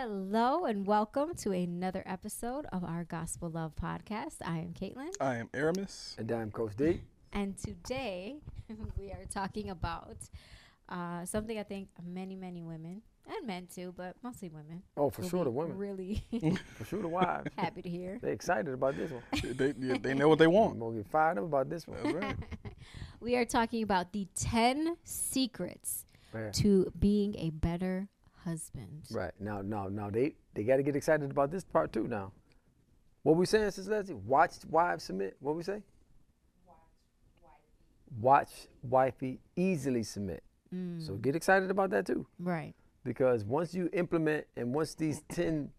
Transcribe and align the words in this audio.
Hello 0.00 0.64
and 0.64 0.86
welcome 0.86 1.34
to 1.38 1.50
another 1.50 2.04
episode 2.06 2.66
of 2.72 2.84
our 2.84 3.02
Gospel 3.02 3.50
Love 3.50 3.72
podcast. 3.74 4.36
I 4.44 4.58
am 4.58 4.72
Caitlin, 4.72 5.12
I 5.20 5.34
am 5.38 5.50
Aramis. 5.52 6.14
And 6.20 6.30
I'm 6.30 6.52
Coach 6.52 6.76
D. 6.76 7.00
and 7.32 7.58
today 7.58 8.36
we 8.96 9.10
are 9.10 9.24
talking 9.28 9.70
about 9.70 10.16
uh, 10.88 11.24
something 11.24 11.58
I 11.58 11.64
think 11.64 11.88
many, 12.06 12.36
many 12.36 12.62
women 12.62 13.02
and 13.26 13.44
men 13.44 13.66
too, 13.66 13.92
but 13.96 14.14
mostly 14.22 14.50
women. 14.50 14.84
Oh, 14.96 15.10
for 15.10 15.24
sure, 15.24 15.42
the 15.42 15.50
women. 15.50 15.76
Really 15.76 16.22
For 16.76 16.84
sure, 16.84 17.02
the 17.02 17.08
wives. 17.08 17.50
happy 17.58 17.82
to 17.82 17.88
hear. 17.88 18.20
They're 18.22 18.30
excited 18.30 18.72
about 18.72 18.96
this 18.96 19.10
one. 19.10 19.22
they, 19.56 19.74
yeah, 19.80 19.96
they 20.00 20.14
know 20.14 20.28
what 20.28 20.38
they 20.38 20.44
I'm 20.44 20.52
want. 20.52 20.78
gonna 20.78 20.98
get 20.98 21.10
fired 21.10 21.38
up 21.38 21.44
about 21.44 21.68
this 21.70 21.88
one. 21.88 21.98
That's 22.04 22.14
right. 22.14 22.36
We 23.20 23.34
are 23.34 23.44
talking 23.44 23.82
about 23.82 24.12
the 24.12 24.28
10 24.36 24.96
secrets 25.02 26.04
Yeah. 26.32 26.50
to 26.52 26.92
being 26.96 27.34
a 27.36 27.50
better 27.50 28.06
husband. 28.48 29.02
Right 29.10 29.32
now, 29.40 29.62
now, 29.62 29.88
now 29.88 30.10
they 30.10 30.34
they 30.54 30.62
got 30.64 30.76
to 30.76 30.82
get 30.82 30.96
excited 30.96 31.30
about 31.30 31.50
this 31.50 31.64
part 31.64 31.92
too. 31.92 32.06
Now, 32.08 32.32
what 33.22 33.36
we 33.36 33.46
saying, 33.46 33.70
Sister 33.72 33.90
Leslie? 33.92 34.14
Watch 34.14 34.52
wives 34.68 35.04
submit. 35.04 35.36
What 35.40 35.54
we 35.56 35.62
say? 35.62 35.82
Watch 38.20 38.50
wifey 38.82 39.38
easily 39.54 40.02
submit. 40.02 40.42
Mm, 40.74 41.00
So 41.04 41.14
get 41.14 41.36
excited 41.36 41.70
about 41.70 41.90
that 41.90 42.06
too, 42.06 42.26
right. 42.38 42.74
because 43.04 43.44
once 43.44 43.74
you 43.74 43.88
implement 43.92 44.46
and 44.56 44.74
once 44.74 44.94
these 44.94 45.22
ten 45.28 45.70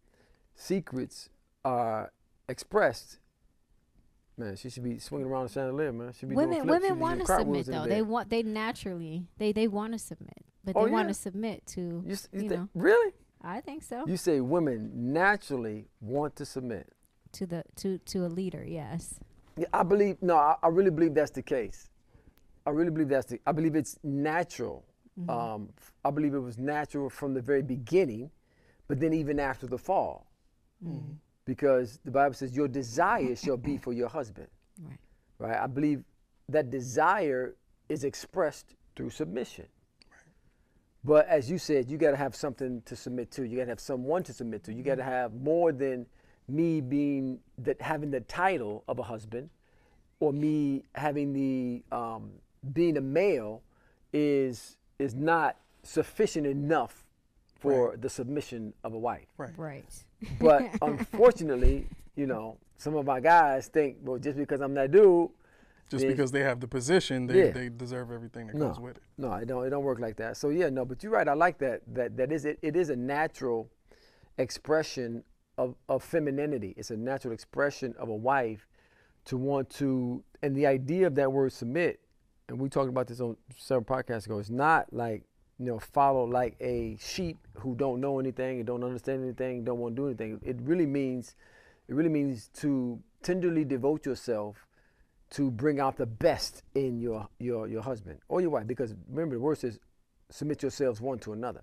secrets 0.56 1.30
are 1.66 2.12
expressed, 2.48 3.20
man, 4.38 4.56
she 4.56 4.70
should 4.70 4.84
be 4.84 4.98
swinging 5.00 5.28
around 5.28 5.48
the 5.48 5.54
chandelier, 5.54 5.92
man. 5.92 6.12
She 6.14 6.20
should 6.22 6.30
be 6.30 6.36
Women 6.36 6.58
doing 6.66 6.68
flips. 6.68 6.84
Women 6.84 7.00
want 7.00 7.20
to 7.22 7.26
submit 7.26 7.66
though. 7.68 7.86
They 7.86 8.02
want 8.04 8.30
they 8.30 8.44
naturally 8.44 9.26
they 9.38 9.52
they 9.52 9.68
want 9.68 9.94
to 9.94 10.00
submit, 10.00 10.44
but 10.64 10.76
Oh, 10.76 10.86
they 10.86 10.92
want 10.92 11.08
to 11.08 11.14
submit 11.14 11.66
to 11.68 11.82
You, 11.82 12.02
you 12.06 12.18
you 12.34 12.40
think- 12.50 12.52
know. 12.52 12.70
really? 12.74 13.14
I 13.42 13.62
think 13.62 13.84
so. 13.84 14.06
You 14.06 14.18
say 14.18 14.42
women 14.42 14.92
naturally 15.14 15.88
want 16.02 16.36
to 16.38 16.46
submit. 16.46 16.92
to 17.34 17.46
the 17.46 17.64
to 17.76 17.98
to 18.00 18.26
a 18.26 18.30
leader, 18.40 18.64
yes. 18.66 19.20
Yeah, 19.56 19.68
I 19.74 19.84
believe. 19.84 20.18
No, 20.22 20.36
I, 20.36 20.56
I 20.64 20.68
really 20.70 20.90
believe 20.92 21.14
that's 21.14 21.32
the 21.32 21.44
case. 21.44 21.90
I 22.66 22.72
really 22.72 22.90
believe 22.92 23.10
that's 23.10 23.28
the. 23.28 23.40
I 23.46 23.52
believe 23.52 23.76
it's 23.76 23.98
natural. 24.04 24.84
Mm-hmm. 25.20 25.30
Um, 25.30 25.70
I 26.04 26.12
believe 26.12 26.34
it 26.34 26.40
was 26.40 26.58
natural 26.58 27.10
from 27.10 27.34
the 27.34 27.42
very 27.42 27.62
beginning, 27.62 28.32
but 28.88 29.00
then 29.00 29.14
even 29.14 29.40
after 29.40 29.68
the 29.68 29.78
fall, 29.78 30.26
Mm-hmm. 30.84 31.12
because 31.46 32.00
the 32.06 32.12
Bible 32.12 32.34
says 32.36 32.56
your 32.56 32.68
desire 32.70 33.36
shall 33.36 33.58
be 33.58 33.78
for 33.78 33.92
your 33.94 34.08
husband. 34.08 34.48
Right. 34.82 34.98
Right. 35.40 35.58
I 35.60 35.68
believe 35.68 36.04
that 36.48 36.70
desire 36.70 37.56
is 37.90 38.04
expressed 38.06 38.76
through 38.96 39.10
submission. 39.12 39.66
But 41.04 41.28
as 41.28 41.50
you 41.50 41.58
said, 41.58 41.90
you 41.90 41.98
got 41.98 42.12
to 42.12 42.18
have 42.18 42.36
something 42.36 42.82
to 42.86 42.96
submit 42.96 43.32
to. 43.32 43.48
You 43.48 43.58
got 43.58 43.66
to 43.66 43.70
have 43.70 43.80
someone 43.80 44.24
to 44.24 44.34
submit 44.34 44.64
to. 44.66 44.74
You 44.74 44.84
got 44.84 44.96
to 44.96 45.04
have 45.04 45.34
more 45.34 45.72
than 45.72 46.06
me 46.48 46.82
being 46.82 47.40
that 47.60 47.82
having 47.82 48.12
the 48.12 48.22
title 48.22 48.84
of 48.88 49.00
a 49.00 49.04
husband, 49.04 49.50
or 50.20 50.34
me 50.34 50.84
having 50.96 51.32
the 51.34 51.84
um, 51.96 52.32
being 52.74 52.98
a 52.98 53.02
male 53.02 53.62
is 54.12 54.78
is 54.98 55.16
not 55.16 55.56
sufficient 55.84 56.46
enough 56.46 57.06
for 57.60 57.96
the 57.98 58.10
submission 58.10 58.74
of 58.84 58.94
a 58.94 58.98
wife. 58.98 59.28
Right. 59.38 59.52
Right. 59.58 59.86
But 60.40 60.70
unfortunately, 60.82 61.88
you 62.16 62.26
know, 62.26 62.58
some 62.78 62.96
of 62.96 63.06
my 63.06 63.20
guys 63.20 63.68
think, 63.68 63.98
well, 64.02 64.18
just 64.18 64.38
because 64.38 64.62
I'm 64.62 64.74
that 64.76 64.92
dude, 64.92 65.30
Just 65.90 66.04
Yeah. 66.04 66.12
because 66.12 66.32
they 66.32 66.44
have 66.44 66.60
the 66.60 66.68
position, 66.68 67.26
they, 67.28 67.46
Yeah. 67.46 67.52
they 67.52 67.70
deserve 67.70 68.12
everything 68.12 68.48
that 68.48 68.56
No. 68.56 68.66
comes 68.68 68.80
with 68.80 68.98
it. 68.98 69.04
No, 69.18 69.34
it 69.34 69.48
don't. 69.48 69.66
It 69.66 69.72
don't 69.72 69.84
work 69.84 70.00
like 70.00 70.18
that. 70.18 70.38
So 70.38 70.50
yeah, 70.50 70.70
no. 70.70 70.86
But 70.86 71.02
you're 71.04 71.12
right. 71.12 71.28
I 71.28 71.34
like 71.34 71.58
that. 71.60 71.82
That 71.88 72.16
that 72.18 72.32
is 72.32 72.46
it. 72.46 72.60
It 72.62 72.76
is 72.76 72.90
a 72.90 72.96
natural 72.96 73.70
expression 74.38 75.24
of 75.58 75.76
of 75.88 76.04
femininity. 76.04 76.74
It's 76.78 76.92
a 76.92 76.98
natural 76.98 77.34
expression 77.34 77.94
of 77.98 78.10
a 78.10 78.16
wife 78.16 78.68
to 79.26 79.38
want 79.38 79.70
to. 79.72 80.24
And 80.42 80.56
the 80.56 80.68
idea 80.68 81.08
of 81.08 81.16
that 81.16 81.32
word 81.32 81.52
submit, 81.52 82.00
and 82.48 82.60
we 82.60 82.70
talked 82.70 82.90
about 82.90 83.08
this 83.08 83.20
on 83.20 83.36
several 83.58 83.84
podcasts 83.86 84.26
ago. 84.26 84.40
It's 84.40 84.50
not 84.50 84.94
like 84.94 85.24
you 85.58 85.66
know 85.66 85.80
follow 85.80 86.24
like 86.24 86.56
a 86.62 86.96
sheep 87.00 87.38
who 87.58 87.76
don't 87.76 88.00
know 88.00 88.20
anything 88.20 88.60
and 88.60 88.68
don't 88.68 88.84
understand 88.84 89.24
anything, 89.24 89.64
don't 89.64 89.80
want 89.80 89.96
to 89.96 90.02
do 90.02 90.06
anything. 90.08 90.40
It 90.44 90.58
really 90.62 90.86
means, 90.86 91.36
it 91.88 91.96
really 91.96 92.10
means 92.10 92.48
to 92.62 93.02
tenderly 93.22 93.66
devote 93.66 94.06
yourself 94.06 94.66
to 95.32 95.52
bring 95.52 95.80
out 95.80 95.98
the 95.98 96.06
best 96.06 96.64
in 96.76 97.00
your 97.00 97.28
your 97.40 97.68
your 97.68 97.82
husband 97.82 98.20
or 98.28 98.42
your 98.42 98.50
wife. 98.50 98.68
Because 98.68 98.96
remember 99.10 99.36
the 99.36 99.42
word 99.42 99.58
says 99.58 99.80
submit 100.30 100.62
yourselves 100.62 101.02
one 101.02 101.20
to 101.20 101.34
another. 101.34 101.62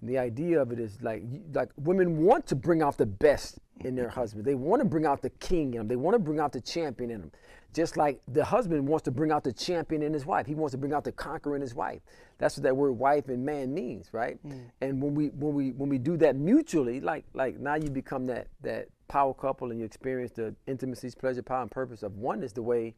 And 0.00 0.10
the 0.10 0.18
idea 0.18 0.60
of 0.60 0.72
it 0.72 0.78
is 0.78 1.00
like 1.02 1.22
like 1.52 1.70
women 1.76 2.18
want 2.18 2.46
to 2.48 2.54
bring 2.54 2.82
out 2.82 2.96
the 2.96 3.06
best 3.06 3.58
in 3.80 3.96
their 3.96 4.08
husband. 4.08 4.44
They 4.44 4.54
want 4.54 4.80
to 4.80 4.88
bring 4.88 5.06
out 5.06 5.22
the 5.22 5.30
king 5.30 5.74
in 5.74 5.78
them 5.78 5.88
they 5.88 5.96
want 5.96 6.14
to 6.14 6.18
bring 6.18 6.38
out 6.38 6.52
the 6.52 6.60
champion 6.60 7.10
in 7.10 7.20
them 7.22 7.32
just 7.74 7.98
like 7.98 8.22
the 8.26 8.44
husband 8.44 8.88
wants 8.88 9.04
to 9.04 9.10
bring 9.10 9.30
out 9.30 9.44
the 9.44 9.52
champion 9.52 10.02
in 10.02 10.10
his 10.10 10.24
wife. 10.24 10.46
He 10.46 10.54
wants 10.54 10.72
to 10.72 10.78
bring 10.78 10.94
out 10.94 11.04
the 11.04 11.12
conqueror 11.12 11.56
in 11.56 11.60
his 11.60 11.74
wife. 11.74 12.00
That's 12.38 12.56
what 12.56 12.62
that 12.62 12.74
word 12.74 12.92
wife 12.92 13.28
and 13.28 13.44
man 13.44 13.74
means 13.74 14.08
right? 14.12 14.38
Mm. 14.46 14.70
And 14.80 15.02
when 15.02 15.14
we 15.14 15.26
when 15.28 15.54
we 15.54 15.72
when 15.72 15.88
we 15.88 15.98
do 15.98 16.16
that 16.18 16.36
mutually 16.36 17.00
like 17.00 17.24
like 17.34 17.58
now 17.58 17.74
you 17.74 17.90
become 17.90 18.26
that 18.26 18.46
that 18.62 18.88
power 19.08 19.34
couple 19.34 19.70
and 19.70 19.78
you 19.80 19.86
experience 19.86 20.32
the 20.32 20.54
intimacies 20.66 21.14
pleasure 21.14 21.42
power 21.42 21.62
and 21.62 21.70
purpose 21.70 22.02
of 22.02 22.16
oneness 22.16 22.52
the 22.52 22.62
way 22.62 22.94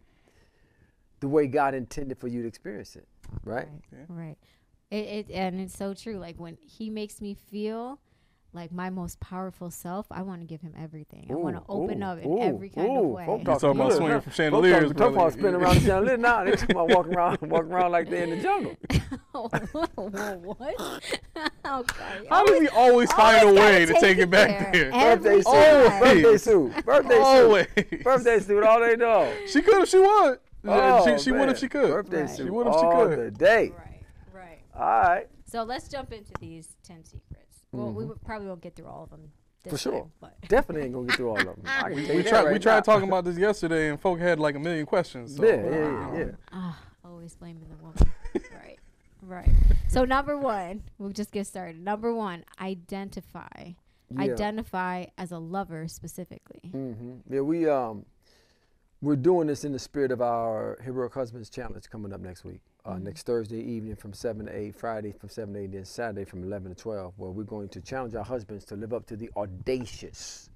the 1.20 1.28
way 1.28 1.46
god 1.46 1.74
intended 1.74 2.18
for 2.18 2.28
you 2.28 2.42
to 2.42 2.48
experience 2.48 2.96
it 2.96 3.06
right 3.44 3.68
Right. 4.08 4.36
It, 4.90 5.28
it 5.28 5.30
and 5.30 5.60
it's 5.60 5.76
so 5.76 5.94
true. 5.94 6.16
Like 6.18 6.36
when 6.38 6.56
he 6.60 6.90
makes 6.90 7.20
me 7.20 7.34
feel 7.34 8.00
like 8.54 8.72
my 8.72 8.88
most 8.90 9.20
powerful 9.20 9.70
self, 9.70 10.06
I 10.10 10.22
want 10.22 10.40
to 10.40 10.46
give 10.46 10.60
him 10.62 10.72
everything. 10.80 11.26
I 11.30 11.34
want 11.34 11.56
to 11.56 11.62
open 11.68 12.02
ooh, 12.02 12.06
up 12.06 12.18
in 12.18 12.30
ooh, 12.30 12.40
every 12.40 12.70
kind 12.70 12.96
of 12.96 13.04
way. 13.04 13.26
Folk 13.26 13.40
You 13.40 13.44
talking 13.44 13.70
about 13.70 13.88
good, 13.90 13.96
swinging 13.98 14.20
from 14.20 14.30
Folk 14.30 14.34
chandeliers, 14.34 14.74
talking- 14.82 14.96
talking 14.96 15.14
about 15.16 15.32
spinning 15.34 15.54
around 15.56 15.74
the 15.76 15.80
chandelier. 15.82 16.16
Now 16.16 16.44
they 16.44 16.50
talking 16.52 16.70
about 16.76 16.88
walking 16.88 17.14
around, 17.14 17.38
walking 17.42 17.72
around 17.72 17.92
like 17.92 18.08
they're 18.10 18.24
in 18.24 18.30
the 18.30 18.42
jungle. 18.42 18.76
what? 19.32 20.80
okay. 21.66 22.26
How 22.30 22.44
does 22.46 22.60
he 22.60 22.68
always 22.68 23.12
find 23.12 23.48
a 23.48 23.52
way 23.52 23.86
gotta 23.86 24.00
take 24.00 24.18
it 24.18 24.30
back 24.30 24.72
there. 24.72 24.90
there? 24.90 25.16
Birthday 25.16 25.36
suit, 25.42 25.44
time. 25.44 26.00
birthday 26.00 26.36
suit, 26.38 26.84
birthday 26.84 27.18
Always. 27.18 27.66
suit, 27.76 28.04
birthday 28.04 28.40
suit 28.40 28.64
all 28.64 28.80
day 28.80 28.96
long. 28.96 29.32
She 29.46 29.62
could 29.62 29.82
if 29.82 29.88
she 29.88 29.98
would. 29.98 30.38
Oh, 30.64 31.04
she 31.18 31.22
she 31.22 31.32
would 31.32 31.48
if 31.50 31.58
she 31.58 31.68
could. 31.68 31.88
Birthday 31.88 32.22
Right. 32.22 32.30
suit 32.30 32.44
She 32.46 32.50
would 32.50 32.66
if 32.66 32.74
she 32.74 32.80
could. 32.80 32.84
all 32.86 33.08
the 33.08 33.30
day. 33.30 33.72
Right. 33.76 34.02
Right. 34.32 34.58
All 34.74 35.02
right. 35.02 35.28
So 35.46 35.62
let's 35.62 35.88
jump 35.88 36.12
into 36.12 36.32
these 36.40 36.76
ten 36.82 37.04
secrets. 37.04 37.47
Well, 37.72 37.92
we 37.92 38.04
would- 38.04 38.22
probably 38.24 38.48
won't 38.48 38.60
get 38.60 38.74
through 38.76 38.86
all 38.86 39.04
of 39.04 39.10
them. 39.10 39.30
This 39.64 39.72
Mm-hmm. 39.72 39.76
For 39.76 39.78
sure. 39.78 40.00
time, 40.02 40.12
but 40.20 40.40
Definitely 40.48 40.82
ain't 40.84 40.94
gonna 40.94 41.06
get 41.08 41.16
through 41.16 41.28
all 41.30 41.38
of 41.38 41.44
them. 41.44 41.62
I 41.66 41.90
can 41.90 42.04
tell 42.04 42.14
you 42.14 42.16
We 42.16 42.22
tried 42.22 42.44
right 42.44 42.52
we 42.52 42.58
tried 42.60 42.84
talking 42.84 43.08
about 43.08 43.24
this 43.24 43.36
yesterday, 43.48 43.90
and 43.90 44.00
folk 44.00 44.18
had 44.20 44.38
like 44.38 44.54
a 44.54 44.58
million 44.60 44.86
questions. 44.86 45.36
So. 45.36 45.44
Yeah, 45.44 45.56
yeah, 45.64 45.70
yeah, 45.70 46.18
yeah. 46.18 46.30
Ah, 46.52 46.78
always 47.04 47.34
blaming 47.34 47.66
the 47.68 47.76
woman. 47.82 47.98
right. 48.54 48.78
Right. 49.20 49.50
So 49.88 50.04
number 50.04 50.38
one, 50.38 50.84
we'll 50.98 51.10
just 51.10 51.32
get 51.32 51.46
started. 51.48 51.80
Number 51.82 52.14
one, 52.14 52.44
identify. 52.60 53.72
Yeah. 54.10 54.22
Identify 54.22 55.06
as 55.18 55.32
a 55.32 55.38
lover 55.38 55.88
specifically. 55.88 56.70
hmm 56.70 57.14
Yeah, 57.28 57.40
we 57.40 57.68
um, 57.68 58.06
we're 59.00 59.16
doing 59.16 59.46
this 59.46 59.64
in 59.64 59.72
the 59.72 59.78
spirit 59.78 60.10
of 60.10 60.20
our 60.20 60.78
Heroic 60.84 61.14
Husbands 61.14 61.48
Challenge 61.48 61.88
coming 61.88 62.12
up 62.12 62.20
next 62.20 62.44
week. 62.44 62.60
Uh, 62.84 62.92
mm-hmm. 62.92 63.04
Next 63.04 63.26
Thursday 63.26 63.60
evening 63.60 63.96
from 63.96 64.12
seven 64.12 64.46
to 64.46 64.56
eight, 64.56 64.74
Friday 64.74 65.12
from 65.12 65.28
seven 65.28 65.54
to 65.54 65.60
eight, 65.60 65.72
then 65.72 65.84
Saturday 65.84 66.24
from 66.24 66.42
eleven 66.42 66.74
to 66.74 66.80
twelve, 66.80 67.12
where 67.16 67.30
we're 67.30 67.44
going 67.44 67.68
to 67.70 67.80
challenge 67.80 68.14
our 68.14 68.24
husbands 68.24 68.64
to 68.66 68.76
live 68.76 68.92
up 68.92 69.06
to 69.06 69.16
the 69.16 69.30
audacious 69.36 70.48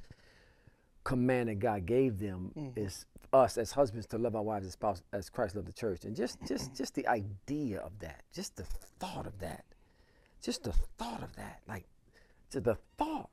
command 1.04 1.48
that 1.48 1.58
God 1.58 1.84
gave 1.84 2.18
them 2.18 2.52
mm. 2.56 2.78
is 2.78 3.06
us 3.32 3.58
as 3.58 3.72
husbands 3.72 4.06
to 4.06 4.18
love 4.18 4.36
our 4.36 4.42
wives 4.42 4.66
as 4.66 4.72
spouse 4.72 5.02
as 5.12 5.28
Christ 5.30 5.56
loved 5.56 5.68
the 5.68 5.72
church, 5.72 6.04
and 6.04 6.16
just 6.16 6.38
just 6.46 6.66
mm-hmm. 6.66 6.74
just 6.74 6.94
the 6.94 7.06
idea 7.06 7.80
of 7.80 7.98
that, 8.00 8.22
just 8.32 8.56
the 8.56 8.64
thought 8.98 9.26
of 9.26 9.38
that, 9.40 9.64
just 10.40 10.64
the 10.64 10.72
thought 10.98 11.22
of 11.22 11.34
that, 11.36 11.60
like 11.68 11.84
just 12.50 12.64
the 12.64 12.78
thought 12.98 13.30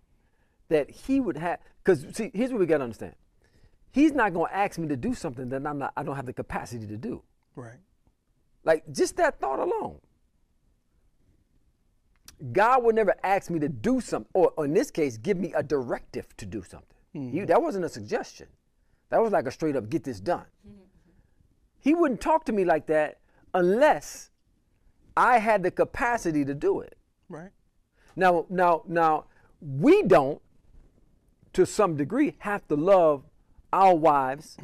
that 0.67 0.89
he 0.89 1.19
would 1.19 1.37
have. 1.37 1.59
Because 1.83 2.05
see, 2.11 2.31
here's 2.33 2.51
what 2.51 2.59
we 2.59 2.65
got 2.65 2.79
to 2.79 2.83
understand: 2.83 3.15
He's 3.91 4.11
not 4.11 4.33
going 4.33 4.49
to 4.49 4.55
ask 4.55 4.77
me 4.77 4.87
to 4.87 4.95
do 4.95 5.13
something 5.13 5.49
that 5.49 5.65
I'm 5.65 5.79
not, 5.79 5.93
I 5.97 6.03
don't 6.03 6.15
have 6.15 6.25
the 6.25 6.33
capacity 6.33 6.85
to 6.87 6.97
do. 6.97 7.23
Right. 7.55 7.79
Like 8.63 8.83
just 8.91 9.17
that 9.17 9.39
thought 9.39 9.59
alone. 9.59 9.99
God 12.51 12.83
would 12.83 12.95
never 12.95 13.15
ask 13.23 13.49
me 13.49 13.59
to 13.59 13.67
do 13.67 13.99
something, 13.99 14.29
or, 14.33 14.53
or 14.55 14.65
in 14.65 14.73
this 14.73 14.91
case, 14.91 15.17
give 15.17 15.37
me 15.37 15.53
a 15.53 15.63
directive 15.63 16.25
to 16.37 16.45
do 16.45 16.63
something. 16.63 16.97
Mm-hmm. 17.15 17.37
He- 17.39 17.45
that 17.45 17.61
wasn't 17.61 17.85
a 17.85 17.89
suggestion. 17.89 18.47
That 19.09 19.21
was 19.21 19.31
like 19.31 19.47
a 19.47 19.51
straight 19.51 19.75
up 19.75 19.89
get 19.89 20.03
this 20.03 20.19
done. 20.19 20.45
Mm-hmm. 20.67 20.83
He 21.79 21.95
wouldn't 21.95 22.21
talk 22.21 22.45
to 22.45 22.51
me 22.51 22.63
like 22.63 22.85
that 22.87 23.19
unless 23.53 24.29
I 25.17 25.39
had 25.39 25.63
the 25.63 25.71
capacity 25.71 26.45
to 26.45 26.53
do 26.53 26.81
it. 26.81 26.95
Right. 27.27 27.49
Now, 28.15 28.45
now, 28.49 28.83
now, 28.87 29.25
we 29.61 30.03
don't, 30.03 30.41
to 31.53 31.65
some 31.65 31.97
degree, 31.97 32.35
have 32.39 32.67
to 32.67 32.75
love 32.75 33.23
our 33.71 33.95
wives 33.95 34.57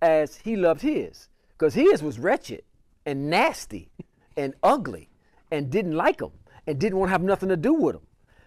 as 0.00 0.36
he 0.36 0.56
loved 0.56 0.82
his, 0.82 1.28
because 1.50 1.74
his 1.74 2.02
was 2.02 2.18
wretched 2.18 2.62
and 3.06 3.30
nasty 3.30 3.90
and 4.36 4.54
ugly 4.62 5.10
and 5.50 5.70
didn't 5.70 5.96
like 5.96 6.18
them 6.18 6.32
and 6.66 6.78
didn't 6.78 6.98
want 6.98 7.08
to 7.08 7.12
have 7.12 7.22
nothing 7.22 7.48
to 7.48 7.56
do 7.56 7.74
with 7.74 7.94
them. 7.94 8.06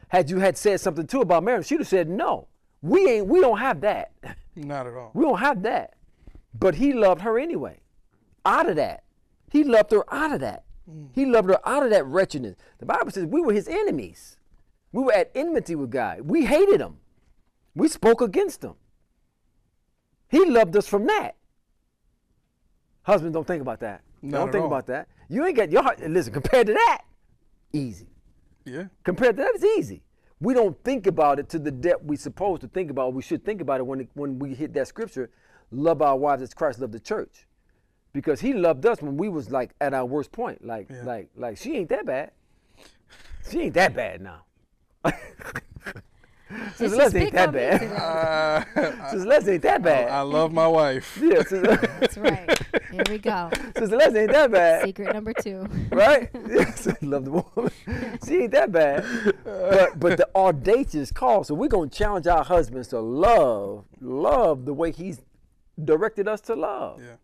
had 0.09 0.29
you 0.29 0.39
had 0.39 0.57
said 0.57 0.79
something 0.79 1.07
to 1.07 1.17
her 1.17 1.23
about 1.23 1.43
marriage, 1.43 1.67
she'd 1.67 1.79
have 1.79 1.87
said 1.87 2.09
no. 2.09 2.47
We 2.81 3.09
ain't. 3.09 3.27
We 3.27 3.41
don't 3.41 3.57
have 3.57 3.81
that. 3.81 4.11
Not 4.55 4.87
at 4.87 4.93
all. 4.93 5.11
We 5.13 5.23
don't 5.23 5.39
have 5.39 5.63
that. 5.63 5.95
But 6.57 6.75
he 6.75 6.93
loved 6.93 7.21
her 7.21 7.37
anyway. 7.39 7.79
Out 8.45 8.69
of 8.69 8.75
that. 8.75 9.03
He 9.51 9.63
loved 9.63 9.91
her 9.91 10.03
out 10.13 10.33
of 10.33 10.39
that. 10.41 10.63
Mm. 10.89 11.09
He 11.13 11.25
loved 11.25 11.49
her 11.49 11.67
out 11.67 11.83
of 11.83 11.89
that 11.89 12.05
wretchedness. 12.05 12.55
The 12.79 12.85
Bible 12.85 13.11
says 13.11 13.25
we 13.25 13.41
were 13.41 13.53
his 13.53 13.67
enemies. 13.67 14.37
We 14.91 15.03
were 15.03 15.13
at 15.13 15.31
enmity 15.35 15.75
with 15.75 15.89
God. 15.89 16.21
We 16.21 16.45
hated 16.45 16.79
him. 16.79 16.97
We 17.73 17.87
spoke 17.87 18.21
against 18.21 18.63
him. 18.63 18.75
He 20.29 20.45
loved 20.45 20.75
us 20.75 20.87
from 20.87 21.05
that. 21.07 21.35
Husbands, 23.03 23.33
don't 23.33 23.45
think 23.47 23.61
about 23.61 23.79
that. 23.81 24.01
Not 24.21 24.37
don't 24.39 24.51
think 24.51 24.61
all. 24.63 24.67
about 24.67 24.87
that. 24.87 25.07
You 25.29 25.45
ain't 25.45 25.55
got 25.55 25.71
your 25.71 25.83
heart. 25.83 25.99
Listen, 26.01 26.33
compared 26.33 26.67
to 26.67 26.73
that, 26.73 27.01
easy. 27.73 28.07
Yeah. 28.65 28.85
Compared 29.03 29.37
to 29.37 29.43
that, 29.43 29.51
it's 29.55 29.63
easy. 29.63 30.01
We 30.39 30.53
don't 30.53 30.81
think 30.83 31.07
about 31.07 31.39
it 31.39 31.47
to 31.49 31.59
the 31.59 31.71
depth 31.71 32.03
we 32.03 32.15
supposed 32.17 32.61
to 32.61 32.67
think 32.67 32.89
about. 32.91 33.13
We 33.13 33.21
should 33.21 33.45
think 33.45 33.61
about 33.61 33.79
it 33.79 33.85
when 33.85 34.01
it, 34.01 34.09
when 34.15 34.39
we 34.39 34.53
hit 34.53 34.73
that 34.73 34.87
scripture, 34.87 35.29
love 35.71 36.01
our 36.01 36.17
wives 36.17 36.41
as 36.41 36.53
Christ 36.53 36.79
loved 36.79 36.93
the 36.93 36.99
church, 36.99 37.47
because 38.11 38.41
He 38.41 38.53
loved 38.53 38.85
us 38.85 39.01
when 39.01 39.17
we 39.17 39.29
was 39.29 39.51
like 39.51 39.71
at 39.79 39.93
our 39.93 40.05
worst 40.05 40.31
point. 40.31 40.65
Like 40.65 40.89
Yeah. 40.89 41.03
like 41.03 41.29
like 41.35 41.57
she 41.57 41.75
ain't 41.77 41.89
that 41.89 42.05
bad. 42.05 42.31
She 43.49 43.61
ain't 43.61 43.75
that 43.75 43.93
bad 43.95 44.21
now. 44.21 44.43
Did 46.49 46.71
Sister 46.75 46.89
she 46.89 46.95
Leslie 46.95 47.21
ain't 47.21 47.33
that 47.33 47.51
bad. 47.51 47.79
today? 47.81 47.95
Uh, 47.95 49.09
Sister 49.09 49.27
Leslie 49.27 49.53
ain't 49.53 49.61
that 49.63 49.81
bad. 49.81 50.09
I 50.09 50.21
love 50.21 50.53
my 50.53 50.67
wife. 50.67 51.17
yeah, 51.21 51.41
That's 51.41 52.17
right. 52.17 52.59
Here 52.91 53.03
we 53.09 53.17
go. 53.17 53.49
Sister 53.77 53.95
Leslie 53.97 54.19
ain't 54.21 54.31
that 54.31 54.51
bad. 54.51 54.85
Secret 54.85 55.13
number 55.13 55.33
two. 55.33 55.67
right? 55.89 56.29
Yes, 56.47 56.87
love 57.01 57.25
the 57.25 57.31
woman. 57.31 57.71
She 58.27 58.43
ain't 58.43 58.51
that 58.51 58.71
bad. 58.71 59.03
But 59.43 59.99
but 59.99 60.17
the 60.17 60.29
audacious 60.35 61.11
call. 61.11 61.43
So 61.43 61.55
we're 61.55 61.67
gonna 61.67 61.89
challenge 61.89 62.27
our 62.27 62.43
husbands 62.43 62.89
to 62.89 62.99
love, 62.99 63.85
love 63.99 64.65
the 64.65 64.73
way 64.73 64.91
he's 64.91 65.21
directed 65.83 66.27
us 66.27 66.41
to 66.41 66.55
love. 66.55 67.01
Yeah. 67.01 67.15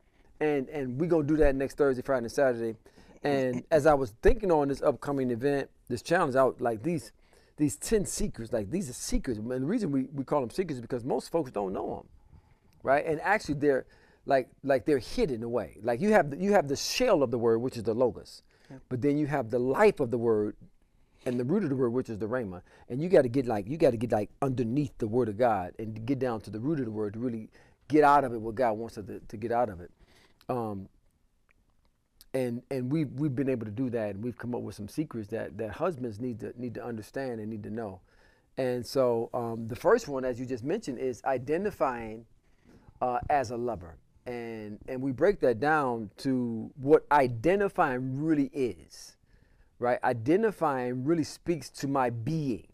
And 0.46 0.68
and 0.70 1.00
we're 1.00 1.10
gonna 1.10 1.24
do 1.28 1.38
that 1.38 1.56
next 1.56 1.78
Thursday, 1.78 2.02
Friday, 2.02 2.26
and 2.26 2.32
Saturday. 2.32 2.76
And 3.24 3.64
as 3.70 3.86
I 3.86 3.94
was 3.94 4.14
thinking 4.24 4.52
on 4.52 4.70
this 4.70 4.82
upcoming 4.82 5.30
event, 5.30 5.70
this 5.88 6.02
challenge 6.02 6.36
out 6.36 6.60
like 6.60 6.82
these 6.82 7.12
these 7.62 7.78
10 7.78 8.06
secrets, 8.06 8.52
like 8.52 8.72
these 8.72 8.90
are 8.90 8.94
secrets. 8.94 9.40
And 9.40 9.50
the 9.50 9.60
reason 9.60 9.92
we, 9.92 10.04
we 10.14 10.26
call 10.26 10.42
them 10.42 10.50
secrets 10.50 10.76
is 10.76 10.82
because 10.82 11.06
most 11.06 11.32
folks 11.32 11.52
don't 11.52 11.74
know 11.74 11.96
them 11.96 12.08
right? 12.84 13.06
And 13.06 13.20
actually, 13.22 13.56
they're 13.56 13.86
like 14.26 14.50
like 14.64 14.86
they're 14.86 15.00
hidden 15.00 15.44
away. 15.44 15.78
Like 15.82 16.02
you 16.02 16.12
have 16.14 16.32
the, 16.32 16.38
you 16.38 16.54
have 16.54 16.68
the 16.68 16.76
shell 16.76 17.24
of 17.24 17.32
the 17.32 17.38
word, 17.38 17.60
which 17.60 17.78
is 17.78 17.84
the 17.84 17.94
logos, 17.94 18.44
but 18.90 19.02
then 19.02 19.18
you 19.18 19.28
have 19.28 19.50
the 19.50 19.60
life 19.60 20.00
of 20.00 20.12
the 20.12 20.18
word, 20.18 20.56
and 21.26 21.40
the 21.40 21.44
root 21.44 21.64
of 21.64 21.70
the 21.70 21.76
word, 21.76 21.92
which 21.92 22.10
is 22.10 22.18
the 22.18 22.28
rhema. 22.28 22.62
And 22.90 23.02
you 23.02 23.10
got 23.10 23.24
to 23.24 23.30
get 23.30 23.46
like 23.46 23.68
you 23.68 23.78
got 23.78 23.92
to 23.92 23.98
get 23.98 24.12
like 24.12 24.30
underneath 24.42 24.98
the 24.98 25.08
word 25.08 25.30
of 25.30 25.38
God 25.38 25.74
and 25.80 26.06
get 26.06 26.20
down 26.20 26.42
to 26.42 26.50
the 26.50 26.60
root 26.60 26.80
of 26.80 26.86
the 26.86 26.92
word 26.92 27.14
to 27.14 27.20
really 27.20 27.50
get 27.88 28.04
out 28.04 28.24
of 28.24 28.34
it 28.34 28.42
what 28.42 28.56
God 28.56 28.74
wants 28.74 28.98
us 28.98 29.06
to, 29.06 29.20
to 29.20 29.38
get 29.38 29.52
out 29.52 29.70
of 29.70 29.82
it. 29.82 29.92
Um, 30.50 30.88
and 32.34 32.62
and 32.72 32.92
we've 32.92 33.12
we've 33.14 33.36
been 33.36 33.50
able 33.50 33.66
to 33.66 33.72
do 33.72 33.90
that, 33.90 34.16
and 34.16 34.24
we've 34.24 34.38
come 34.38 34.56
up 34.56 34.62
with 34.62 34.76
some 34.76 34.88
secrets 34.88 35.30
that 35.30 35.58
that 35.58 35.72
husbands 35.72 36.20
need 36.20 36.40
to 36.40 36.54
need 36.60 36.76
to 36.76 36.84
understand 36.84 37.40
and 37.40 37.50
need 37.50 37.64
to 37.64 37.70
know. 37.70 38.02
And 38.58 38.86
so 38.86 39.30
um, 39.34 39.68
the 39.68 39.76
first 39.76 40.08
one, 40.08 40.26
as 40.26 40.40
you 40.40 40.46
just 40.46 40.64
mentioned, 40.64 41.00
is 41.00 41.24
identifying 41.24 42.26
uh, 43.02 43.20
as 43.30 43.52
a 43.52 43.58
lover. 43.58 43.98
And, 44.26 44.78
and 44.88 45.02
we 45.02 45.12
break 45.12 45.40
that 45.40 45.60
down 45.60 46.12
to 46.18 46.72
what 46.80 47.06
identifying 47.12 48.24
really 48.24 48.52
is, 48.54 49.18
right? 49.80 49.98
Identifying 50.04 51.04
really 51.04 51.24
speaks 51.24 51.70
to 51.70 51.88
my 51.88 52.12
being. 52.12 52.68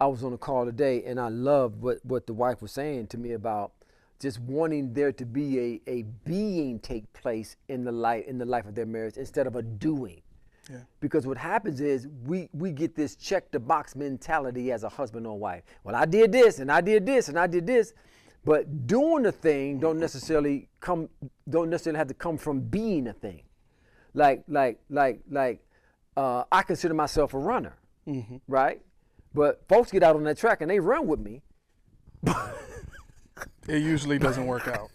I 0.00 0.06
was 0.06 0.22
on 0.22 0.32
a 0.32 0.38
call 0.38 0.64
today 0.64 1.02
and 1.04 1.18
I 1.18 1.28
loved 1.28 1.80
what, 1.80 1.98
what 2.04 2.26
the 2.26 2.32
wife 2.32 2.62
was 2.62 2.72
saying 2.72 3.08
to 3.08 3.18
me 3.18 3.32
about 3.32 3.72
just 4.22 4.38
wanting 4.40 4.94
there 4.94 5.10
to 5.10 5.26
be 5.26 5.58
a, 5.58 5.90
a 5.90 6.02
being 6.24 6.78
take 6.78 7.12
place 7.12 7.56
in 7.68 7.82
the 7.82 7.90
life 7.90 8.24
in 8.26 8.38
the 8.38 8.44
life 8.44 8.66
of 8.66 8.74
their 8.74 8.86
marriage 8.86 9.16
instead 9.16 9.48
of 9.48 9.56
a 9.56 9.62
doing. 9.62 10.22
Yeah. 10.70 10.76
Because 11.00 11.26
what 11.26 11.36
happens 11.36 11.80
is 11.80 12.06
we 12.24 12.48
we 12.52 12.70
get 12.70 12.94
this 12.94 13.16
check 13.16 13.50
the 13.50 13.58
box 13.58 13.96
mentality 13.96 14.70
as 14.70 14.84
a 14.84 14.88
husband 14.88 15.26
or 15.26 15.36
wife. 15.36 15.64
Well, 15.82 15.96
I 15.96 16.04
did 16.04 16.30
this 16.30 16.60
and 16.60 16.70
I 16.70 16.80
did 16.80 17.04
this 17.04 17.28
and 17.28 17.36
I 17.36 17.48
did 17.48 17.66
this, 17.66 17.94
but 18.44 18.86
doing 18.86 19.26
a 19.26 19.32
thing 19.32 19.80
don't 19.80 19.98
necessarily 19.98 20.68
come 20.78 21.08
don't 21.50 21.68
necessarily 21.68 21.98
have 21.98 22.08
to 22.08 22.14
come 22.14 22.38
from 22.38 22.60
being 22.60 23.08
a 23.08 23.12
thing. 23.12 23.42
Like 24.14 24.44
like 24.46 24.78
like 24.88 25.20
like 25.28 25.64
uh, 26.16 26.44
I 26.52 26.62
consider 26.62 26.94
myself 26.94 27.34
a 27.34 27.38
runner, 27.38 27.76
right? 28.46 28.80
But 29.34 29.62
folks 29.68 29.90
get 29.90 30.04
out 30.04 30.14
on 30.14 30.22
that 30.24 30.38
track 30.38 30.60
and 30.60 30.70
they 30.70 30.78
run 30.78 31.08
with 31.08 31.18
me. 31.18 31.42
It 33.68 33.82
usually 33.82 34.18
doesn't 34.18 34.46
work 34.46 34.66
out. 34.68 34.90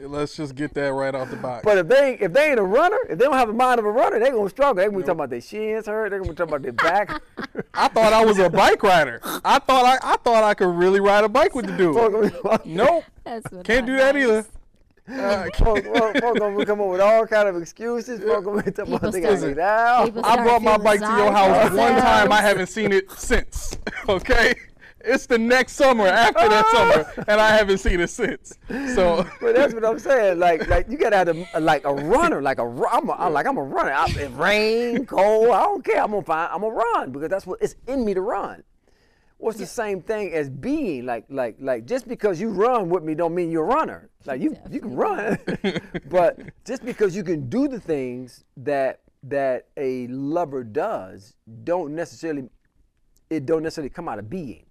Let's 0.00 0.36
just 0.36 0.54
get 0.56 0.74
that 0.74 0.92
right 0.92 1.14
off 1.14 1.30
the 1.30 1.36
box. 1.36 1.64
But 1.64 1.78
if 1.78 1.88
they 1.88 2.18
if 2.20 2.32
they 2.32 2.50
ain't 2.50 2.58
a 2.58 2.64
runner, 2.64 2.98
if 3.08 3.18
they 3.18 3.24
don't 3.24 3.34
have 3.34 3.48
the 3.48 3.54
mind 3.54 3.78
of 3.78 3.84
a 3.86 3.90
runner, 3.90 4.18
they're 4.18 4.32
gonna 4.32 4.48
struggle. 4.48 4.74
They're 4.74 4.86
gonna 4.90 4.98
be 4.98 5.02
talking 5.04 5.18
about 5.18 5.30
their 5.30 5.40
shins 5.40 5.86
hurt. 5.86 6.10
They're 6.10 6.18
gonna 6.18 6.32
be 6.32 6.36
talking 6.36 6.54
about 6.54 6.62
their 6.62 6.72
back. 6.72 7.22
I 7.74 7.86
thought 7.88 8.12
I 8.12 8.24
was 8.24 8.38
a 8.38 8.50
bike 8.50 8.82
rider. 8.82 9.20
I 9.44 9.58
thought 9.60 9.84
I, 9.84 9.98
I 10.02 10.16
thought 10.16 10.42
I 10.42 10.54
could 10.54 10.74
really 10.74 10.98
ride 10.98 11.22
a 11.24 11.28
bike 11.28 11.54
with 11.54 11.66
the 11.66 11.76
dude. 11.76 11.94
Nope. 12.66 13.04
That's 13.24 13.46
Can't 13.62 13.66
not 13.66 13.86
do 13.86 13.96
that 13.98 14.14
nice. 14.16 14.24
either. 14.24 14.46
Uh, 15.08 15.48
Folks, 15.58 15.86
folks, 15.86 16.20
folks 16.20 16.38
gonna 16.38 16.64
come 16.66 16.80
up 16.80 16.88
with 16.88 17.00
all 17.00 17.26
kind 17.26 17.48
of 17.48 17.56
excuses. 17.60 18.20
Folks 18.20 18.44
gonna 18.44 18.62
be 18.62 18.70
about 18.82 19.12
they 19.12 19.20
gotta 19.20 19.48
get 19.48 19.58
out. 19.58 20.24
I 20.24 20.42
brought 20.42 20.62
my 20.62 20.78
bike 20.78 21.00
to 21.00 21.06
your 21.06 21.30
house 21.32 21.70
one 21.72 22.00
time. 22.00 22.32
I 22.32 22.40
haven't 22.40 22.68
seen 22.68 22.92
it 22.92 23.10
since. 23.12 23.76
Okay, 24.08 24.54
it's 25.04 25.26
the 25.26 25.38
next 25.38 25.72
summer 25.72 26.06
after 26.06 26.48
that 26.48 26.64
ah! 26.66 26.72
summer, 26.72 27.24
and 27.28 27.40
I 27.40 27.50
haven't 27.50 27.78
seen 27.78 28.00
it 28.00 28.10
since. 28.10 28.58
So 28.94 29.26
But 29.40 29.54
that's 29.54 29.74
what 29.74 29.84
I'm 29.84 29.98
saying. 29.98 30.38
Like, 30.38 30.66
like 30.68 30.88
you 30.88 30.98
gotta 30.98 31.16
have 31.16 31.28
a, 31.28 31.60
like 31.60 31.84
a 31.84 31.94
runner, 32.12 32.42
like 32.42 32.58
a 32.58 32.66
ru- 32.66 32.88
I'm, 32.90 33.08
a, 33.08 33.12
I'm 33.12 33.32
like 33.32 33.46
I'm 33.46 33.56
a 33.56 33.62
runner. 33.62 33.92
I, 33.92 34.06
it 34.10 34.30
rain, 34.34 35.06
cold, 35.06 35.50
I 35.50 35.62
don't 35.62 35.84
care. 35.84 36.02
I'm 36.02 36.10
gonna 36.10 36.22
find. 36.22 36.50
I'm 36.52 36.60
gonna 36.60 36.74
run 36.74 37.12
because 37.12 37.28
that's 37.28 37.46
what 37.46 37.60
it's 37.60 37.74
in 37.86 38.04
me 38.04 38.14
to 38.14 38.20
run. 38.20 38.62
What's 39.38 39.58
the 39.58 39.66
same 39.66 40.02
thing 40.02 40.32
as 40.32 40.48
being 40.48 41.04
like, 41.04 41.24
like, 41.28 41.56
like 41.58 41.84
just 41.84 42.06
because 42.06 42.40
you 42.40 42.50
run 42.50 42.88
with 42.88 43.02
me 43.02 43.16
don't 43.16 43.34
mean 43.34 43.50
you're 43.50 43.64
a 43.64 43.74
runner. 43.74 44.08
Like 44.24 44.40
you, 44.40 44.56
you 44.70 44.78
can 44.78 44.94
run, 44.94 45.36
but 46.08 46.38
just 46.64 46.84
because 46.84 47.16
you 47.16 47.24
can 47.24 47.48
do 47.48 47.66
the 47.66 47.80
things 47.80 48.44
that 48.58 49.00
that 49.24 49.66
a 49.76 50.06
lover 50.06 50.62
does, 50.62 51.34
don't 51.64 51.94
necessarily 51.94 52.48
it 53.30 53.46
don't 53.46 53.62
necessarily 53.62 53.90
come 53.90 54.08
out 54.08 54.18
of 54.18 54.30
being. 54.30 54.64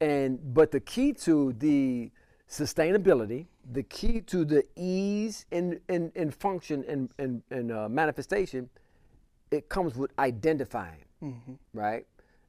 And 0.00 0.54
but 0.54 0.70
the 0.70 0.80
key 0.80 1.12
to 1.14 1.52
the 1.58 2.10
sustainability, 2.48 3.46
the 3.72 3.82
key 3.82 4.20
to 4.22 4.44
the 4.44 4.64
ease 4.76 5.46
in 5.50 5.80
in, 5.88 6.12
in 6.14 6.30
function 6.30 6.84
and 6.88 7.08
and, 7.18 7.42
and 7.50 7.72
uh, 7.72 7.88
manifestation, 7.88 8.68
it 9.50 9.68
comes 9.68 9.96
with 9.96 10.10
identifying, 10.18 11.04
right? 11.72 12.06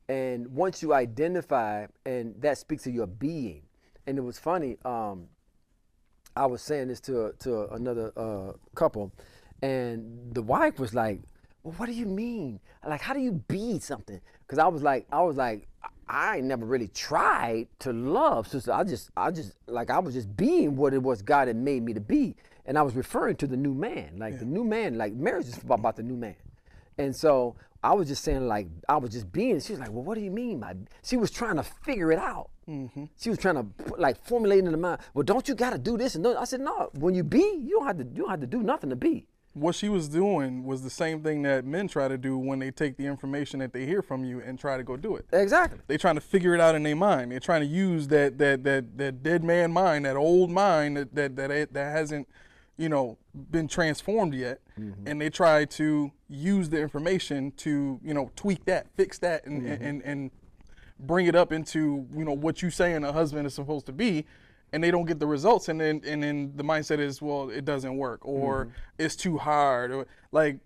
And 0.07 0.47
once 0.53 0.81
you 0.81 0.93
identify, 0.93 1.87
and 2.05 2.35
that 2.41 2.57
speaks 2.57 2.83
to 2.83 2.91
your 2.91 3.07
being. 3.07 3.63
And 4.07 4.17
it 4.19 4.21
was 4.21 4.37
funny. 4.37 4.77
Um, 4.85 5.29
I 6.35 6.45
was 6.45 6.61
saying 6.61 6.89
this 6.89 6.99
to 7.01 7.33
to 7.39 7.69
another 7.73 8.11
uh, 8.17 8.53
couple, 8.75 9.11
and 9.61 10.33
the 10.33 10.41
wife 10.43 10.79
was 10.79 10.93
like, 10.93 11.21
"Well, 11.63 11.73
what 11.77 11.87
do 11.87 11.93
you 11.93 12.05
mean? 12.05 12.59
Like, 12.87 13.01
how 13.01 13.13
do 13.13 13.19
you 13.19 13.31
be 13.31 13.79
something?" 13.79 14.19
Because 14.41 14.59
I 14.59 14.67
was 14.67 14.83
like, 14.83 15.07
I 15.11 15.21
was 15.23 15.37
like, 15.37 15.67
I- 16.07 16.41
never 16.41 16.65
really 16.65 16.87
tried 16.89 17.67
to 17.79 17.93
love, 17.93 18.47
sister. 18.47 18.71
I 18.71 18.83
just, 18.83 19.09
I 19.17 19.31
just 19.31 19.53
like 19.67 19.89
I 19.89 19.99
was 19.99 20.13
just 20.13 20.35
being 20.35 20.75
what 20.75 20.93
it 20.93 21.01
was 21.01 21.21
God 21.21 21.47
had 21.47 21.57
made 21.57 21.83
me 21.83 21.93
to 21.93 21.99
be, 21.99 22.35
and 22.65 22.77
I 22.77 22.81
was 22.81 22.95
referring 22.95 23.35
to 23.37 23.47
the 23.47 23.57
new 23.57 23.73
man, 23.73 24.17
like 24.17 24.39
the 24.39 24.45
new 24.45 24.63
man, 24.63 24.97
like 24.97 25.13
marriage 25.13 25.47
is 25.47 25.57
about, 25.57 25.79
about 25.79 25.95
the 25.95 26.03
new 26.03 26.15
man. 26.15 26.35
And 26.97 27.15
so 27.15 27.55
I 27.83 27.93
was 27.93 28.07
just 28.07 28.23
saying, 28.23 28.47
like, 28.47 28.67
I 28.89 28.97
was 28.97 29.11
just 29.11 29.31
being. 29.31 29.59
She 29.59 29.73
was 29.73 29.79
like, 29.79 29.91
well, 29.91 30.03
what 30.03 30.15
do 30.15 30.21
you 30.21 30.31
mean 30.31 30.59
by? 30.59 30.75
She 31.03 31.17
was 31.17 31.29
trying 31.29 31.57
to 31.57 31.63
figure 31.63 32.11
it 32.11 32.17
out. 32.17 32.49
Mm-hmm. 32.67 33.05
She 33.19 33.29
was 33.29 33.37
trying 33.37 33.55
to 33.55 33.63
put, 33.63 33.99
like 33.99 34.23
formulate 34.25 34.59
in 34.59 34.71
the 34.71 34.77
mind. 34.77 35.01
Well, 35.13 35.23
don't 35.23 35.47
you 35.47 35.53
got 35.53 35.71
to 35.71 35.77
do 35.77 35.97
this 35.97 36.15
and 36.15 36.23
do 36.23 36.35
I 36.35 36.45
said, 36.45 36.61
no. 36.61 36.89
When 36.93 37.13
you 37.13 37.23
be, 37.23 37.39
you 37.39 37.77
don't 37.77 37.85
have 37.87 37.97
to. 37.97 38.03
You 38.03 38.23
don't 38.23 38.29
have 38.29 38.41
to 38.41 38.47
do 38.47 38.63
nothing 38.63 38.89
to 38.89 38.95
be. 38.95 39.27
What 39.55 39.73
she 39.73 39.87
was 39.87 40.09
doing 40.09 40.65
was 40.65 40.83
the 40.83 40.89
same 40.89 41.23
thing 41.23 41.41
that 41.43 41.63
men 41.63 41.87
try 41.87 42.09
to 42.09 42.17
do 42.17 42.37
when 42.37 42.59
they 42.59 42.71
take 42.71 42.97
the 42.97 43.05
information 43.05 43.61
that 43.61 43.71
they 43.71 43.85
hear 43.85 44.01
from 44.01 44.25
you 44.25 44.41
and 44.41 44.59
try 44.59 44.75
to 44.75 44.83
go 44.83 44.97
do 44.97 45.15
it. 45.15 45.25
Exactly. 45.31 45.79
They're 45.87 45.97
trying 45.97 46.15
to 46.15 46.21
figure 46.21 46.53
it 46.53 46.59
out 46.59 46.75
in 46.75 46.83
their 46.83 46.95
mind. 46.95 47.31
They're 47.31 47.39
trying 47.39 47.61
to 47.61 47.67
use 47.67 48.09
that 48.09 48.37
that 48.37 48.65
that 48.65 48.97
that 48.97 49.23
dead 49.23 49.45
man 49.45 49.71
mind, 49.71 50.03
that 50.03 50.17
old 50.17 50.51
mind 50.51 50.97
that 50.97 51.15
that 51.15 51.37
that, 51.37 51.73
that 51.73 51.91
hasn't, 51.91 52.27
you 52.75 52.89
know, 52.89 53.17
been 53.49 53.69
transformed 53.69 54.33
yet, 54.33 54.59
mm-hmm. 54.77 55.07
and 55.07 55.21
they 55.21 55.29
try 55.29 55.63
to 55.63 56.11
use 56.27 56.67
the 56.67 56.81
information 56.81 57.51
to 57.51 58.01
you 58.03 58.13
know 58.13 58.31
tweak 58.35 58.65
that, 58.65 58.87
fix 58.97 59.17
that, 59.19 59.45
and 59.45 59.61
mm-hmm. 59.61 59.83
and 59.83 60.01
and 60.03 60.31
bring 60.99 61.27
it 61.27 61.35
up 61.35 61.53
into 61.53 62.05
you 62.13 62.25
know 62.25 62.33
what 62.33 62.61
you 62.61 62.69
saying 62.69 63.05
a 63.05 63.13
husband 63.13 63.47
is 63.47 63.53
supposed 63.53 63.85
to 63.85 63.93
be. 63.93 64.25
And 64.73 64.83
they 64.83 64.91
don't 64.91 65.05
get 65.05 65.19
the 65.19 65.27
results, 65.27 65.69
and 65.69 65.79
then 65.79 66.01
and 66.05 66.21
then 66.21 66.51
the 66.55 66.63
mindset 66.63 66.99
is, 66.99 67.21
well, 67.21 67.49
it 67.49 67.63
doesn't 67.63 67.95
work, 67.95 68.25
or 68.25 68.65
mm-hmm. 68.65 68.73
it's 68.97 69.15
too 69.15 69.37
hard, 69.37 69.91
or 69.91 70.05
like 70.31 70.59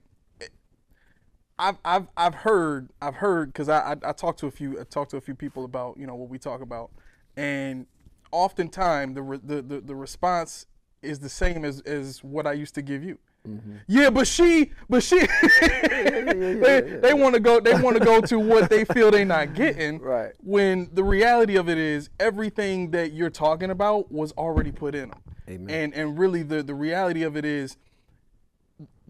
I've 1.60 1.78
I've 1.84 2.08
I've 2.16 2.36
heard 2.36 2.90
I've 3.02 3.16
heard 3.16 3.54
because 3.54 3.68
I, 3.68 3.92
I 3.92 3.96
I 4.10 4.14
talked 4.14 4.40
to 4.40 4.48
a 4.48 4.52
few 4.52 4.80
I 4.80 4.84
talked 4.84 5.12
to 5.12 5.18
a 5.18 5.22
few 5.22 5.36
people 5.36 5.66
about 5.66 5.98
you 5.98 6.08
know 6.08 6.16
what 6.16 6.30
we 6.30 6.40
talk 6.40 6.62
about, 6.62 6.90
and 7.36 7.86
oftentimes 8.32 9.14
the 9.16 9.22
re, 9.22 9.40
the, 9.44 9.62
the 9.62 9.82
the 9.82 9.96
response 9.96 10.66
is 11.02 11.20
the 11.20 11.30
same 11.30 11.66
as 11.66 11.82
as 11.82 12.24
what 12.24 12.48
I 12.48 12.54
used 12.54 12.76
to 12.76 12.82
give 12.82 13.04
you. 13.04 13.20
Mm-hmm. 13.48 13.78
Yeah, 13.88 14.10
but 14.10 14.28
she, 14.28 14.72
but 14.90 15.02
she, 15.02 15.20
they, 15.62 17.00
they 17.02 17.14
want 17.14 17.36
to 17.36 17.40
go. 17.40 17.60
They 17.60 17.74
want 17.74 17.98
to 17.98 18.04
go 18.04 18.22
to 18.22 18.38
what 18.40 18.70
they 18.70 18.84
feel 18.86 19.12
they're 19.12 19.26
not 19.26 19.54
getting. 19.54 20.00
Right. 20.10 20.32
When 20.40 20.90
the 20.94 21.04
reality 21.04 21.56
of 21.56 21.70
it 21.70 21.78
is, 21.78 22.10
everything 22.20 22.92
that 22.92 23.14
you're 23.14 23.30
talking 23.30 23.70
about 23.70 24.12
was 24.12 24.32
already 24.34 24.72
put 24.72 24.96
in 24.96 25.10
them. 25.10 25.20
Amen. 25.48 25.70
And 25.70 25.94
and 25.94 26.20
really, 26.20 26.42
the 26.44 26.64
the 26.64 26.74
reality 26.74 27.24
of 27.24 27.38
it 27.38 27.46
is, 27.46 27.78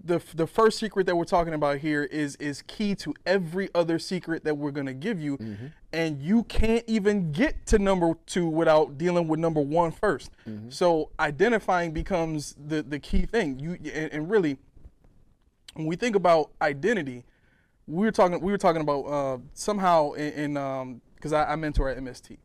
the 0.09 0.21
the 0.35 0.47
first 0.47 0.77
secret 0.79 1.05
that 1.05 1.15
we're 1.15 1.23
talking 1.23 1.53
about 1.53 1.77
here 1.77 2.03
is 2.03 2.35
is 2.37 2.61
key 2.63 2.95
to 2.95 3.13
every 3.25 3.69
other 3.73 3.97
secret 3.99 4.43
that 4.43 4.57
we're 4.57 4.71
gonna 4.71 4.93
give 4.93 5.21
you, 5.21 5.37
and 5.93 6.21
you 6.21 6.43
can't 6.43 6.83
even 6.87 7.31
get 7.31 7.65
to 7.67 7.79
number 7.79 8.13
two 8.25 8.47
without 8.47 8.97
dealing 8.97 9.27
with 9.29 9.39
number 9.39 9.61
one 9.61 9.91
first. 9.91 10.31
So 10.69 11.11
identifying 11.19 11.91
becomes 11.93 12.55
the 12.57 12.81
the 12.83 12.99
key 12.99 13.25
thing. 13.25 13.59
You 13.59 13.73
and, 13.93 14.11
and 14.13 14.29
really, 14.29 14.57
when 15.75 15.85
we 15.85 15.95
think 15.95 16.15
about 16.15 16.51
identity, 16.61 17.23
we 17.87 18.05
were 18.05 18.11
talking 18.11 18.41
we 18.41 18.51
were 18.51 18.57
talking 18.57 18.81
about 18.81 19.01
uh, 19.05 19.37
somehow 19.53 20.13
in, 20.13 20.33
in 20.33 20.57
um 20.57 21.01
because 21.15 21.33
I, 21.33 21.51
I 21.51 21.55
mentor 21.55 21.89
at 21.89 21.97
MST, 21.97 22.37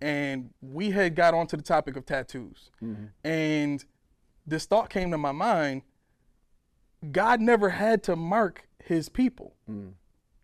and 0.00 0.50
we 0.62 0.90
had 0.90 1.14
got 1.14 1.34
onto 1.34 1.56
the 1.56 1.62
topic 1.62 1.96
of 1.96 2.04
tattoos, 2.06 2.70
and 3.24 3.84
this 4.46 4.64
thought 4.66 4.90
came 4.90 5.10
to 5.10 5.18
my 5.18 5.32
mind. 5.32 5.82
God 7.12 7.40
never 7.40 7.70
had 7.70 8.02
to 8.04 8.16
mark 8.16 8.68
His 8.82 9.08
people. 9.08 9.54
Mm. 9.70 9.92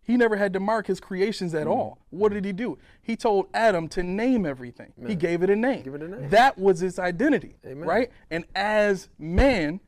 He 0.04 0.16
never 0.16 0.36
had 0.36 0.52
to 0.54 0.60
mark 0.60 0.86
His 0.86 1.00
creations 1.00 1.54
at 1.54 1.66
mm. 1.66 1.70
all. 1.70 1.98
What 2.10 2.32
did 2.32 2.44
He 2.44 2.52
do? 2.52 2.78
He 3.00 3.16
told 3.16 3.46
Adam 3.54 3.88
to 3.88 4.02
name 4.02 4.46
everything. 4.46 4.92
He 5.06 5.14
gave 5.14 5.42
it 5.42 5.50
a 5.50 5.56
name. 5.56 5.82
Give 5.82 5.94
it 5.94 6.02
a 6.02 6.08
name. 6.08 6.28
That 6.30 6.58
was 6.58 6.80
his 6.80 6.98
identity, 6.98 7.56
Amen. 7.64 7.88
right? 7.88 8.10
And 8.30 8.44
as 8.54 9.08
man, 9.18 9.80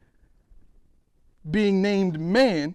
being 1.49 1.83
named 1.83 2.19
man, 2.19 2.75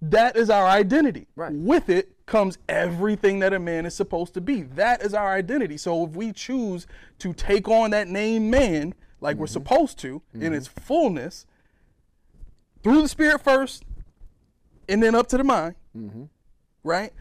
that 0.00 0.36
is 0.36 0.50
our 0.50 0.66
identity. 0.66 1.26
Right. 1.34 1.52
With 1.52 1.88
it 1.88 2.14
comes 2.26 2.58
everything 2.68 3.40
that 3.40 3.52
a 3.52 3.58
man 3.58 3.86
is 3.86 3.94
supposed 3.94 4.34
to 4.34 4.40
be. 4.40 4.62
That 4.62 5.02
is 5.02 5.14
our 5.14 5.32
identity. 5.32 5.76
So 5.76 6.04
if 6.04 6.10
we 6.10 6.32
choose 6.32 6.86
to 7.18 7.32
take 7.32 7.68
on 7.68 7.90
that 7.90 8.08
name 8.08 8.50
man 8.50 8.94
like 9.20 9.36
we're 9.36 9.46
mm-hmm. 9.46 9.52
supposed 9.54 9.98
to 10.00 10.22
in 10.32 10.40
mm-hmm. 10.40 10.54
its 10.54 10.68
fullness, 10.68 11.46
through 12.82 13.02
the 13.02 13.08
spirit 13.08 13.42
first, 13.42 13.84
and 14.88 15.02
then 15.02 15.14
up 15.14 15.26
to 15.28 15.36
the 15.38 15.44
mind, 15.44 15.74
right? 16.84 17.12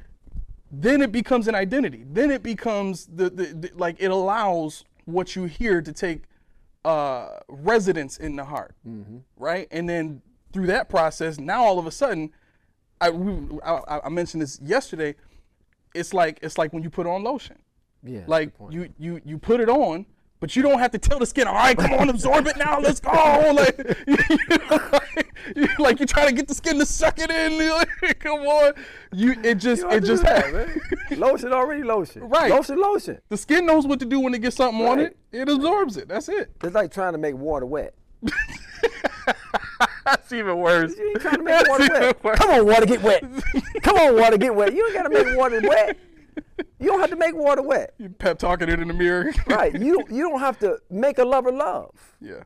Then 0.71 1.01
it 1.01 1.11
becomes 1.11 1.47
an 1.47 1.55
identity. 1.55 2.03
Then 2.11 2.29
it 2.31 2.43
becomes 2.43 3.05
the, 3.07 3.29
the, 3.29 3.45
the 3.45 3.71
like 3.75 3.95
it 3.99 4.11
allows 4.11 4.83
what 5.05 5.35
you 5.35 5.45
hear 5.45 5.81
to 5.81 5.93
take 5.93 6.23
uh, 6.85 7.39
residence 7.47 8.17
in 8.17 8.35
the 8.35 8.45
heart, 8.45 8.75
right? 9.37 9.67
And 9.71 9.87
then 9.89 10.21
through 10.53 10.67
that 10.67 10.89
process, 10.89 11.39
now 11.39 11.63
all 11.63 11.79
of 11.79 11.87
a 11.87 11.91
sudden, 11.91 12.31
I, 12.99 13.09
we, 13.09 13.59
I, 13.65 14.01
I 14.05 14.09
mentioned 14.09 14.41
this 14.41 14.59
yesterday. 14.61 15.15
It's 15.93 16.13
like 16.13 16.39
it's 16.41 16.57
like 16.57 16.73
when 16.73 16.83
you 16.83 16.89
put 16.89 17.07
on 17.07 17.23
lotion. 17.23 17.57
Yeah. 18.03 18.23
Like 18.27 18.51
you 18.69 18.89
you 18.97 19.21
you 19.25 19.37
put 19.37 19.59
it 19.59 19.69
on, 19.69 20.05
but 20.39 20.56
you 20.56 20.62
don't 20.62 20.79
have 20.79 20.91
to 20.91 20.98
tell 20.98 21.20
the 21.20 21.25
skin, 21.25 21.48
all 21.48 21.56
right, 21.56 21.77
come 21.77 21.94
on, 21.94 22.10
absorb 22.10 22.48
it 22.48 22.58
now, 22.58 22.79
let's 22.79 23.00
go. 23.00 23.12
Like, 23.58 23.77
you 24.08 24.17
know, 24.70 24.89
like, 24.91 25.36
you, 25.56 25.67
like 25.79 26.00
you 26.00 26.06
try 26.06 26.25
to 26.27 26.32
get 26.32 26.48
the 26.48 26.53
skin 26.53 26.77
to 26.79 26.86
suck 26.86 27.17
it 27.17 27.32
in. 27.32 27.58
Like, 27.70 28.20
come 28.20 28.41
on, 28.41 28.74
you 29.13 29.36
it 29.44 29.56
just 29.56 29.82
You 29.84 29.89
it 29.89 30.03
just 30.03 30.24
that, 30.24 30.53
man. 30.53 30.79
lotion 31.20 31.53
already 31.53 31.84
lotion. 31.84 32.24
Right. 32.24 32.51
Lotion, 32.51 32.79
lotion. 32.79 33.20
the 33.29 33.38
skin 33.38 33.65
knows 33.65 33.88
what 33.88 34.00
to 34.00 34.06
do 34.06 34.20
when 34.20 34.34
it 34.34 34.41
gets 34.41 34.58
something 34.58 34.86
on 34.86 35.00
it. 35.00 35.17
It 35.32 35.50
absorbs 35.50 35.98
it. 35.98 36.08
That's 36.08 36.29
it. 36.29 36.51
It's 36.63 36.75
like 36.75 36.91
trying 36.91 37.13
to 37.13 37.17
make 37.17 37.36
water 37.36 37.65
wet. 37.65 37.94
That's 40.06 40.32
even 40.32 40.58
worse. 40.58 40.96
You 40.98 41.10
ain't 41.10 41.22
trying 41.22 41.38
to 41.38 41.44
make 41.44 41.67
water 41.67 41.88
wet. 41.91 42.38
Come 42.38 42.50
on, 42.51 42.65
water, 42.65 42.86
get 42.86 43.01
wet. 43.01 43.24
Come 43.82 43.98
on, 43.98 44.15
water, 44.15 44.38
get 44.38 44.56
wet. 44.56 44.74
You 44.74 44.86
ain't 44.86 44.94
gotta 44.94 45.10
make 45.10 45.38
water 45.38 45.60
wet. 45.63 45.98
You 46.79 46.89
don't 46.89 47.00
have 47.00 47.10
to 47.10 47.15
make 47.15 47.36
water 47.36 47.63
wet. 47.63 47.96
You 47.98 48.10
pep 48.10 48.38
talking 48.38 48.70
it 48.70 48.79
in 48.79 48.88
the 48.88 48.94
mirror. 48.94 49.32
Right. 49.48 49.74
You 49.74 49.98
don't 49.98 50.12
you 50.12 50.29
don't 50.29 50.39
have 50.39 50.60
to 50.60 50.77
make 50.91 51.17
a 51.17 51.25
lover 51.25 51.51
love. 51.51 52.15
yeah. 52.22 52.44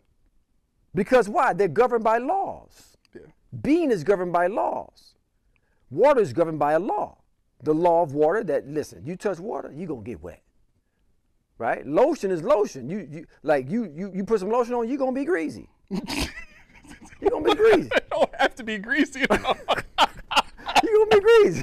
Because 0.96 1.28
why? 1.30 1.54
They're 1.54 1.68
governed 1.68 2.04
by 2.04 2.18
laws. 2.18 2.98
Yeah. 3.14 3.22
Being 3.62 3.92
is 3.92 4.04
governed 4.06 4.32
by 4.34 4.48
laws. 4.48 5.16
Water 5.90 6.22
is 6.22 6.32
governed 6.34 6.60
by 6.60 6.74
a 6.74 6.80
law. 6.80 7.18
The 7.64 7.74
law 7.74 8.02
of 8.04 8.14
water 8.14 8.44
that 8.46 8.68
listen, 8.68 9.06
you 9.06 9.16
touch 9.18 9.40
water, 9.40 9.72
you're 9.76 9.88
gonna 9.88 10.02
get 10.02 10.22
wet. 10.22 10.42
Right? 11.58 11.86
Lotion 11.86 12.32
is 12.32 12.42
lotion. 12.42 12.90
You 12.90 13.08
you 13.12 13.26
like 13.44 13.70
you 13.70 13.92
you 13.94 14.12
you 14.16 14.24
put 14.24 14.40
some 14.40 14.50
lotion 14.50 14.74
on, 14.76 14.88
you're 14.88 14.98
gonna 14.98 15.12
be 15.12 15.26
greasy. 15.26 15.70
you're 15.90 17.30
gonna 17.30 17.46
be 17.46 17.56
greasy. 17.56 17.90
It 17.96 18.10
don't 18.12 18.34
have 18.40 18.56
to 18.56 18.64
be 18.64 18.78
greasy. 18.78 19.20
You're 19.20 19.28
gonna 19.38 21.10
be 21.12 21.20
greasy. 21.20 21.62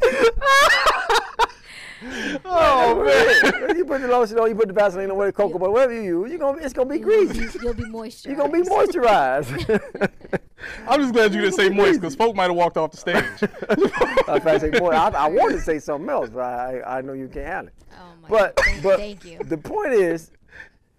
oh 2.45 3.05
man. 3.67 3.77
you 3.77 3.85
put 3.85 4.01
the 4.01 4.09
lotion 4.09 4.39
on, 4.39 4.49
you 4.49 4.55
put 4.55 4.69
the 4.69 4.75
Vaseline 4.75 5.11
on, 5.11 5.17
whatever 5.17 5.33
cocoa 5.33 5.59
butter, 5.59 5.73
whatever 5.73 5.93
you 5.95 6.23
use, 6.23 6.33
you 6.33 6.39
gonna 6.39 6.59
it's 6.63 6.73
gonna 6.73 6.89
be 6.89 6.99
greasy. 6.99 7.59
You'll 7.61 7.75
be 7.75 7.85
moisturized. 7.85 8.27
You're 8.27 8.37
gonna 8.37 8.53
be 8.53 8.69
moisturized. 8.69 10.41
I'm 10.89 11.01
just 11.01 11.13
glad 11.13 11.35
you 11.35 11.41
didn't 11.41 11.55
say 11.55 11.69
moist 11.69 12.01
because 12.01 12.15
folk 12.15 12.37
might 12.37 12.45
have 12.45 12.57
walked 12.57 12.77
off 12.77 12.91
the 12.93 12.97
stage. 12.97 13.25
I, 14.29 14.41
I, 14.45 14.59
say, 14.59 14.71
boy, 14.71 14.91
I, 14.91 15.09
I 15.11 15.29
wanted 15.29 15.57
to 15.57 15.63
say 15.63 15.79
something 15.79 16.09
else, 16.11 16.31
but 16.31 16.41
I, 16.41 16.99
I 16.99 17.01
know 17.01 17.13
you 17.13 17.29
can't 17.29 17.47
handle 17.47 17.73
it. 17.77 17.85
Oh 17.93 18.13
my 18.23 18.29
But 18.29 18.57
God. 18.57 18.65
Thank, 18.65 18.83
but 18.83 18.99
thank 18.99 19.25
you. 19.25 19.39
the 19.39 19.59
point 19.59 19.93
is, 19.93 20.33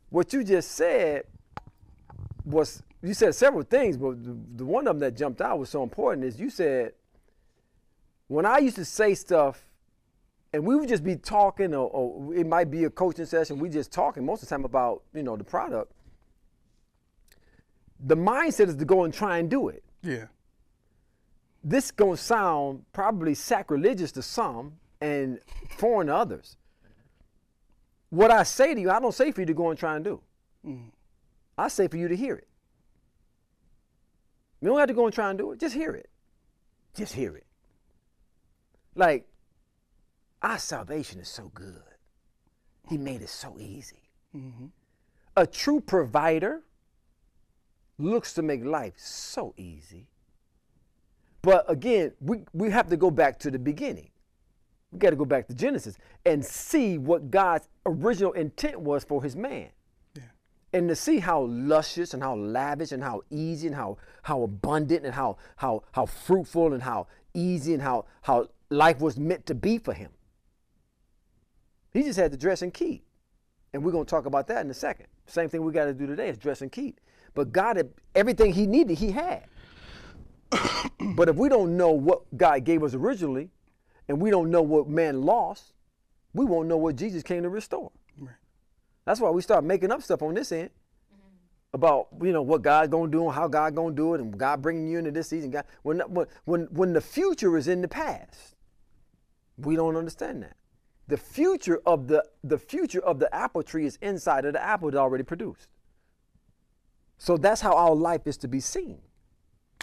what 0.09 0.33
you 0.33 0.43
just 0.43 0.71
said 0.71 1.23
was 2.45 2.81
you 3.01 3.13
said 3.13 3.35
several 3.35 3.63
things, 3.63 3.97
but 3.97 4.23
the, 4.23 4.37
the 4.55 4.65
one 4.65 4.87
of 4.87 4.95
them 4.95 4.99
that 4.99 5.15
jumped 5.15 5.41
out 5.41 5.59
was 5.59 5.69
so 5.69 5.83
important 5.83 6.25
is 6.25 6.39
you 6.39 6.49
said 6.49 6.93
when 8.27 8.45
I 8.45 8.59
used 8.59 8.75
to 8.75 8.85
say 8.85 9.15
stuff, 9.15 9.65
and 10.53 10.65
we 10.65 10.75
would 10.75 10.89
just 10.89 11.03
be 11.03 11.15
talking, 11.15 11.73
or, 11.73 11.89
or 11.89 12.33
it 12.35 12.47
might 12.47 12.71
be 12.71 12.85
a 12.85 12.89
coaching 12.89 13.25
session. 13.25 13.59
We 13.59 13.69
just 13.69 13.91
talking 13.91 14.25
most 14.25 14.43
of 14.43 14.49
the 14.49 14.55
time 14.55 14.65
about 14.65 15.03
you 15.13 15.23
know 15.23 15.35
the 15.35 15.43
product. 15.43 15.91
The 17.99 18.15
mindset 18.15 18.69
is 18.69 18.75
to 18.77 18.85
go 18.85 19.03
and 19.03 19.13
try 19.13 19.39
and 19.39 19.49
do 19.49 19.67
it 19.67 19.83
yeah. 20.01 20.25
this 21.63 21.91
gonna 21.91 22.17
sound 22.17 22.85
probably 22.93 23.35
sacrilegious 23.35 24.11
to 24.13 24.21
some 24.21 24.73
and 25.01 25.39
foreign 25.77 26.07
to 26.07 26.15
others. 26.15 26.55
What 28.09 28.31
I 28.31 28.43
say 28.43 28.73
to 28.73 28.81
you, 28.81 28.89
I 28.89 28.99
don't 28.99 29.13
say 29.13 29.31
for 29.31 29.41
you 29.41 29.47
to 29.47 29.53
go 29.53 29.69
and 29.69 29.77
try 29.77 29.95
and 29.95 30.03
do. 30.03 30.21
Mm. 30.65 30.91
I 31.57 31.67
say 31.67 31.87
for 31.87 31.97
you 31.97 32.07
to 32.07 32.15
hear 32.15 32.35
it. 32.35 32.47
You 34.61 34.69
don't 34.69 34.79
have 34.79 34.87
to 34.87 34.93
go 34.93 35.05
and 35.05 35.13
try 35.13 35.29
and 35.29 35.37
do 35.37 35.51
it. 35.51 35.59
Just 35.59 35.75
hear 35.75 35.91
it. 35.91 36.09
Just 36.95 37.13
hear 37.13 37.35
it. 37.35 37.45
Like, 38.95 39.28
our 40.41 40.57
salvation 40.57 41.19
is 41.19 41.27
so 41.27 41.51
good. 41.53 41.81
He 42.87 42.97
made 42.97 43.21
it 43.21 43.29
so 43.29 43.57
easy. 43.59 44.09
Mm-hmm. 44.35 44.67
A 45.35 45.45
true 45.45 45.79
provider 45.79 46.61
looks 47.97 48.33
to 48.33 48.41
make 48.41 48.63
life 48.63 48.93
so 48.97 49.53
easy. 49.57 50.07
But 51.41 51.69
again, 51.69 52.13
we, 52.19 52.43
we 52.53 52.69
have 52.71 52.89
to 52.89 52.97
go 52.97 53.11
back 53.11 53.39
to 53.39 53.51
the 53.51 53.59
beginning. 53.59 54.09
We 54.91 54.99
got 54.99 55.11
to 55.11 55.15
go 55.15 55.25
back 55.25 55.47
to 55.47 55.53
Genesis 55.53 55.97
and 56.25 56.43
see 56.43 56.97
what 56.97 57.29
God's 57.29 57.67
original 57.85 58.31
intent 58.33 58.79
was 58.79 59.03
for 59.03 59.21
his 59.21 59.35
man. 59.35 59.69
Yeah. 60.15 60.23
And 60.73 60.89
to 60.89 60.95
see 60.95 61.19
how 61.19 61.43
luscious 61.43 62.13
and 62.13 62.23
how 62.23 62.35
lavish 62.35 62.91
and 62.91 63.03
how 63.03 63.21
easy 63.29 63.67
and 63.67 63.75
how, 63.75 63.97
how 64.23 64.41
abundant 64.41 65.05
and 65.05 65.13
how, 65.13 65.37
how, 65.57 65.83
how 65.91 66.05
fruitful 66.05 66.73
and 66.73 66.81
how 66.81 67.07
easy 67.33 67.73
and 67.73 67.83
how, 67.83 68.05
how 68.23 68.47
life 68.69 68.99
was 68.99 69.17
meant 69.17 69.45
to 69.45 69.55
be 69.55 69.77
for 69.77 69.93
him. 69.93 70.11
He 71.91 72.03
just 72.03 72.19
had 72.19 72.31
to 72.31 72.37
dress 72.37 72.61
and 72.61 72.73
keep. 72.73 73.03
And 73.73 73.83
we're 73.83 73.91
going 73.91 74.05
to 74.05 74.09
talk 74.09 74.25
about 74.25 74.47
that 74.47 74.65
in 74.65 74.71
a 74.71 74.73
second. 74.73 75.07
Same 75.27 75.49
thing 75.49 75.63
we 75.63 75.71
got 75.71 75.85
to 75.85 75.93
do 75.93 76.07
today 76.07 76.29
is 76.29 76.37
dress 76.37 76.61
and 76.61 76.71
keep. 76.71 76.99
But 77.35 77.51
God 77.51 77.77
had 77.77 77.91
everything 78.15 78.53
he 78.53 78.65
needed, 78.65 78.97
he 78.97 79.11
had. 79.11 79.45
but 81.15 81.29
if 81.29 81.35
we 81.35 81.49
don't 81.49 81.77
know 81.77 81.91
what 81.91 82.21
God 82.35 82.63
gave 82.63 82.83
us 82.83 82.93
originally, 82.93 83.49
and 84.07 84.19
we 84.19 84.31
don't 84.31 84.49
know 84.49 84.63
what 84.63 84.87
man 84.89 85.21
lost, 85.21 85.73
we 86.33 86.45
won't 86.45 86.67
know 86.67 86.77
what 86.77 86.95
Jesus 86.95 87.23
came 87.23 87.43
to 87.43 87.49
restore. 87.49 87.91
Right. 88.17 88.33
That's 89.05 89.19
why 89.19 89.29
we 89.29 89.41
start 89.41 89.63
making 89.63 89.91
up 89.91 90.01
stuff 90.01 90.21
on 90.23 90.33
this 90.33 90.51
end 90.51 90.71
mm-hmm. 91.13 91.75
about 91.75 92.07
you 92.21 92.31
know 92.31 92.41
what 92.41 92.63
God's 92.63 92.89
gonna 92.89 93.11
do 93.11 93.25
and 93.25 93.33
how 93.33 93.47
God 93.47 93.75
gonna 93.75 93.95
do 93.95 94.15
it, 94.15 94.21
and 94.21 94.37
God 94.37 94.61
bringing 94.61 94.89
you 94.89 94.97
into 94.97 95.11
this 95.11 95.29
season. 95.29 95.51
God, 95.51 95.65
when 95.83 95.99
when 95.99 96.27
when 96.45 96.61
when 96.71 96.93
the 96.93 97.01
future 97.01 97.55
is 97.55 97.67
in 97.67 97.81
the 97.81 97.87
past, 97.87 98.55
we 99.57 99.75
don't 99.75 99.95
understand 99.95 100.43
that. 100.43 100.55
The 101.09 101.17
future 101.17 101.81
of 101.87 102.07
the 102.07 102.23
the 102.43 102.59
future 102.59 102.99
of 102.99 103.17
the 103.19 103.33
apple 103.33 103.63
tree 103.63 103.85
is 103.87 103.97
inside 103.99 104.45
of 104.45 104.53
the 104.53 104.63
apple 104.63 104.91
that 104.91 104.97
already 104.97 105.23
produced. 105.23 105.67
So 107.17 107.35
that's 107.35 107.61
how 107.61 107.73
our 107.73 107.95
life 107.95 108.21
is 108.25 108.37
to 108.37 108.47
be 108.47 108.59
seen. 108.59 108.99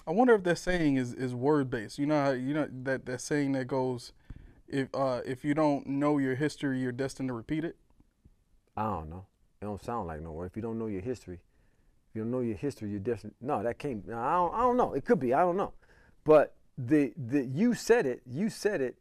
I 0.07 0.13
wonder 0.13 0.37
if 0.37 0.45
that 0.45 0.59
saying 0.59 0.97
is, 0.97 1.13
is 1.13 1.35
word 1.35 1.69
based. 1.69 1.99
You 1.99 2.07
know 2.07 2.25
how 2.25 2.31
you 2.31 2.55
know 2.55 2.69
that, 2.85 3.07
that 3.07 3.21
saying 3.21 3.53
that 3.53 3.67
goes 3.67 4.13
if 4.69 4.89
uh, 4.95 5.21
if 5.27 5.45
you 5.45 5.53
don't 5.53 5.85
know 5.87 6.19
your 6.19 6.37
history, 6.37 6.81
you're 6.81 6.93
destined 6.93 7.29
to 7.29 7.35
repeat 7.35 7.65
it. 7.65 7.77
I 8.77 8.85
don't 8.85 9.11
know. 9.11 9.27
It 9.61 9.65
don't 9.65 9.83
sound 9.83 10.07
like 10.07 10.21
nowhere. 10.21 10.47
If 10.47 10.55
you 10.55 10.63
don't 10.63 10.79
know 10.79 10.87
your 10.87 11.01
history, 11.01 11.41
if 12.09 12.15
you 12.15 12.23
don't 12.23 12.31
know 12.31 12.41
your 12.41 12.57
history, 12.57 12.91
you're 12.91 13.01
destined. 13.01 13.35
No, 13.41 13.65
that 13.65 13.81
can't. 13.81 14.07
No, 14.07 14.17
I 14.17 14.35
don't. 14.35 14.55
I 14.55 14.61
don't 14.61 14.77
know. 14.77 14.95
It 14.95 15.05
could 15.05 15.19
be. 15.19 15.35
I 15.35 15.41
don't 15.41 15.57
know. 15.57 15.73
But 16.23 16.55
the 16.79 17.13
the 17.17 17.45
you 17.45 17.75
said 17.75 18.07
it. 18.07 18.23
You 18.25 18.49
said 18.49 18.81
it 18.81 18.97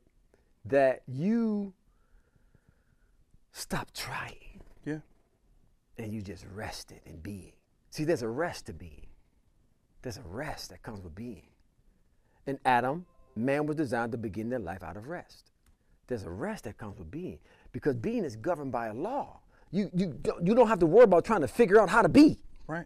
that 0.66 1.04
you 1.08 1.74
stop 3.56 3.90
trying 3.94 4.62
Yeah. 4.84 5.00
and 5.98 6.14
you 6.14 6.22
just 6.22 6.44
rest 6.46 6.92
rested 6.92 7.02
in 7.06 7.20
being. 7.22 7.54
See, 7.90 8.04
there's 8.04 8.22
a 8.22 8.28
rest 8.28 8.66
to 8.66 8.74
being. 8.74 9.08
There's 10.02 10.18
a 10.18 10.24
rest 10.24 10.70
that 10.72 10.84
comes 10.84 11.02
with 11.02 11.16
being. 11.16 11.48
In 12.46 12.60
Adam, 12.66 13.06
man 13.36 13.66
was 13.66 13.78
designed 13.78 14.12
to 14.12 14.18
begin 14.18 14.50
their 14.50 14.60
life 14.60 14.84
out 14.84 14.98
of 14.98 15.08
rest. 15.08 15.52
There's 16.08 16.24
a 16.24 16.30
rest 16.30 16.66
that 16.66 16.78
comes 16.78 17.00
with 17.00 17.10
being 17.10 17.40
because 17.72 17.96
being 17.96 18.26
is 18.26 18.36
governed 18.36 18.74
by 18.74 18.88
a 18.88 18.94
law. 18.94 19.40
You, 19.72 19.90
you, 19.94 20.08
don't, 20.22 20.46
you 20.46 20.54
don't 20.54 20.68
have 20.68 20.80
to 20.80 20.86
worry 20.86 21.06
about 21.06 21.24
trying 21.24 21.42
to 21.42 21.48
figure 21.48 21.80
out 21.82 21.90
how 21.90 22.02
to 22.02 22.10
be. 22.10 22.40
Right. 22.68 22.86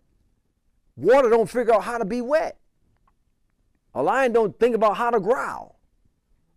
Water 0.95 1.29
don't 1.29 1.49
figure 1.49 1.73
out 1.73 1.83
how 1.83 1.97
to 1.97 2.05
be 2.05 2.21
wet. 2.21 2.57
A 3.95 4.03
lion 4.03 4.33
don't 4.33 4.57
think 4.59 4.75
about 4.75 4.97
how 4.97 5.09
to 5.09 5.19
growl. 5.19 5.79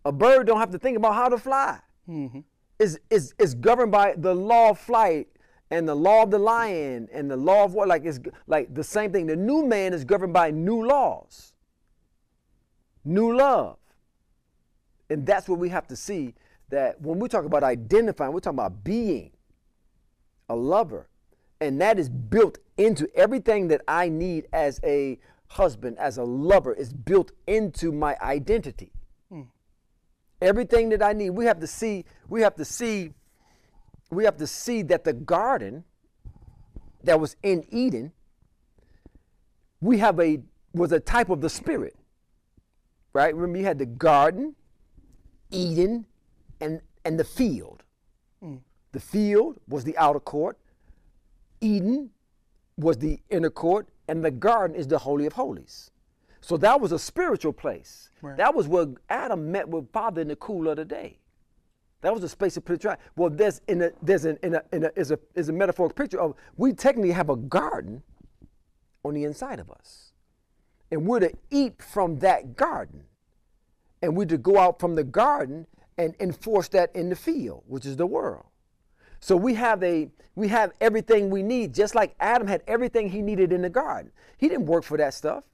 A 0.05 0.13
bird 0.13 0.47
don't 0.47 0.61
have 0.61 0.71
to 0.73 0.79
think 0.79 0.99
about 0.99 1.15
how 1.15 1.29
to 1.31 1.39
fly. 1.39 1.81
Mm-hmm. 2.09 2.41
It's, 2.83 2.99
it's, 3.11 3.33
it's 3.39 3.55
governed 3.55 3.93
by 3.93 4.15
the 4.17 4.35
law 4.35 4.71
of 4.71 4.79
flight 4.79 5.29
and 5.71 5.89
the 5.89 5.95
law 5.95 6.25
of 6.25 6.33
the 6.33 6.39
lion 6.39 7.09
and 7.13 7.31
the 7.31 7.37
law 7.37 7.65
of 7.65 7.75
what 7.75 7.87
like 7.87 8.05
it's 8.05 8.19
like 8.49 8.75
the 8.75 8.83
same 8.83 9.13
thing. 9.13 9.27
The 9.27 9.37
new 9.37 9.65
man 9.65 9.95
is 9.95 10.05
governed 10.05 10.33
by 10.33 10.51
new 10.51 10.85
laws, 10.85 11.53
new 13.05 13.37
love. 13.37 13.79
And 15.09 15.25
that's 15.25 15.49
what 15.49 15.61
we 15.61 15.69
have 15.69 15.87
to 15.89 15.97
see 15.97 16.35
that 16.71 17.01
when 17.01 17.21
we 17.21 17.29
talk 17.29 17.45
about 17.45 17.63
identifying, 17.63 18.33
we're 18.33 18.41
talking 18.41 18.59
about 18.59 18.83
being 18.83 19.31
a 20.49 20.57
lover. 20.57 21.09
And 21.61 21.81
that 21.81 22.01
is 22.01 22.09
built 22.09 22.59
into 22.77 23.09
everything 23.15 23.69
that 23.69 23.83
I 23.87 24.09
need 24.09 24.49
as 24.53 24.81
a 24.83 25.21
husband, 25.47 25.99
as 25.99 26.19
a 26.19 26.25
lover, 26.25 26.73
is 26.73 26.93
built 26.93 27.31
into 27.47 27.93
my 27.93 28.17
identity. 28.21 28.91
Everything 30.43 30.89
that 30.89 31.03
I 31.03 31.13
need, 31.13 31.31
we 31.31 31.45
have 31.45 31.61
to 31.61 31.69
see, 31.69 32.05
we 32.29 32.43
have 32.43 32.57
to 32.57 32.65
see, 32.65 33.13
we 34.11 34.25
have 34.25 34.37
to 34.39 34.47
see 34.49 34.83
that 34.83 35.05
the 35.05 35.13
garden 35.13 35.85
that 37.05 37.21
was 37.21 37.37
in 37.45 37.65
Eden, 37.71 38.11
we 39.81 39.99
have 39.99 40.19
a 40.19 40.41
was 40.75 40.91
a 40.91 40.99
type 40.99 41.31
of 41.31 41.41
the 41.41 41.49
spirit. 41.49 41.95
Right? 43.13 43.33
Remember 43.33 43.59
you 43.59 43.65
had 43.65 43.79
the 43.79 43.87
garden, 43.87 44.57
Eden, 45.53 46.07
and 46.61 46.81
and 47.05 47.21
the 47.21 47.25
field. 47.25 47.85
Mm. 48.43 48.63
The 48.91 49.01
field 49.01 49.61
was 49.69 49.85
the 49.85 49.97
outer 49.97 50.21
court. 50.21 50.59
Eden 51.61 52.11
was 52.77 52.99
the 52.99 53.21
inner 53.31 53.51
court, 53.51 53.89
and 54.09 54.25
the 54.25 54.33
garden 54.33 54.77
is 54.77 54.89
the 54.89 54.99
holy 54.99 55.27
of 55.27 55.35
holies. 55.35 55.92
So 56.43 56.57
that 56.59 56.81
was 56.81 56.91
a 56.91 56.99
spiritual 56.99 57.53
place. 57.53 58.11
Right. 58.21 58.37
That 58.37 58.55
was 58.55 58.67
where 58.67 58.89
Adam 59.09 59.51
met 59.51 59.69
with 59.69 59.91
Father 59.93 60.21
in 60.21 60.29
the 60.29 60.37
cool 60.37 60.69
of 60.69 60.77
the 60.77 60.85
day. 60.85 61.19
That 62.03 62.13
was 62.13 62.25
a 62.25 62.29
space 62.29 62.57
of 62.57 62.65
picture. 62.65 62.99
Well, 63.17 63.31
there's 63.31 63.61
in 63.69 63.81
a 63.81 63.93
there's 64.03 64.25
an 64.25 64.37
in 64.43 64.57
a, 64.57 64.63
in 64.73 64.85
a 64.85 64.91
is 64.97 65.13
a 65.13 65.21
is 65.37 65.49
a 65.49 65.53
metaphorical 65.53 65.95
picture 65.95 66.21
of 66.21 66.35
we 66.57 66.73
technically 66.73 67.13
have 67.13 67.31
a 67.31 67.37
garden 67.37 68.03
on 69.05 69.15
the 69.15 69.23
inside 69.23 69.61
of 69.61 69.71
us, 69.71 70.13
and 70.91 71.07
we're 71.07 71.21
to 71.21 71.33
eat 71.51 71.81
from 71.81 72.19
that 72.19 72.57
garden, 72.57 73.05
and 74.03 74.17
we're 74.17 74.27
to 74.27 74.39
go 74.39 74.59
out 74.59 74.81
from 74.81 74.97
the 74.97 75.05
garden 75.05 75.69
and 75.97 76.17
enforce 76.19 76.67
that 76.69 76.95
in 76.97 77.09
the 77.09 77.17
field, 77.17 77.63
which 77.69 77.87
is 77.87 77.97
the 77.97 78.07
world. 78.07 78.47
So 79.21 79.37
we 79.37 79.55
have 79.55 79.81
a 79.85 80.11
we 80.35 80.49
have 80.49 80.73
everything 80.81 81.31
we 81.31 81.45
need, 81.45 81.73
just 81.73 81.95
like 81.95 82.17
Adam 82.19 82.49
had 82.49 82.65
everything 82.67 83.11
he 83.11 83.23
needed 83.23 83.53
in 83.53 83.63
the 83.63 83.71
garden. 83.71 84.11
He 84.39 84.49
didn't 84.49 84.67
work 84.67 84.83
for 84.83 84.97
that 84.97 85.15
stuff. 85.15 85.45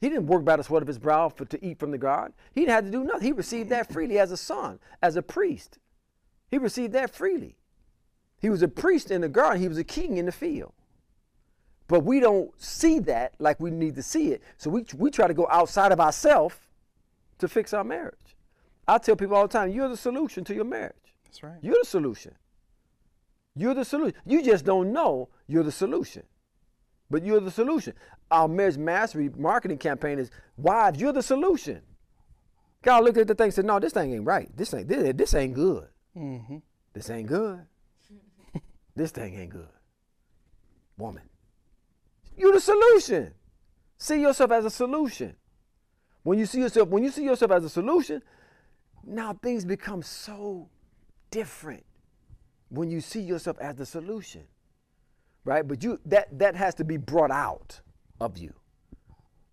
He 0.00 0.08
didn't 0.08 0.26
work 0.26 0.44
by 0.44 0.56
the 0.56 0.64
sweat 0.64 0.82
of 0.82 0.88
his 0.88 0.98
brow 0.98 1.28
for, 1.28 1.44
to 1.44 1.64
eat 1.64 1.78
from 1.78 1.90
the 1.90 1.98
garden. 1.98 2.32
He 2.54 2.62
didn't 2.62 2.74
have 2.74 2.84
to 2.86 2.90
do 2.90 3.04
nothing. 3.04 3.26
He 3.26 3.32
received 3.32 3.68
that 3.70 3.92
freely 3.92 4.18
as 4.18 4.30
a 4.30 4.36
son, 4.36 4.78
as 5.02 5.16
a 5.16 5.22
priest. 5.22 5.78
He 6.50 6.58
received 6.58 6.94
that 6.94 7.14
freely. 7.14 7.56
He 8.40 8.48
was 8.48 8.62
a 8.62 8.68
priest 8.68 9.10
in 9.10 9.20
the 9.20 9.28
garden. 9.28 9.60
He 9.60 9.68
was 9.68 9.78
a 9.78 9.84
king 9.84 10.16
in 10.16 10.26
the 10.26 10.32
field. 10.32 10.72
But 11.86 12.00
we 12.00 12.20
don't 12.20 12.50
see 12.60 12.98
that 13.00 13.34
like 13.38 13.60
we 13.60 13.70
need 13.70 13.96
to 13.96 14.02
see 14.02 14.28
it. 14.28 14.42
So 14.56 14.70
we, 14.70 14.84
we 14.96 15.10
try 15.10 15.26
to 15.26 15.34
go 15.34 15.46
outside 15.50 15.92
of 15.92 16.00
ourselves 16.00 16.56
to 17.38 17.48
fix 17.48 17.74
our 17.74 17.84
marriage. 17.84 18.14
I 18.88 18.98
tell 18.98 19.16
people 19.16 19.36
all 19.36 19.46
the 19.46 19.52
time, 19.52 19.70
you're 19.70 19.88
the 19.88 19.96
solution 19.96 20.44
to 20.44 20.54
your 20.54 20.64
marriage. 20.64 20.94
That's 21.24 21.42
right. 21.42 21.58
You're 21.60 21.78
the 21.80 21.86
solution. 21.86 22.34
You're 23.54 23.74
the 23.74 23.84
solution. 23.84 24.14
You 24.24 24.42
just 24.42 24.64
don't 24.64 24.92
know 24.92 25.28
you're 25.46 25.64
the 25.64 25.72
solution. 25.72 26.22
But 27.10 27.24
you're 27.24 27.40
the 27.40 27.50
solution. 27.50 27.94
Our 28.30 28.46
marriage 28.46 28.78
mastery 28.78 29.30
marketing 29.36 29.78
campaign 29.78 30.18
is 30.18 30.30
wives, 30.56 31.00
you're 31.00 31.12
the 31.12 31.22
solution. 31.22 31.82
God 32.82 33.04
looked 33.04 33.18
at 33.18 33.26
the 33.26 33.34
thing 33.34 33.46
and 33.46 33.54
said, 33.54 33.64
No, 33.64 33.78
this 33.78 33.92
thing 33.92 34.14
ain't 34.14 34.24
right. 34.24 34.48
This 34.56 34.72
ain't 34.72 34.88
this, 34.88 35.14
this 35.14 35.34
ain't 35.34 35.54
good. 35.54 35.88
Mm-hmm. 36.16 36.58
This 36.92 37.10
ain't 37.10 37.28
good. 37.28 37.60
this 38.96 39.10
thing 39.10 39.34
ain't 39.34 39.50
good. 39.50 39.68
Woman. 40.96 41.22
You're 42.36 42.52
the 42.52 42.60
solution. 42.60 43.34
See 43.98 44.20
yourself 44.20 44.50
as 44.52 44.64
a 44.64 44.70
solution. 44.70 45.36
When 46.22 46.38
you 46.38 46.46
see 46.46 46.60
yourself, 46.60 46.88
when 46.88 47.02
you 47.02 47.10
see 47.10 47.24
yourself 47.24 47.50
as 47.50 47.64
a 47.64 47.68
solution, 47.68 48.22
now 49.04 49.34
things 49.42 49.64
become 49.64 50.02
so 50.02 50.68
different 51.30 51.84
when 52.68 52.90
you 52.90 53.00
see 53.00 53.20
yourself 53.20 53.58
as 53.60 53.76
the 53.76 53.86
solution. 53.86 54.44
Right? 55.44 55.66
But 55.66 55.82
you 55.82 55.98
that 56.06 56.38
that 56.38 56.54
has 56.56 56.74
to 56.76 56.84
be 56.84 56.96
brought 56.96 57.30
out 57.30 57.80
of 58.20 58.38
you. 58.38 58.52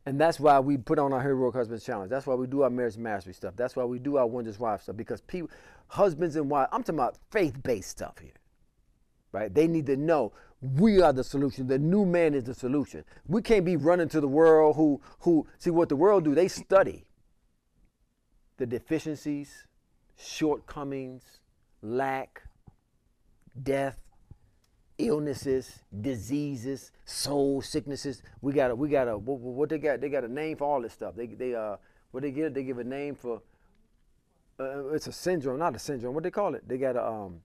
And 0.05 0.19
that's 0.19 0.39
why 0.39 0.59
we 0.59 0.77
put 0.77 0.99
on 0.99 1.11
our 1.11 1.21
heroic 1.21 1.55
husbands 1.55 1.83
challenge. 1.85 2.09
That's 2.09 2.25
why 2.25 2.35
we 2.35 2.47
do 2.47 2.61
our 2.61 2.69
marriage 2.69 2.97
mastery 2.97 3.33
stuff. 3.33 3.55
That's 3.57 3.75
why 3.75 3.83
we 3.83 3.99
do 3.99 4.15
our 4.15 4.25
wondrous 4.25 4.57
wife 4.57 4.83
stuff. 4.83 4.95
Because 4.95 5.19
people, 5.21 5.49
husbands 5.87 6.37
and 6.37 6.49
wives, 6.49 6.69
I'm 6.71 6.81
talking 6.81 6.95
about 6.95 7.17
faith-based 7.31 7.89
stuff 7.89 8.17
here. 8.19 8.31
Right? 9.33 9.53
They 9.53 9.67
need 9.67 9.85
to 9.87 9.97
know 9.97 10.31
we 10.61 11.01
are 11.01 11.11
the 11.11 11.25
solution. 11.25 11.67
The 11.67 11.77
new 11.77 12.05
man 12.05 12.33
is 12.33 12.45
the 12.45 12.53
solution. 12.53 13.03
We 13.27 13.41
can't 13.41 13.65
be 13.65 13.75
running 13.75 14.07
to 14.09 14.21
the 14.21 14.27
world 14.27 14.77
who 14.77 15.01
who 15.19 15.45
see 15.57 15.71
what 15.71 15.89
the 15.89 15.95
world 15.95 16.23
do. 16.23 16.33
They 16.33 16.47
study 16.47 17.05
the 18.55 18.65
deficiencies, 18.65 19.67
shortcomings, 20.17 21.41
lack, 21.81 22.43
death, 23.61 23.99
illnesses, 24.97 25.79
diseases, 26.01 26.91
soul 27.05 27.61
sicknesses. 27.61 28.23
We 28.41 28.53
got 28.53 28.71
a, 28.71 28.75
we 28.75 28.89
got 28.89 29.07
a, 29.07 29.17
what, 29.17 29.39
what 29.39 29.69
they 29.69 29.77
got? 29.77 30.01
They 30.01 30.09
got 30.09 30.23
a 30.23 30.31
name 30.31 30.57
for 30.57 30.65
all 30.65 30.81
this 30.81 30.93
stuff. 30.93 31.15
They, 31.15 31.27
they, 31.27 31.55
uh, 31.55 31.77
what 32.11 32.23
they 32.23 32.31
give? 32.31 32.53
They 32.53 32.63
give 32.63 32.79
a 32.79 32.83
name 32.83 33.15
for. 33.15 33.41
Uh, 34.59 34.87
it's 34.89 35.07
a 35.07 35.11
syndrome, 35.11 35.59
not 35.59 35.75
a 35.75 35.79
syndrome. 35.79 36.15
What 36.15 36.23
they 36.23 36.31
call 36.31 36.55
it? 36.55 36.67
They 36.67 36.77
got 36.77 36.95
a, 36.95 37.05
um, 37.05 37.41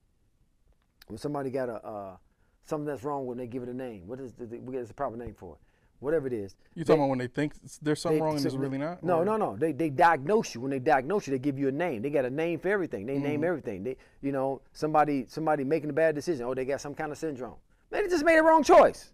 when 1.09 1.19
somebody 1.19 1.51
got 1.51 1.69
a, 1.69 1.75
uh, 1.87 2.17
something 2.65 2.87
that's 2.87 3.05
wrong 3.05 3.27
when 3.27 3.37
they 3.37 3.47
give 3.47 3.63
it 3.63 3.69
a 3.69 3.75
name. 3.75 4.07
What 4.07 4.19
is 4.21 4.33
the, 4.33 4.47
we 4.47 4.73
get 4.73 4.89
a 4.89 4.95
proper 4.95 5.17
name 5.17 5.35
for 5.35 5.57
it? 5.57 5.61
Whatever 6.03 6.27
it 6.27 6.33
is. 6.33 6.57
You 6.75 6.83
They- 6.83 6.89
talking 6.89 7.01
about 7.03 7.11
when 7.11 7.19
they 7.21 7.29
think 7.29 7.53
there's 7.81 8.01
something 8.01 8.19
they- 8.19 8.25
wrong 8.25 8.33
and 8.35 8.43
so 8.43 8.49
it's 8.49 8.57
really 8.57 8.77
not? 8.79 9.03
No, 9.05 9.19
Or- 9.21 9.25
no, 9.25 9.37
no. 9.37 9.57
They 9.57 9.71
they 9.73 9.89
diagnose 9.89 10.55
you. 10.55 10.61
When 10.61 10.71
they 10.73 10.81
diagnose 10.81 11.27
you, 11.29 11.31
they 11.31 11.39
give 11.39 11.59
you 11.59 11.69
a 11.69 11.73
name. 11.73 12.03
They 12.03 12.11
got 12.11 12.25
a 12.25 12.31
name 12.31 12.59
for 12.59 12.69
everything. 12.69 13.07
They 13.07 13.15
Mm-hmm. 13.15 13.23
name 13.23 13.45
everything. 13.45 13.85
They 13.85 13.97
you 14.21 14.33
know 14.33 14.61
somebody 14.73 15.27
somebody 15.29 15.63
making 15.65 15.91
a 15.91 15.93
bad 15.93 16.15
decision. 16.17 16.45
Oh, 16.45 16.55
they 16.55 16.65
got 16.65 16.81
some 16.81 16.95
kind 16.95 17.13
of 17.13 17.19
syndrome. 17.19 17.55
Man, 17.91 18.03
they 18.03 18.09
just 18.09 18.25
made 18.25 18.37
a 18.39 18.43
wrong 18.43 18.63
choice, 18.65 19.13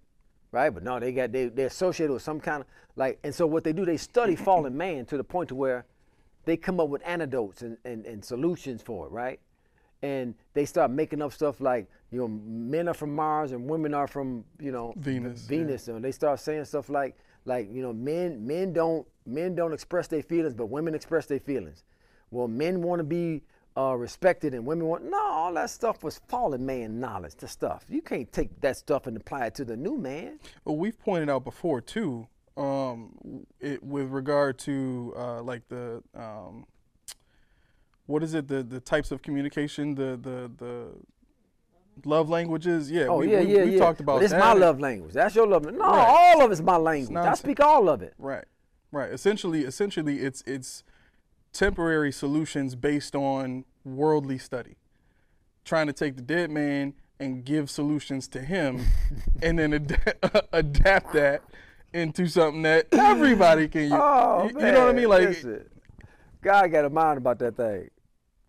right? 0.51 0.71
But 0.71 0.83
no, 0.83 0.99
they 0.99 1.13
got 1.13 1.31
they 1.31 1.49
they 1.49 1.65
associated 1.65 2.13
with 2.15 2.23
some 2.23 2.41
kind 2.41 2.63
of 2.63 2.67
like. 2.97 3.19
And 3.23 3.35
so 3.35 3.47
what 3.47 3.65
they 3.65 3.75
do, 3.75 3.85
they 3.85 3.99
study 3.99 4.35
fallen 4.35 4.75
man 4.85 5.05
to 5.07 5.19
the 5.19 5.25
point 5.25 5.51
to 5.51 5.55
where 5.55 5.85
they 6.47 6.57
come 6.57 6.81
up 6.81 6.89
with 6.89 7.03
antidotes 7.07 7.61
and, 7.61 7.77
and, 7.85 8.07
and 8.07 8.25
solutions 8.25 8.81
for 8.81 9.07
it, 9.07 9.13
right? 9.13 9.39
And 10.03 10.35
they 10.55 10.65
start 10.65 10.91
making 10.91 11.23
up 11.23 11.33
stuff 11.33 11.61
like, 11.61 11.89
you 12.11 12.21
know, 12.21 12.29
men 12.29 12.89
are 12.89 12.95
from 12.95 13.15
Mars 13.15 13.53
and 13.53 13.69
women 13.69 13.95
are 13.95 14.07
from, 14.07 14.45
you 14.61 14.71
know, 14.71 14.95
Venus, 14.97 15.43
yeah. 15.43 15.49
Venus. 15.49 15.89
And 15.89 16.05
they 16.05 16.13
start 16.13 16.41
saying 16.41 16.65
stuff 16.67 16.89
like, 16.89 17.17
like, 17.45 17.69
you 17.73 17.83
know, 17.83 17.93
men 17.93 18.47
men 18.47 18.73
don't 18.73 19.07
men 19.27 19.55
don't 19.55 19.73
express 19.73 20.07
their 20.07 20.23
feelings, 20.23 20.55
but 20.55 20.67
women 20.67 20.95
express 20.95 21.27
their 21.27 21.41
feelings. 21.41 21.83
Well, 22.31 22.47
men 22.47 22.83
want 22.83 23.01
to 23.01 23.05
be 23.05 23.43
uh, 23.77 23.95
respected 23.95 24.55
and 24.55 24.65
women 24.67 24.87
want 24.87 25.05
no. 25.05 25.19
All 25.19 25.55
that 25.55 25.71
stuff 25.71 26.03
was 26.03 26.21
fallen 26.29 26.65
man 26.65 27.01
knowledge. 27.01 27.35
The 27.37 27.49
stuff 27.49 27.85
you 27.89 28.03
can't 28.03 28.31
take 28.33 28.61
that 28.61 28.77
stuff 28.77 29.07
and 29.07 29.17
apply 29.17 29.47
it 29.47 29.55
to 29.57 29.65
the 29.65 29.77
new 29.77 29.97
man. 29.97 30.39
Well, 30.65 30.77
we've 30.77 30.99
pointed 30.99 31.31
out 31.31 31.45
before 31.45 31.81
too, 31.81 32.29
um, 32.57 33.47
it, 33.61 33.83
with 33.83 34.09
regard 34.11 34.59
to 34.61 35.15
uh, 35.17 35.43
like 35.43 35.67
the 35.69 36.03
um, 36.15 36.67
what 38.09 38.23
is 38.23 38.35
it 38.35 38.49
the 38.49 38.63
the 38.63 38.81
types 38.81 39.11
of 39.13 39.23
communication 39.23 39.95
the 39.95 40.19
the 40.21 40.51
the 40.57 40.89
love 42.05 42.29
languages. 42.29 42.91
Yeah. 42.91 43.07
Oh 43.07 43.19
we, 43.19 43.33
yeah, 43.33 43.41
we, 43.41 43.57
yeah, 43.57 43.65
we 43.65 43.71
yeah. 43.73 43.79
talked 43.79 44.01
about 44.01 44.17
but 44.17 44.23
it's 44.25 44.33
that. 44.33 44.41
my 44.41 44.53
love 44.53 44.81
language. 44.81 45.13
That's 45.13 45.35
your 45.35 45.47
love 45.47 45.65
language. 45.65 45.83
No, 45.85 45.91
Right. 45.93 46.07
all 46.09 46.45
of 46.45 46.51
it's 46.51 46.61
my 46.61 46.77
language. 46.77 47.17
I 47.17 47.35
speak 47.35 47.61
all 47.61 47.89
of 47.89 48.03
it. 48.03 48.15
Right. 48.19 48.45
Right. 48.93 49.11
Essentially, 49.13 49.65
essentially, 49.65 50.21
it's 50.21 50.43
it's 50.47 50.83
temporary 51.53 52.13
solutions 52.13 52.75
based 52.75 53.15
on 53.15 53.65
worldly 53.85 54.39
study, 54.39 54.77
trying 55.65 55.87
to 55.89 55.93
take 55.93 56.17
the 56.17 56.23
dead 56.23 56.51
man 56.51 56.95
and 57.21 57.45
give 57.45 57.69
solutions 57.69 58.29
to 58.29 58.41
him, 58.41 58.85
and 59.43 59.59
then 59.59 59.75
ad- 59.75 60.47
adapt 60.53 61.13
that 61.15 61.43
into 61.93 62.27
something 62.29 62.63
that 62.63 62.87
everybody 62.93 63.67
can 63.67 63.83
use. 63.83 63.93
Oh, 63.93 64.45
you, 64.45 64.51
you 64.51 64.73
know 64.73 64.87
what 64.87 64.91
I 64.91 64.93
mean? 64.93 65.09
Like, 65.09 65.29
listen. 65.29 65.69
God 66.41 66.71
got 66.71 66.85
a 66.85 66.91
mind 66.91 67.19
about 67.19 67.41
that 67.41 67.57
thing. 67.57 67.91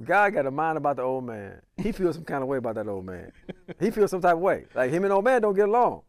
God 0.03 0.33
got 0.33 0.45
a 0.45 0.51
mind 0.51 0.77
about 0.77 0.95
the 0.95 1.01
old 1.01 1.25
man. 1.25 1.61
He 1.77 1.91
feels 1.91 2.15
some 2.15 2.23
kind 2.25 2.41
of 2.41 2.47
way 2.47 2.57
about 2.57 2.75
that 2.75 2.87
old 2.87 3.05
man. 3.05 3.31
He 3.79 3.91
feels 3.91 4.11
some 4.11 4.21
type 4.21 4.35
of 4.35 4.39
way. 4.39 4.65
Like 4.73 4.91
him 4.91 5.03
and 5.03 5.11
old 5.13 5.25
man 5.25 5.41
don't 5.41 5.55
get 5.55 5.67
along. 5.67 6.03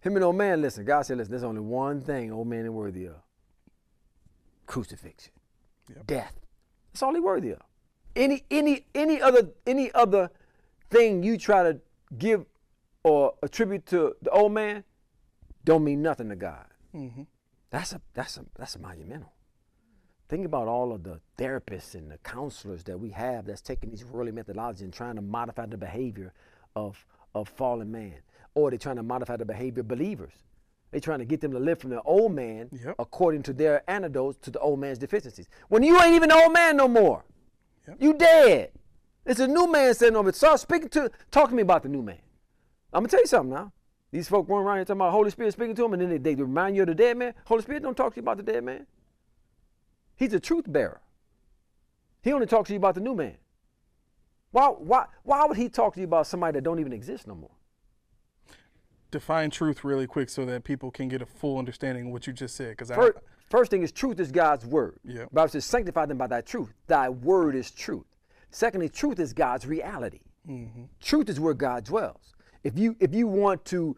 Him 0.00 0.16
and 0.16 0.24
old 0.24 0.36
man, 0.36 0.60
listen, 0.62 0.84
God 0.84 1.02
said, 1.02 1.18
listen, 1.18 1.30
there's 1.30 1.44
only 1.44 1.60
one 1.60 2.00
thing 2.00 2.32
old 2.32 2.46
man 2.48 2.64
is 2.64 2.70
worthy 2.70 3.06
of. 3.06 3.16
Crucifixion. 4.66 5.32
Yep. 5.88 6.06
Death. 6.06 6.40
That's 6.92 7.02
all 7.02 7.14
he 7.14 7.20
worthy 7.20 7.50
of. 7.50 7.62
Any 8.14 8.44
any 8.50 8.86
any 8.94 9.20
other 9.20 9.50
any 9.66 9.90
other 9.92 10.30
thing 10.90 11.22
you 11.22 11.38
try 11.38 11.62
to 11.62 11.80
give 12.18 12.44
or 13.02 13.34
attribute 13.42 13.86
to 13.86 14.14
the 14.22 14.30
old 14.30 14.52
man 14.52 14.84
don't 15.64 15.82
mean 15.82 16.02
nothing 16.02 16.28
to 16.28 16.36
God. 16.36 16.66
Mhm. 16.94 17.26
That's 17.70 17.92
a 17.92 18.00
that's 18.12 18.36
a 18.36 18.44
that's 18.56 18.76
a 18.76 18.78
monumental. 18.78 19.32
Think 20.32 20.46
about 20.46 20.66
all 20.66 20.94
of 20.94 21.02
the 21.02 21.20
therapists 21.36 21.94
and 21.94 22.10
the 22.10 22.16
counselors 22.16 22.84
that 22.84 22.98
we 22.98 23.10
have 23.10 23.44
that's 23.44 23.60
taking 23.60 23.90
these 23.90 24.02
worldly 24.02 24.32
methodologies 24.32 24.80
and 24.80 24.90
trying 24.90 25.16
to 25.16 25.20
modify 25.20 25.66
the 25.66 25.76
behavior 25.76 26.32
of 26.74 27.04
of 27.34 27.50
fallen 27.50 27.92
man, 27.92 28.14
or 28.54 28.70
they're 28.70 28.78
trying 28.78 28.96
to 28.96 29.02
modify 29.02 29.36
the 29.36 29.44
behavior 29.44 29.82
of 29.82 29.88
believers. 29.88 30.32
They're 30.90 31.02
trying 31.02 31.18
to 31.18 31.26
get 31.26 31.42
them 31.42 31.52
to 31.52 31.58
live 31.58 31.80
from 31.80 31.90
the 31.90 32.00
old 32.00 32.32
man 32.32 32.70
Yep. 32.72 32.94
according 32.98 33.42
to 33.42 33.52
their 33.52 33.82
antidotes 33.90 34.38
to 34.44 34.50
the 34.50 34.58
old 34.60 34.80
man's 34.80 34.96
deficiencies. 34.96 35.50
When 35.68 35.82
you 35.82 36.00
ain't 36.00 36.14
even 36.14 36.30
an 36.30 36.38
old 36.38 36.54
man 36.54 36.78
no 36.78 36.88
more, 36.88 37.26
Yep. 37.86 37.96
you 38.00 38.14
dead. 38.14 38.72
It's 39.26 39.40
a 39.40 39.46
new 39.46 39.66
man 39.70 39.92
sitting 39.92 40.16
over. 40.16 40.32
Start 40.32 40.60
speaking 40.60 40.88
to, 40.88 41.10
talk 41.30 41.50
to 41.50 41.54
me 41.54 41.60
about 41.60 41.82
the 41.82 41.90
new 41.90 42.00
man. 42.00 42.22
I'm 42.94 43.02
gonna 43.02 43.08
tell 43.08 43.20
you 43.20 43.26
something 43.26 43.52
now. 43.52 43.70
These 44.10 44.28
folk 44.30 44.48
run 44.48 44.62
around 44.64 44.76
here 44.76 44.86
talking 44.86 44.96
about 45.02 45.12
Holy 45.12 45.28
Spirit 45.28 45.52
speaking 45.52 45.74
to 45.74 45.82
them, 45.82 45.92
and 45.92 46.00
then 46.00 46.08
they, 46.08 46.16
they 46.16 46.34
remind 46.36 46.74
you 46.74 46.84
of 46.84 46.88
the 46.88 46.94
dead 46.94 47.18
man. 47.18 47.34
Holy 47.44 47.60
Spirit 47.60 47.82
don't 47.82 47.94
talk 47.94 48.14
to 48.14 48.16
you 48.16 48.22
about 48.22 48.38
the 48.38 48.42
dead 48.50 48.64
man. 48.64 48.86
He's 50.16 50.32
a 50.32 50.40
truth 50.40 50.64
bearer. 50.66 51.00
He 52.22 52.32
only 52.32 52.46
talks 52.46 52.68
to 52.68 52.74
you 52.74 52.78
about 52.78 52.94
the 52.94 53.00
new 53.00 53.14
man. 53.14 53.36
Why, 54.52 54.68
why, 54.68 55.06
why 55.22 55.44
would 55.46 55.56
he 55.56 55.68
talk 55.68 55.94
to 55.94 56.00
you 56.00 56.06
about 56.06 56.26
somebody 56.26 56.56
that 56.56 56.62
don't 56.62 56.78
even 56.78 56.92
exist 56.92 57.26
no 57.26 57.34
more? 57.34 57.50
define 59.12 59.50
truth 59.50 59.84
really 59.84 60.08
quick 60.08 60.28
so 60.28 60.44
that 60.44 60.64
people 60.64 60.90
can 60.90 61.06
get 61.06 61.22
a 61.22 61.26
full 61.26 61.58
understanding 61.58 62.06
of 62.06 62.12
what 62.12 62.26
you 62.26 62.32
just 62.32 62.56
said. 62.56 62.70
Because 62.70 62.90
I, 62.90 62.96
First, 62.96 63.18
first 63.48 63.70
thing 63.70 63.82
is 63.82 63.92
truth 63.92 64.18
is 64.18 64.32
God's 64.32 64.66
word. 64.66 64.98
Yeah. 65.04 65.26
Bible 65.32 65.48
says, 65.48 65.64
sanctify 65.64 66.06
them 66.06 66.18
by 66.18 66.26
thy 66.26 66.40
truth. 66.40 66.72
Thy 66.88 67.08
word 67.08 67.54
is 67.54 67.70
truth. 67.70 68.06
Secondly, 68.50 68.88
truth 68.88 69.20
is 69.20 69.32
God's 69.32 69.66
reality. 69.66 70.20
Truth 71.00 71.28
is 71.28 71.38
where 71.38 71.54
God 71.54 71.84
dwells. 71.84 72.34
If 72.64 72.76
you 72.76 72.96
if 72.98 73.14
you 73.14 73.28
want 73.28 73.64
to 73.66 73.96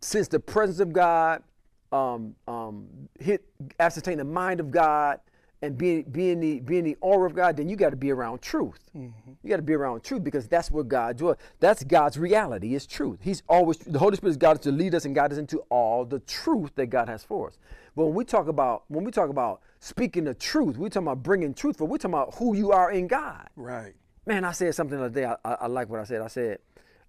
sense 0.00 0.28
the 0.28 0.38
presence 0.38 0.78
of 0.78 0.92
God, 0.92 1.42
um, 1.90 2.36
um, 2.46 2.86
hit 3.18 3.44
ascertain 3.80 4.18
the 4.18 4.24
mind 4.24 4.60
of 4.60 4.70
God, 4.70 5.18
and 5.62 5.78
be, 5.78 6.02
be 6.02 6.30
in 6.30 6.40
the 6.40 6.60
be 6.60 6.78
in 6.78 6.84
the 6.84 6.96
aura 7.00 7.26
of 7.26 7.34
God, 7.34 7.56
then 7.56 7.68
you 7.68 7.76
got 7.76 7.90
to 7.90 7.96
be 7.96 8.10
around 8.10 8.42
truth. 8.42 8.80
You 8.94 9.48
got 9.48 9.56
to 9.56 9.62
be 9.62 9.74
around 9.74 10.02
truth 10.02 10.24
because 10.24 10.48
that's 10.48 10.70
what 10.70 10.88
God 10.88 11.16
dwells. 11.16 11.36
That's 11.60 11.84
God's 11.84 12.18
reality. 12.18 12.74
Is 12.74 12.84
truth. 12.86 13.20
He's 13.22 13.42
always 13.48 13.78
the 13.78 13.98
Holy 13.98 14.16
Spirit 14.16 14.32
is 14.32 14.36
God 14.36 14.60
to 14.62 14.72
lead 14.72 14.94
us 14.94 15.04
and 15.04 15.14
guide 15.14 15.32
us 15.32 15.38
into 15.38 15.58
all 15.70 16.04
the 16.04 16.18
truth 16.20 16.72
that 16.74 16.86
God 16.86 17.08
has 17.08 17.22
for 17.24 17.48
us. 17.48 17.58
But 17.94 18.06
when 18.06 18.14
we 18.14 18.24
talk 18.24 18.48
about 18.48 18.84
when 18.88 19.04
we 19.04 19.12
talk 19.12 19.30
about 19.30 19.62
speaking 19.78 20.24
the 20.24 20.34
truth, 20.34 20.76
we're 20.76 20.88
talking 20.88 21.06
about 21.06 21.22
bringing 21.22 21.54
truth. 21.54 21.76
But 21.78 21.86
we're 21.86 21.98
talking 21.98 22.14
about 22.14 22.34
who 22.34 22.56
you 22.56 22.72
are 22.72 22.90
in 22.90 23.06
God. 23.06 23.48
right. 23.56 23.94
Man, 24.24 24.44
I 24.44 24.52
said 24.52 24.72
something 24.74 24.96
the 24.96 25.06
other 25.06 25.20
day. 25.20 25.24
I, 25.24 25.34
I, 25.44 25.54
I 25.62 25.66
like 25.66 25.88
what 25.88 25.98
I 25.98 26.04
said. 26.04 26.20
I 26.20 26.28
said, 26.28 26.58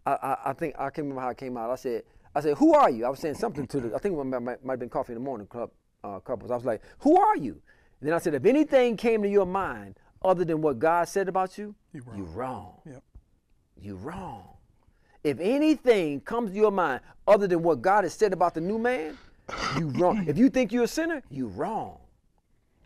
I, 0.04 0.14
I, 0.14 0.38
I 0.46 0.54
think 0.54 0.74
I 0.80 0.86
can't 0.86 1.00
remember 1.06 1.22
how 1.22 1.30
it 1.30 1.38
came 1.38 1.58
out. 1.58 1.70
I 1.70 1.76
said, 1.76 2.02
I 2.34 2.42
said, 2.42 2.58
who 2.58 2.74
are 2.74 2.90
you? 2.90 3.06
I 3.06 3.10
was 3.10 3.20
saying 3.20 3.36
something 3.36 3.68
to 3.68 3.80
the. 3.80 3.96
I 3.96 4.00
think 4.00 4.18
it 4.18 4.24
might, 4.24 4.40
might, 4.42 4.66
might 4.66 4.74
have 4.74 4.80
been 4.80 4.90
coffee 4.90 5.14
in 5.14 5.20
the 5.20 5.24
morning 5.24 5.46
club 5.46 5.70
uh, 6.04 6.20
couples. 6.20 6.50
I 6.50 6.56
was 6.56 6.66
like, 6.66 6.82
who 7.00 7.16
are 7.20 7.38
you? 7.38 7.62
And 8.04 8.10
then 8.10 8.16
I 8.16 8.20
said, 8.20 8.34
if 8.34 8.44
anything 8.44 8.98
came 8.98 9.24
to 9.24 9.30
your 9.30 9.46
mind 9.46 9.96
other 10.22 10.44
than 10.44 10.62
what 10.62 10.78
God 10.78 11.08
said 11.08 11.30
about 11.30 11.58
you, 11.58 11.74
You 11.94 12.02
wrong. 12.02 12.18
you 12.18 12.24
wrong. 12.26 12.74
Yep. 12.86 13.04
You 13.82 13.96
wrong. 13.96 14.44
If 15.24 15.40
anything 15.40 16.20
comes 16.20 16.52
to 16.52 16.58
your 16.58 16.70
mind 16.70 17.00
other 17.26 17.48
than 17.48 17.64
what 17.64 17.82
God 17.82 18.04
has 18.04 18.14
said 18.14 18.34
about 18.34 18.56
the 18.56 18.60
new 18.60 18.78
man, 18.78 19.18
you 19.78 19.88
wrong. 19.96 20.26
if 20.28 20.38
you 20.38 20.50
think 20.50 20.74
you're 20.74 20.84
a 20.84 20.88
sinner, 20.88 21.24
you 21.30 21.48
wrong. 21.48 21.98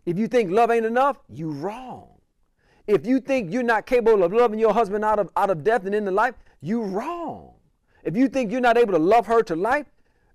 If 0.05 0.19
you 0.19 0.27
think 0.27 0.51
love 0.51 0.69
ain't 0.69 0.85
enough, 0.85 1.17
you 1.33 1.49
wrong. 1.49 2.09
If 2.85 3.07
you 3.07 3.19
think 3.19 3.51
you're 3.51 3.63
not 3.63 3.87
capable 3.87 4.21
of 4.23 4.31
loving 4.31 4.59
your 4.59 4.71
husband 4.71 5.03
out 5.03 5.17
of 5.17 5.31
out 5.35 5.49
of 5.49 5.63
death 5.63 5.87
and 5.87 5.95
into 5.95 6.11
life, 6.11 6.35
you 6.61 6.83
wrong. 6.83 7.53
If 8.03 8.15
you 8.15 8.27
think 8.27 8.51
you're 8.51 8.61
not 8.61 8.77
able 8.77 8.93
to 8.93 8.99
love 8.99 9.25
her 9.25 9.41
to 9.41 9.55
life 9.55 9.87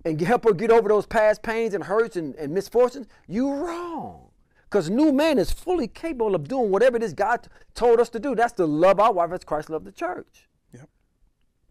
and 0.04 0.20
help 0.20 0.42
her 0.42 0.52
get 0.52 0.72
over 0.72 0.88
those 0.88 1.06
past 1.06 1.40
pains 1.40 1.72
and 1.72 1.84
hurts 1.84 2.16
and, 2.16 2.34
and 2.34 2.52
misfortunes, 2.52 3.06
you 3.28 3.54
wrong. 3.54 4.30
Because 4.72 4.88
new 4.88 5.12
man 5.12 5.38
is 5.38 5.52
fully 5.52 5.86
capable 5.86 6.34
of 6.34 6.48
doing 6.48 6.70
whatever 6.70 6.96
it 6.96 7.02
is 7.02 7.12
God 7.12 7.46
told 7.74 8.00
us 8.00 8.08
to 8.08 8.18
do. 8.18 8.34
That's 8.34 8.54
to 8.54 8.64
love 8.64 8.98
our 8.98 9.12
wife 9.12 9.30
as 9.32 9.44
Christ 9.44 9.68
loved 9.68 9.84
the 9.84 9.92
church. 9.92 10.48
Yep. 10.72 10.88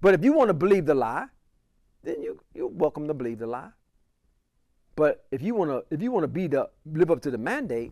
But 0.01 0.13
if 0.13 0.23
you 0.23 0.33
want 0.33 0.49
to 0.49 0.53
believe 0.53 0.85
the 0.85 0.93
lie, 0.93 1.25
then 2.03 2.21
you 2.21 2.39
you're 2.53 2.67
welcome 2.67 3.07
to 3.07 3.15
believe 3.15 3.39
the 3.39 3.47
lie. 3.47 3.71
But 4.95 5.25
if 5.31 5.41
you 5.41 5.55
want 5.55 5.71
to 5.71 5.83
if 5.89 5.99
you 5.99 6.11
want 6.11 6.25
to 6.25 6.27
be 6.27 6.45
the 6.45 6.69
live 6.85 7.09
up 7.09 7.21
to 7.23 7.31
the 7.31 7.39
mandate, 7.39 7.91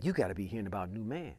you 0.00 0.14
got 0.14 0.28
to 0.28 0.34
be 0.34 0.46
hearing 0.46 0.66
about 0.66 0.90
new 0.90 1.04
man. 1.04 1.34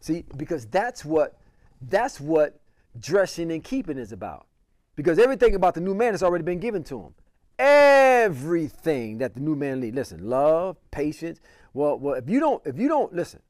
See, 0.00 0.24
because 0.36 0.66
that's 0.66 1.04
what 1.04 1.36
that's 1.82 2.20
what 2.20 2.60
dressing 3.00 3.50
and 3.50 3.64
keeping 3.64 3.98
is 3.98 4.12
about. 4.12 4.46
Because 4.94 5.18
everything 5.18 5.56
about 5.56 5.74
the 5.74 5.80
new 5.80 5.96
man 5.96 6.12
has 6.12 6.22
already 6.22 6.44
been 6.44 6.60
given 6.60 6.84
to 6.84 7.00
him. 7.00 7.14
Everything 7.58 9.18
that 9.18 9.34
the 9.34 9.40
new 9.40 9.56
man 9.56 9.80
leads. 9.80 9.94
Listen, 9.96 10.28
love, 10.28 10.76
patience. 10.90 11.40
Well, 11.74 11.98
well, 11.98 12.14
if 12.14 12.28
you 12.28 12.40
don't, 12.40 12.62
if 12.66 12.78
you 12.78 12.88
don't 12.88 13.12
listen, 13.12 13.40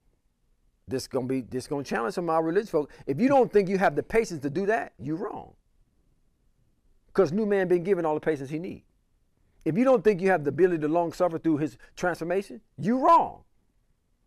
this 0.87 1.07
gonna 1.07 1.27
be 1.27 1.43
this 1.43 1.67
gonna 1.67 1.85
challenge 1.85 2.15
some 2.15 2.25
of 2.25 2.31
our 2.31 2.43
religious 2.43 2.71
folks. 2.71 2.95
If 3.07 3.21
you 3.21 3.29
don't 3.29 3.53
think 3.53 3.69
you 3.69 3.79
have 3.79 3.95
the 3.97 4.03
patience 4.03 4.41
to 4.43 4.51
do 4.51 4.67
that, 4.67 4.93
you're 4.99 5.17
wrong. 5.17 5.53
Because 7.09 7.33
new 7.33 7.47
man 7.47 7.69
been 7.69 7.85
given 7.85 8.05
all 8.07 8.15
the 8.15 8.21
patience 8.21 8.49
he 8.51 8.59
need. 8.59 8.85
If 9.65 9.77
you 9.77 9.85
don't 9.85 10.03
think 10.05 10.21
you 10.21 10.31
have 10.31 10.45
the 10.45 10.51
ability 10.51 10.81
to 10.83 10.89
long 10.89 11.13
suffer 11.13 11.39
through 11.39 11.59
his 11.59 11.77
transformation, 11.97 12.61
you're 12.79 12.99
wrong. 12.99 13.43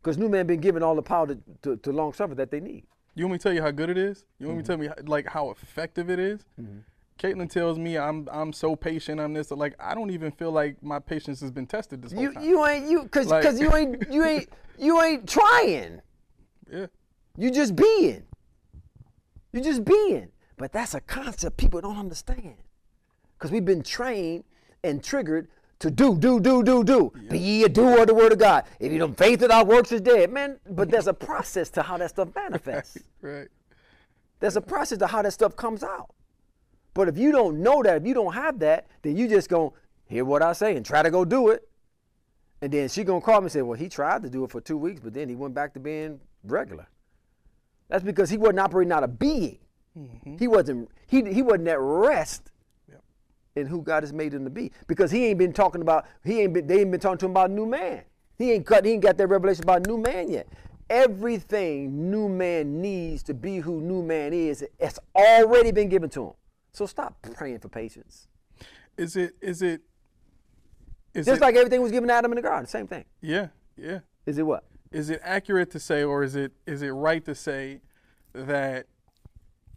Because 0.02 0.17
new 0.17 0.30
man 0.30 0.46
been 0.46 0.60
given 0.60 0.84
all 0.84 0.96
the 0.96 1.02
power 1.02 1.28
to, 1.28 1.38
to, 1.63 1.78
to 1.78 1.91
long 1.91 2.13
suffer 2.13 2.36
that 2.36 2.52
they 2.52 2.60
need. 2.60 2.86
You 3.15 3.26
want 3.26 3.34
me 3.34 3.38
to 3.39 3.44
tell 3.44 3.54
you 3.54 3.62
how 3.62 3.72
good 3.72 3.89
it 3.89 3.98
is? 3.98 4.26
You 4.39 4.48
want 4.48 4.63
Mm-hmm. 4.65 4.80
me 4.82 4.88
to 4.88 4.94
tell 4.96 5.02
me 5.04 5.08
like 5.10 5.28
how 5.28 5.52
effective 5.52 6.10
it 6.10 6.20
is? 6.20 6.41
Caitlin 7.21 7.49
tells 7.49 7.77
me 7.77 7.97
I'm 7.97 8.27
I'm 8.31 8.51
so 8.51 8.75
patient. 8.75 9.19
I'm 9.21 9.34
this. 9.34 9.51
Like 9.51 9.75
I 9.79 9.93
don't 9.93 10.10
even 10.10 10.31
feel 10.31 10.51
like 10.51 10.81
my 10.81 10.97
patience 10.99 11.39
has 11.41 11.51
been 11.51 11.67
tested 11.67 12.01
this 12.01 12.12
whole 12.13 12.21
You 12.23 12.34
time. 12.34 12.43
you 12.43 12.65
ain't 12.65 12.89
you 12.89 13.07
cause, 13.10 13.27
Like- 13.27 13.43
'cause 13.43 13.60
you 13.60 13.75
ain't 13.75 14.12
you 14.12 14.23
ain't 14.31 14.49
you 14.79 14.99
ain't 15.01 15.29
trying. 15.29 16.01
yeah. 16.71 16.88
You 17.38 17.51
just 17.51 17.75
being. 17.75 18.23
You 19.53 19.62
just 19.62 19.86
being. 19.86 20.29
But 20.57 20.71
that's 20.71 20.93
a 20.93 21.01
concept 21.01 21.57
people 21.57 21.79
don't 21.81 21.97
understand. 21.97 22.55
Because 23.38 23.51
we've 23.51 23.65
been 23.65 23.84
trained 23.84 24.43
and 24.84 25.03
triggered 25.03 25.47
to 25.79 25.89
do, 25.89 26.15
do, 26.17 26.39
do, 26.39 26.62
do, 26.63 26.84
do. 26.84 27.12
Be 27.29 27.39
ye 27.39 27.63
a 27.63 27.69
doer 27.69 28.01
of 28.01 28.07
the 28.07 28.13
word 28.13 28.31
of 28.31 28.38
God. 28.39 28.65
If 28.79 28.91
you 28.91 28.99
don't 28.99 29.17
faith 29.17 29.41
without 29.41 29.65
works 29.67 29.91
is 29.91 30.01
dead. 30.01 30.31
Man, 30.31 30.60
but 30.69 30.89
there's 30.91 31.07
a 31.07 31.13
process 31.13 31.69
to 31.71 31.81
how 31.84 31.97
that 31.97 32.10
stuff 32.12 32.29
manifests. 32.36 32.97
Right. 33.21 33.47
There's 34.39 34.55
a 34.55 34.62
process 34.62 34.97
to 34.99 35.07
how 35.07 35.21
that 35.21 35.31
stuff 35.34 35.55
comes 35.55 35.84
out. 35.84 36.10
But 36.93 37.08
if 37.08 37.17
you 37.17 37.32
don't 37.32 37.62
know 37.62 37.82
that, 37.84 37.97
if 37.97 38.06
you 38.06 38.13
don't 38.13 38.34
have 38.34 38.60
that, 38.60 38.88
then 39.01 39.15
you 39.15 39.27
just 39.27 39.49
gonna 39.49 39.69
hear 40.06 40.25
what 40.25 40.41
I 40.41 40.54
say 40.54 40.75
and 40.75 40.86
try 40.86 41.01
to 41.01 41.10
go 41.10 41.23
do 41.25 41.49
it. 41.49 41.67
And 42.62 42.71
then 42.71 42.89
she 42.89 43.04
gonna 43.04 43.21
call 43.21 43.41
me 43.41 43.45
and 43.45 43.51
say, 43.51 43.62
well, 43.62 43.77
he 43.80 43.89
tried 43.89 44.23
to 44.23 44.30
do 44.30 44.43
it 44.43 44.51
for 44.51 44.62
two 44.62 44.77
weeks, 44.77 44.99
but 44.99 45.13
then 45.13 45.30
he 45.30 45.36
went 45.36 45.54
back 45.54 45.73
to 45.73 45.80
being 45.80 46.19
regular. 46.43 46.88
That's 47.88 48.04
because 48.04 48.30
he 48.30 48.38
wasn't 48.38 48.60
operating 48.60 48.91
out 48.91 49.04
of 49.04 49.17
being. 49.17 49.58
Mm-hmm. 49.97 50.38
He 50.38 50.47
wasn't 50.47 50.89
he 51.08 51.23
he 51.34 51.41
wasn't 51.41 51.67
at 51.67 51.80
rest 51.80 52.51
Yep. 52.89 53.04
in 53.56 53.67
who 53.67 53.82
God 53.82 54.04
has 54.04 54.13
made 54.13 54.34
him 54.34 54.43
to 54.45 54.49
be. 54.49 54.71
Because 54.88 55.12
he 55.12 55.25
ain't 55.25 55.39
been 55.39 55.54
talking 55.54 55.82
about 55.82 56.06
he 56.23 56.41
ain't 56.41 56.54
been 56.54 56.67
they 56.67 56.82
ain't 56.82 56.91
been 56.91 56.99
talking 56.99 57.17
to 57.19 57.25
him 57.25 57.32
about 57.32 57.51
new 57.51 57.65
man. 57.65 58.04
He 58.38 58.51
ain't 58.54 58.65
got 58.65 58.86
he 58.86 58.91
ain't 58.91 59.04
got 59.04 59.17
that 59.17 59.27
revelation 59.27 59.63
about 59.63 59.86
new 59.88 59.97
man 59.97 60.30
yet. 60.30 60.47
Everything 60.89 62.10
new 62.12 62.27
man 62.30 62.82
needs 62.82 63.23
to 63.23 63.34
be 63.34 63.60
who 63.60 63.82
new 63.82 64.04
man 64.04 64.34
is, 64.34 64.63
it's 64.80 64.99
already 65.15 65.71
been 65.71 65.89
given 65.89 66.10
to 66.12 66.27
him. 66.27 66.34
So 66.73 66.86
stop 66.86 67.21
praying 67.36 67.60
for 67.60 67.69
patience. 67.69 68.27
Is 68.97 69.15
it 69.15 69.34
is 69.41 69.62
it 69.62 69.81
is 71.13 71.25
Just 71.25 71.39
it, 71.39 71.41
like 71.41 71.55
everything 71.55 71.81
was 71.81 71.91
given 71.91 72.07
to 72.10 72.13
Adam 72.13 72.31
in 72.31 72.36
the 72.38 72.41
garden, 72.41 72.67
same 72.67 72.88
thing. 72.88 73.05
yeah 73.21 73.47
yeah 73.77 73.99
Is 74.25 74.38
it 74.38 74.43
what? 74.45 74.63
is 74.91 75.10
it 75.10 75.21
accurate 75.23 75.71
to 75.71 75.79
say 75.79 76.03
or 76.03 76.21
is 76.23 76.36
it 76.36 76.51
is 76.65 76.81
it 76.81 76.89
right 76.89 77.23
to 77.25 77.34
say 77.34 77.81
that 78.34 78.88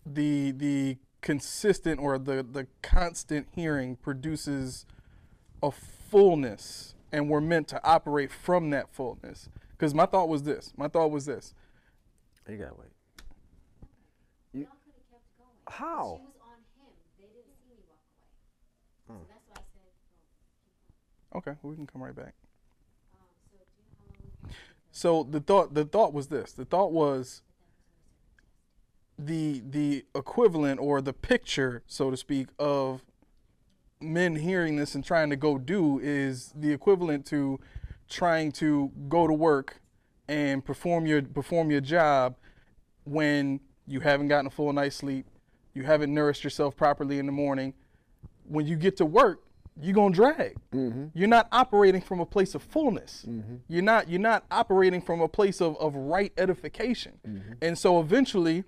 the 0.04 0.50
the 0.52 0.98
consistent 1.20 1.98
or 2.00 2.18
the 2.18 2.42
the 2.42 2.66
constant 2.83 3.48
hearing 3.52 3.96
produces 3.96 4.85
a 5.62 5.70
fullness 5.70 6.94
and 7.12 7.28
we're 7.30 7.40
meant 7.40 7.68
to 7.68 7.80
operate 7.88 8.30
from 8.33 8.70
that 8.70 8.92
fullness. 8.92 9.48
Because 9.70 9.94
my 9.94 10.04
thought 10.07 10.28
was 10.28 10.42
this. 10.42 10.72
My 10.76 10.88
thought 10.88 11.11
was 11.11 11.26
this. 11.26 11.54
You 12.48 12.57
gotta 12.57 12.74
wait. 12.74 12.90
You, 14.52 14.61
Y'all 14.62 14.68
could 14.85 14.92
have 14.94 15.11
kept 15.11 15.24
going. 15.38 15.50
how? 15.68 16.20
She 16.20 16.26
was 16.26 16.35
on 16.42 16.59
him. 16.76 16.92
They 17.18 17.24
didn't 17.26 17.54
see 17.59 17.70
me 17.70 17.76
walk 17.88 18.02
away. 19.09 19.22
So 19.22 19.26
that's 19.30 19.46
why 19.48 19.57
I 19.57 19.64
said, 19.72 19.90
Okay, 21.35 21.53
we 21.62 21.75
can 21.75 21.87
come 21.87 22.03
right 22.03 22.14
back. 22.14 22.35
So 24.92 25.25
the 25.29 25.40
thought 25.40 25.75
the 25.75 25.85
thought 25.85 26.12
was 26.12 26.29
this. 26.29 26.53
The 26.53 26.64
thought 26.64 26.92
was 26.92 27.42
the 29.18 29.62
the 29.68 30.05
equivalent 30.14 30.81
or 30.81 31.01
the 31.01 31.12
picture, 31.12 31.83
so 31.87 32.11
to 32.11 32.16
speak, 32.16 32.49
of 32.59 33.03
men 34.01 34.37
hearing 34.37 34.77
this 34.77 34.94
and 34.94 35.05
trying 35.05 35.31
to 35.31 35.37
go 35.37 35.59
do 35.59 35.99
is 35.99 36.53
the 36.55 36.73
equivalent 36.73 37.27
to 37.27 37.59
trying 38.09 38.53
to 38.53 38.92
go 39.09 39.27
to 39.27 39.33
work 39.33 39.81
and 40.29 40.64
perform 40.64 41.07
your 41.07 41.23
perform 41.23 41.70
your 41.70 41.81
job 41.81 42.37
when 43.05 43.61
you 43.87 44.01
haven't 44.01 44.29
gotten 44.29 44.47
a 44.47 44.51
full 44.51 44.73
night's 44.73 44.97
sleep, 44.97 45.27
you 45.75 45.83
haven't 45.83 46.12
nourished 46.12 46.44
yourself 46.44 46.77
properly 46.77 47.18
in 47.18 47.27
the 47.27 47.33
morning. 47.33 47.75
When 48.47 48.66
you 48.66 48.77
get 48.77 48.97
to 48.99 49.07
work, 49.07 49.43
you're 49.80 49.94
gonna 49.94 50.14
drag. 50.14 50.56
Mm-hmm. 50.72 51.06
You're 51.14 51.28
not 51.28 51.48
operating 51.50 52.00
from 52.00 52.20
a 52.20 52.26
place 52.26 52.54
of 52.54 52.62
fullness. 52.62 53.24
Mm-hmm. 53.28 53.56
You're 53.68 53.82
not 53.82 54.08
you're 54.08 54.20
not 54.20 54.44
operating 54.50 55.00
from 55.00 55.20
a 55.20 55.28
place 55.28 55.60
of, 55.60 55.76
of 55.78 55.94
right 55.94 56.32
edification. 56.37 57.18
Mm-hmm. 57.26 57.52
And 57.60 57.76
so 57.76 58.00
eventually, 58.00 58.64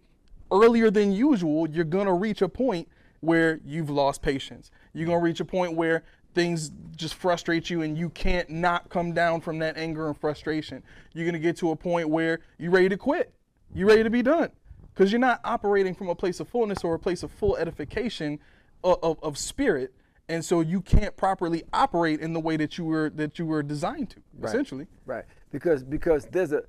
earlier 0.50 0.90
than 0.90 1.12
usual, 1.12 1.68
you're 1.68 1.84
gonna 1.84 2.14
reach 2.14 2.42
a 2.42 2.48
point 2.48 2.88
where 3.20 3.60
you've 3.64 3.90
lost 3.90 4.22
patience. 4.22 4.70
You're 4.92 5.06
gonna 5.06 5.20
reach 5.20 5.40
a 5.40 5.44
point 5.44 5.74
where 5.74 6.02
things 6.34 6.70
just 6.96 7.14
frustrate 7.14 7.70
you 7.70 7.82
and 7.82 7.96
you 7.96 8.10
can't 8.10 8.50
not 8.50 8.90
come 8.90 9.14
down 9.14 9.40
from 9.40 9.58
that 9.60 9.76
anger 9.78 10.08
and 10.08 10.18
frustration. 10.18 10.82
You're 11.14 11.24
gonna 11.24 11.38
get 11.38 11.56
to 11.58 11.70
a 11.70 11.76
point 11.76 12.08
where 12.08 12.40
you're 12.58 12.72
ready 12.72 12.88
to 12.88 12.96
quit. 12.96 13.32
You're 13.74 13.88
ready 13.88 14.02
to 14.02 14.10
be 14.10 14.22
done. 14.22 14.50
Because 14.92 15.12
you're 15.12 15.20
not 15.20 15.40
operating 15.44 15.94
from 15.94 16.08
a 16.08 16.14
place 16.14 16.40
of 16.40 16.48
fullness 16.48 16.82
or 16.82 16.94
a 16.94 16.98
place 16.98 17.22
of 17.22 17.30
full 17.30 17.56
edification 17.56 18.40
of, 18.82 18.98
of, 19.02 19.18
of 19.22 19.38
spirit. 19.38 19.92
And 20.28 20.44
so 20.44 20.60
you 20.60 20.80
can't 20.80 21.16
properly 21.16 21.62
operate 21.72 22.20
in 22.20 22.32
the 22.32 22.40
way 22.40 22.56
that 22.56 22.76
you 22.78 22.84
were 22.84 23.10
that 23.10 23.38
you 23.38 23.46
were 23.46 23.62
designed 23.62 24.10
to, 24.10 24.20
essentially. 24.42 24.86
Right. 25.04 25.24
Because 25.52 25.84
because 25.84 26.26
there's 26.26 26.52
a 26.52 26.64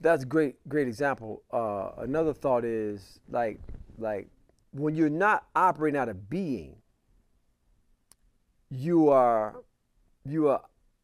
that's 0.00 0.22
a 0.24 0.26
great 0.26 0.56
great 0.68 0.88
example. 0.88 1.42
Uh, 1.52 1.90
another 2.02 2.32
thought 2.32 2.64
is 2.64 3.20
like 3.30 3.60
like 3.96 4.28
when 4.72 4.94
you're 4.96 5.08
not 5.08 5.46
operating 5.54 5.98
out 5.98 6.08
of 6.08 6.28
being, 6.28 6.76
you 8.70 9.08
are 9.10 9.62
you 10.24 10.48
are 10.48 10.62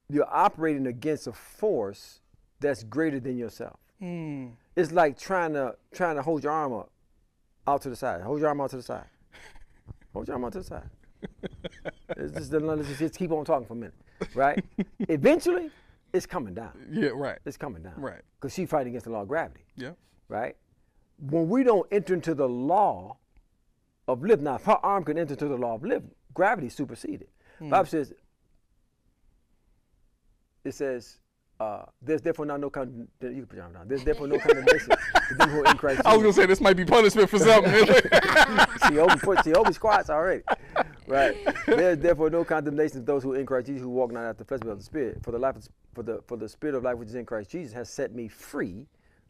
you're 0.08 0.28
operating 0.32 0.86
against 0.86 1.26
a 1.26 1.32
force 1.32 2.20
that's 2.60 2.82
greater 2.82 3.20
than 3.20 3.38
yourself. 3.38 3.78
It's 4.76 4.92
like 4.92 5.18
trying 5.18 5.52
to 5.54 5.76
trying 5.92 6.16
to 6.16 6.22
hold 6.22 6.42
your 6.42 6.52
arm 6.52 6.72
up 6.72 6.90
out 7.66 7.82
to 7.82 7.90
the 7.90 7.96
side. 7.96 8.20
Hold 8.22 8.40
your 8.40 8.48
arm 8.48 8.60
out 8.60 8.70
to 8.70 8.76
the 8.76 8.82
side. 8.82 9.06
Hold 10.14 10.28
your 10.28 10.34
arm 10.36 10.44
out 10.46 10.52
to 10.52 10.58
the 10.60 10.64
side. 10.64 10.88
It's 12.16 12.32
just, 12.32 12.52
let's 12.52 12.86
just- 12.88 12.98
just 13.00 13.14
keep 13.18 13.30
on 13.32 13.44
talking 13.44 13.66
for 13.66 13.74
a 13.74 13.76
minute, 13.76 13.94
right? 14.34 14.64
Eventually, 15.00 15.70
it's 16.12 16.26
coming 16.26 16.54
down. 16.54 16.72
Yeah, 16.90 17.08
right. 17.14 17.38
It's 17.44 17.56
coming 17.56 17.82
down. 17.82 17.94
Right. 17.96 18.20
Because 18.40 18.54
she's 18.54 18.68
fighting 18.68 18.88
against 18.92 19.04
the 19.06 19.10
law 19.12 19.22
of 19.22 19.28
gravity, 19.28 19.64
Yeah. 19.76 19.90
right? 20.28 20.56
When 21.18 21.48
we 21.48 21.62
don't 21.64 21.86
enter 21.92 22.14
into 22.14 22.34
the 22.34 22.48
law 22.48 23.16
of 24.08 24.22
live, 24.24 24.40
now 24.40 24.56
if 24.56 24.64
her 24.64 24.78
arm 24.82 25.04
can 25.04 25.18
enter 25.18 25.32
into 25.34 25.48
the 25.48 25.56
law 25.56 25.74
of 25.74 25.84
live, 25.84 26.02
gravity 26.32 26.68
superseded. 26.68 27.28
Bible 27.60 27.86
says, 27.86 28.12
it 30.64 30.74
says, 30.74 31.18
uh, 31.60 31.84
there's 32.02 32.20
therefore 32.20 32.46
now 32.46 32.56
no 32.56 32.68
condemnation. 32.68 33.08
You 33.22 33.28
can 33.30 33.46
put 33.46 33.56
your 33.56 33.64
arm 33.64 33.72
down. 33.74 33.88
There's 33.88 34.02
therefore 34.04 34.26
no 34.26 34.38
condemnation 34.40 34.90
to 35.28 35.34
them 35.36 35.48
who 35.50 35.60
are 35.64 35.70
in 35.70 35.76
Christ 35.76 36.02
I 36.04 36.14
was 36.14 36.22
gonna 36.22 36.32
say 36.32 36.46
this 36.46 36.60
might 36.60 36.76
be 36.76 36.84
punishment 36.84 37.30
for 37.30 37.38
something. 37.38 37.72
Over 38.92 39.16
put 39.16 39.46
over 39.48 39.72
squats 39.72 40.10
already. 40.10 40.42
Right. 41.06 41.36
There's 41.66 41.98
therefore 41.98 42.30
no 42.30 42.44
condemnation 42.44 43.00
to 43.00 43.00
those 43.00 43.22
who 43.22 43.32
are 43.32 43.38
in 43.38 43.46
Christ 43.46 43.66
Jesus 43.66 43.82
who 43.82 43.90
walk 43.90 44.12
not 44.12 44.24
after 44.24 44.44
the 44.44 44.48
flesh 44.48 44.60
but 44.60 44.70
of 44.70 44.78
the 44.78 44.84
spirit. 44.84 45.22
For 45.22 45.32
the 45.32 45.38
life 45.38 45.56
of, 45.56 45.68
for 45.94 46.02
the 46.02 46.22
for 46.26 46.36
the 46.36 46.48
spirit 46.48 46.74
of 46.74 46.82
life 46.82 46.96
which 46.96 47.08
is 47.08 47.14
in 47.14 47.26
Christ 47.26 47.50
Jesus 47.50 47.72
has 47.72 47.88
set 47.88 48.14
me 48.14 48.28
free 48.28 48.86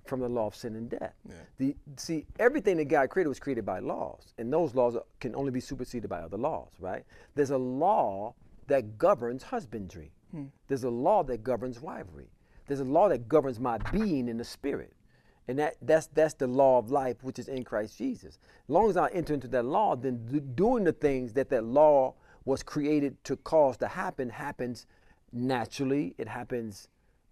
from 0.07 0.21
the 0.21 0.29
law 0.29 0.47
of 0.47 0.55
sin 0.55 0.77
and 0.77 0.88
death. 0.90 1.14
The 1.59 1.75
see 1.97 2.27
everything 2.38 2.77
that 2.77 2.87
God 2.87 3.09
created 3.11 3.29
was 3.29 3.40
created 3.40 3.64
by 3.64 3.79
laws, 3.81 4.35
and 4.38 4.53
those 4.53 4.75
laws 4.75 4.97
can 5.21 5.35
only 5.35 5.51
be 5.51 5.61
superseded 5.61 6.09
by 6.09 6.21
other 6.21 6.37
laws. 6.37 6.71
Right. 6.79 7.05
There's 7.35 7.51
a 7.51 7.59
law 7.59 8.35
that 8.67 8.99
governs 8.99 9.43
husbandry. 9.43 10.12
Hmm. 10.31 10.45
There's 10.69 10.85
a 10.85 10.90
law 10.90 11.23
that 11.25 11.43
governs 11.43 11.79
wifery. 11.79 12.29
There's 12.67 12.81
a 12.81 12.85
law 12.85 13.09
that 13.09 13.29
governs 13.29 13.61
my 13.61 13.79
being 13.93 14.29
in 14.29 14.37
the 14.37 14.45
spirit. 14.45 14.93
And 15.46 15.59
that, 15.59 15.76
that's, 15.83 16.07
that's 16.09 16.35
the 16.35 16.46
law 16.46 16.78
of 16.78 16.90
life 16.90 17.22
which 17.22 17.38
is 17.38 17.48
in 17.48 17.64
Christ 17.64 17.98
Jesus. 17.98 18.38
As 18.66 18.70
long 18.70 18.88
as 18.88 18.96
I 18.96 19.09
enter 19.09 19.35
into 19.35 19.48
that 19.48 19.64
law, 19.64 19.94
then 19.94 20.24
do- 20.26 20.40
doing 20.40 20.85
the 20.85 20.92
things 20.92 21.35
that 21.35 21.50
that 21.50 21.64
law 21.64 22.14
was 22.44 22.62
created 22.62 23.22
to 23.24 23.37
cause 23.37 23.76
to 23.78 23.88
happen 23.88 24.30
happens 24.30 24.87
naturally. 25.33 26.14
It 26.18 26.28
happens, 26.28 26.88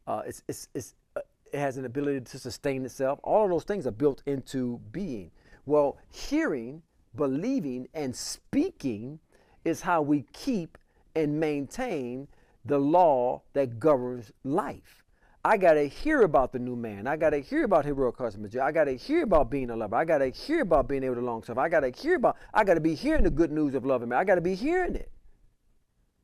uh, 0.06 0.22
it's, 0.26 0.42
it's, 0.46 0.68
it's, 0.74 0.94
uh, 1.16 1.20
it 1.52 1.58
has 1.58 1.76
an 1.76 1.84
ability 1.84 2.20
to 2.20 2.38
sustain 2.38 2.84
itself. 2.84 3.18
All 3.22 3.44
of 3.44 3.50
those 3.50 3.64
things 3.64 3.86
are 3.86 3.92
built 3.92 4.22
into 4.26 4.80
being. 4.90 5.30
Well, 5.64 5.98
hearing, 6.10 6.82
believing, 7.14 7.88
and 7.94 8.14
speaking 8.14 9.20
is 9.64 9.82
how 9.82 10.02
we 10.02 10.24
keep 10.32 10.76
and 11.14 11.38
maintain 11.38 12.28
the 12.64 12.78
law 12.78 13.42
that 13.52 13.78
governs 13.78 14.32
life. 14.44 15.01
I 15.44 15.56
got 15.56 15.72
to 15.74 15.88
hear 15.88 16.22
about 16.22 16.52
the 16.52 16.60
new 16.60 16.76
man. 16.76 17.08
I 17.08 17.16
got 17.16 17.30
to 17.30 17.40
hear 17.40 17.64
about 17.64 17.84
heroic 17.84 18.16
husbandry. 18.16 18.60
I 18.60 18.70
got 18.70 18.84
to 18.84 18.96
hear 18.96 19.24
about 19.24 19.50
being 19.50 19.70
a 19.70 19.76
lover. 19.76 19.96
I 19.96 20.04
got 20.04 20.18
to 20.18 20.30
hear 20.30 20.62
about 20.62 20.86
being 20.86 21.02
able 21.02 21.16
to 21.16 21.20
long 21.20 21.42
suffer. 21.42 21.58
I 21.58 21.68
got 21.68 21.80
to 21.80 21.90
hear 21.90 22.14
about, 22.14 22.36
I 22.54 22.62
got 22.62 22.74
to 22.74 22.80
be 22.80 22.94
hearing 22.94 23.24
the 23.24 23.30
good 23.30 23.50
news 23.50 23.74
of 23.74 23.84
loving 23.84 24.10
man. 24.10 24.18
I 24.20 24.24
got 24.24 24.36
to 24.36 24.40
be 24.40 24.54
hearing 24.54 24.94
it. 24.94 25.10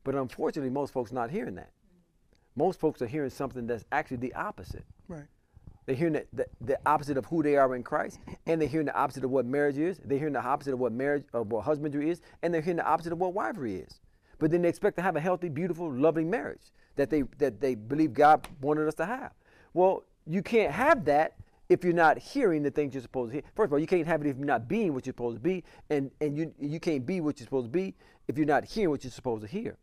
But 0.05 0.15
unfortunately, 0.15 0.69
most 0.69 0.93
folks 0.93 1.11
not 1.11 1.31
hearing 1.31 1.55
that. 1.55 1.71
Most 2.55 2.79
folks 2.79 3.01
are 3.01 3.07
hearing 3.07 3.29
something 3.29 3.67
that's 3.67 3.83
actually 3.91 4.17
the 4.17 4.33
opposite. 4.33 4.85
right. 5.07 5.25
They're 5.85 5.95
hearing 5.95 6.13
the, 6.13 6.25
the, 6.31 6.45
the 6.61 6.79
opposite 6.85 7.17
of 7.17 7.25
who 7.25 7.41
they 7.41 7.57
are 7.57 7.75
in 7.75 7.81
Christ, 7.81 8.19
and 8.45 8.61
they're 8.61 8.67
hearing 8.67 8.85
the 8.85 8.95
opposite 8.95 9.23
of 9.23 9.31
what 9.31 9.47
marriage 9.47 9.77
is. 9.77 9.99
They're 10.05 10.19
hearing 10.19 10.33
the 10.33 10.41
opposite 10.41 10.73
of 10.73 10.79
what 10.79 10.91
marriage, 10.91 11.23
of 11.33 11.51
what 11.51 11.65
husbandry 11.65 12.11
is, 12.11 12.21
and 12.43 12.53
they're 12.53 12.61
hearing 12.61 12.77
the 12.77 12.85
opposite 12.85 13.11
of 13.11 13.17
what 13.17 13.33
wifery 13.33 13.83
is. 13.85 13.99
But 14.39 14.51
then 14.51 14.61
they 14.61 14.69
expect 14.69 14.95
to 14.97 15.03
have 15.03 15.15
a 15.15 15.19
healthy, 15.19 15.49
beautiful, 15.49 15.91
loving 15.91 16.29
marriage 16.29 16.71
that 16.95 17.09
they 17.09 17.23
that 17.37 17.59
they 17.59 17.75
believe 17.75 18.13
God 18.13 18.47
wanted 18.61 18.87
us 18.87 18.95
to 18.95 19.05
have. 19.05 19.31
Well, 19.73 20.05
you 20.25 20.41
can't 20.41 20.71
have 20.71 21.05
that 21.05 21.35
if 21.69 21.83
you're 21.83 21.93
not 21.93 22.17
hearing 22.17 22.63
the 22.63 22.71
things 22.71 22.93
you're 22.93 23.03
supposed 23.03 23.31
to 23.31 23.33
hear. 23.35 23.43
First 23.55 23.67
of 23.67 23.73
all, 23.73 23.79
you 23.79 23.87
can't 23.87 24.07
have 24.07 24.21
it 24.21 24.27
if 24.27 24.37
you're 24.37 24.45
not 24.45 24.67
being 24.67 24.93
what 24.93 25.05
you're 25.05 25.11
supposed 25.11 25.37
to 25.37 25.41
be, 25.41 25.63
and 25.89 26.09
and 26.21 26.37
you 26.37 26.53
you 26.59 26.79
can't 26.79 27.05
be 27.05 27.21
what 27.21 27.39
you're 27.39 27.45
supposed 27.45 27.67
to 27.67 27.71
be 27.71 27.95
if 28.27 28.37
you're 28.37 28.47
not 28.47 28.65
hearing 28.65 28.89
what 28.89 29.03
you're 29.03 29.11
supposed 29.11 29.41
to 29.41 29.47
hear. 29.47 29.77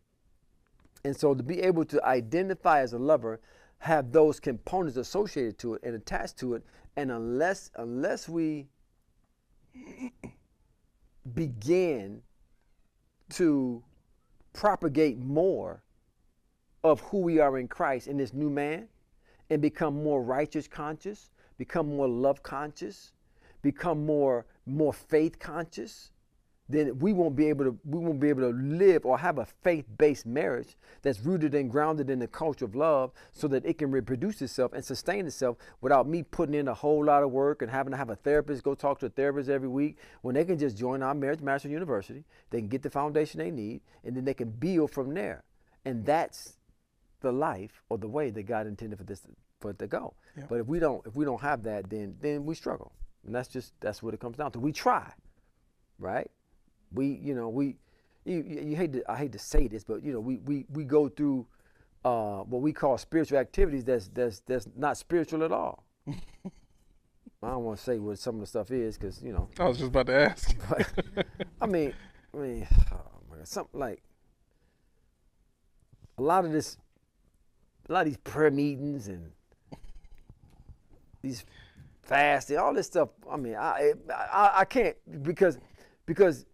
And 1.05 1.17
so 1.17 1.35
to 1.35 1.43
be 1.43 1.61
able 1.63 1.85
to 1.85 2.05
identify 2.05 2.81
as 2.81 2.93
a 2.93 2.99
lover, 2.99 3.41
have 3.79 4.11
those 4.11 4.41
components 4.41 4.97
associated 4.97 5.59
to 5.59 5.75
it 5.75 5.83
and 5.85 5.95
attached 5.95 6.39
to 6.39 6.55
it, 6.55 6.65
and 6.97 7.13
unless 7.13 7.71
unless 7.77 8.29
we 8.29 8.67
begin 11.35 12.23
to 13.29 13.83
propagate 14.57 15.19
more 15.19 15.83
of 16.83 17.01
who 17.01 17.19
we 17.19 17.39
are 17.39 17.59
in 17.59 17.69
Christ 17.69 18.09
in 18.09 18.17
this 18.17 18.33
new 18.33 18.49
man 18.49 18.89
and 19.51 19.61
become 19.61 20.03
more 20.03 20.23
righteous 20.23 20.67
conscious, 20.67 21.31
become 21.59 21.97
more 21.97 22.09
love 22.09 22.43
conscious, 22.43 23.13
become 23.63 24.05
more 24.07 24.47
more 24.67 24.93
faith 24.93 25.39
conscious, 25.39 26.11
then 26.69 26.99
we 26.99 27.13
won't 27.13 27.37
be 27.37 27.49
able 27.49 27.65
to 27.65 27.79
we 27.85 27.99
won't 27.99 28.19
be 28.19 28.29
able 28.29 28.43
to 28.43 28.57
live 28.57 29.05
or 29.05 29.19
have 29.19 29.39
a 29.39 29.45
faith-based 29.45 30.27
marriage 30.27 30.77
that's 31.03 31.21
rooted 31.21 31.55
and 31.55 31.71
grounded 31.71 32.11
in 32.11 32.19
the 32.19 32.27
culture 32.27 32.65
of 32.65 32.75
love 32.75 33.13
so 33.33 33.47
that 33.49 33.65
it 33.65 33.79
can 33.79 33.91
reproduce 33.91 34.43
itself 34.43 34.73
and 34.73 34.85
sustain 34.85 35.27
itself 35.27 35.57
without 35.81 36.09
me 36.09 36.23
putting 36.23 36.55
in 36.55 36.69
a 36.69 36.75
whole 36.75 37.05
lot 37.05 37.23
of 37.23 37.31
work 37.31 37.63
and 37.63 37.71
having 37.71 37.93
to 37.93 37.97
have 37.97 38.11
a 38.11 38.17
therapist 38.17 38.63
go 38.63 38.75
talk 38.75 38.99
to 38.99 39.07
a 39.07 39.11
therapist 39.11 39.49
every 39.49 39.69
week 39.69 39.97
when 40.23 40.35
they 40.35 40.45
can 40.45 40.59
just 40.59 40.77
join 40.77 41.03
our 41.03 41.15
marriage 41.15 41.41
mastery 41.41 41.73
university. 41.73 42.25
They 42.51 42.59
can 42.59 42.69
get 42.69 42.83
the 42.83 42.91
foundation 42.91 43.39
they 43.39 43.51
need 43.51 43.81
and 44.05 44.17
then 44.17 44.25
they 44.25 44.35
can 44.35 44.51
build 44.51 44.91
from 44.91 45.15
there. 45.15 45.45
And 45.85 46.05
that's 46.05 46.57
the 47.21 47.33
life 47.33 47.83
or 47.89 47.99
the 47.99 48.09
way 48.09 48.31
that 48.31 48.43
God 48.43 48.67
intended 48.67 48.99
for 48.99 49.05
this 49.05 49.23
for 49.61 49.71
it 49.71 49.79
to 49.79 49.87
go. 49.87 50.15
Yeah. 50.37 50.45
but 50.51 50.61
if 50.61 50.67
we 50.67 50.79
don't 50.79 51.07
if 51.07 51.17
we 51.17 51.25
don't 51.25 51.41
have 51.41 51.63
that 51.63 51.89
then 51.89 52.17
then 52.21 52.45
we 52.45 52.55
struggle. 52.55 52.93
And 53.25 53.35
that's 53.35 53.49
just 53.49 53.73
that's 53.81 54.03
what 54.03 54.15
it 54.15 54.21
comes 54.21 54.37
down 54.37 54.53
to. 54.53 54.59
We 54.61 54.73
try 54.73 55.13
right 55.99 56.31
we 56.97 57.21
you 57.23 57.35
know 57.35 57.49
we 57.49 57.77
you, 58.25 58.45
you 58.47 58.61
you 58.71 58.77
hate 58.77 58.93
to 58.95 59.11
I 59.11 59.17
hate 59.17 59.33
to 59.33 59.39
say 59.39 59.69
this, 59.69 59.85
but 59.85 60.03
you 60.03 60.13
know 60.13 60.21
we 60.21 60.39
we 60.39 60.67
we 60.73 60.85
go 60.85 61.09
through 61.09 61.47
uh, 62.05 62.43
what 62.43 62.63
we 62.63 62.73
call 62.73 62.99
spiritual 62.99 63.39
activities 63.39 63.85
that's 63.85 64.09
that's 64.09 64.41
that's 64.41 64.69
not 64.77 64.97
spiritual 64.97 65.45
at 65.45 65.53
all. 65.53 65.85
I 66.09 67.51
don't 67.51 67.65
want 67.65 67.79
to 67.79 67.85
say 67.85 67.99
what 67.99 68.19
some 68.19 68.37
of 68.37 68.41
the 68.41 68.47
stuff 68.47 68.71
is 68.71 68.99
because 68.99 69.23
you 69.23 69.33
know, 69.33 69.49
I 69.59 69.65
was 69.69 69.79
just 69.79 69.91
about 69.91 70.07
to 70.07 70.31
ask. 70.31 70.57
but 70.69 70.87
I 71.61 71.67
mean, 71.67 71.93
I 72.35 72.37
mean, 72.37 72.69
oh 72.93 73.01
my 73.31 73.37
God, 73.37 73.49
something 73.49 73.79
like 73.79 74.03
a 76.19 76.23
lot 76.23 76.45
of 76.45 76.53
this, 76.53 76.79
a 77.89 77.93
lot 77.93 78.01
of 78.01 78.07
these 78.07 78.17
prayer 78.19 78.51
meetings 78.51 79.09
and 79.09 79.31
these 81.23 81.45
fasting, 82.03 82.57
all 82.57 82.73
this 82.73 82.87
stuff. 82.87 83.11
I 83.31 83.37
mean, 83.37 83.55
I 83.55 83.93
I, 84.11 84.53
I 84.59 84.65
can't 84.65 84.97
because 85.23 85.59
because 86.07 86.47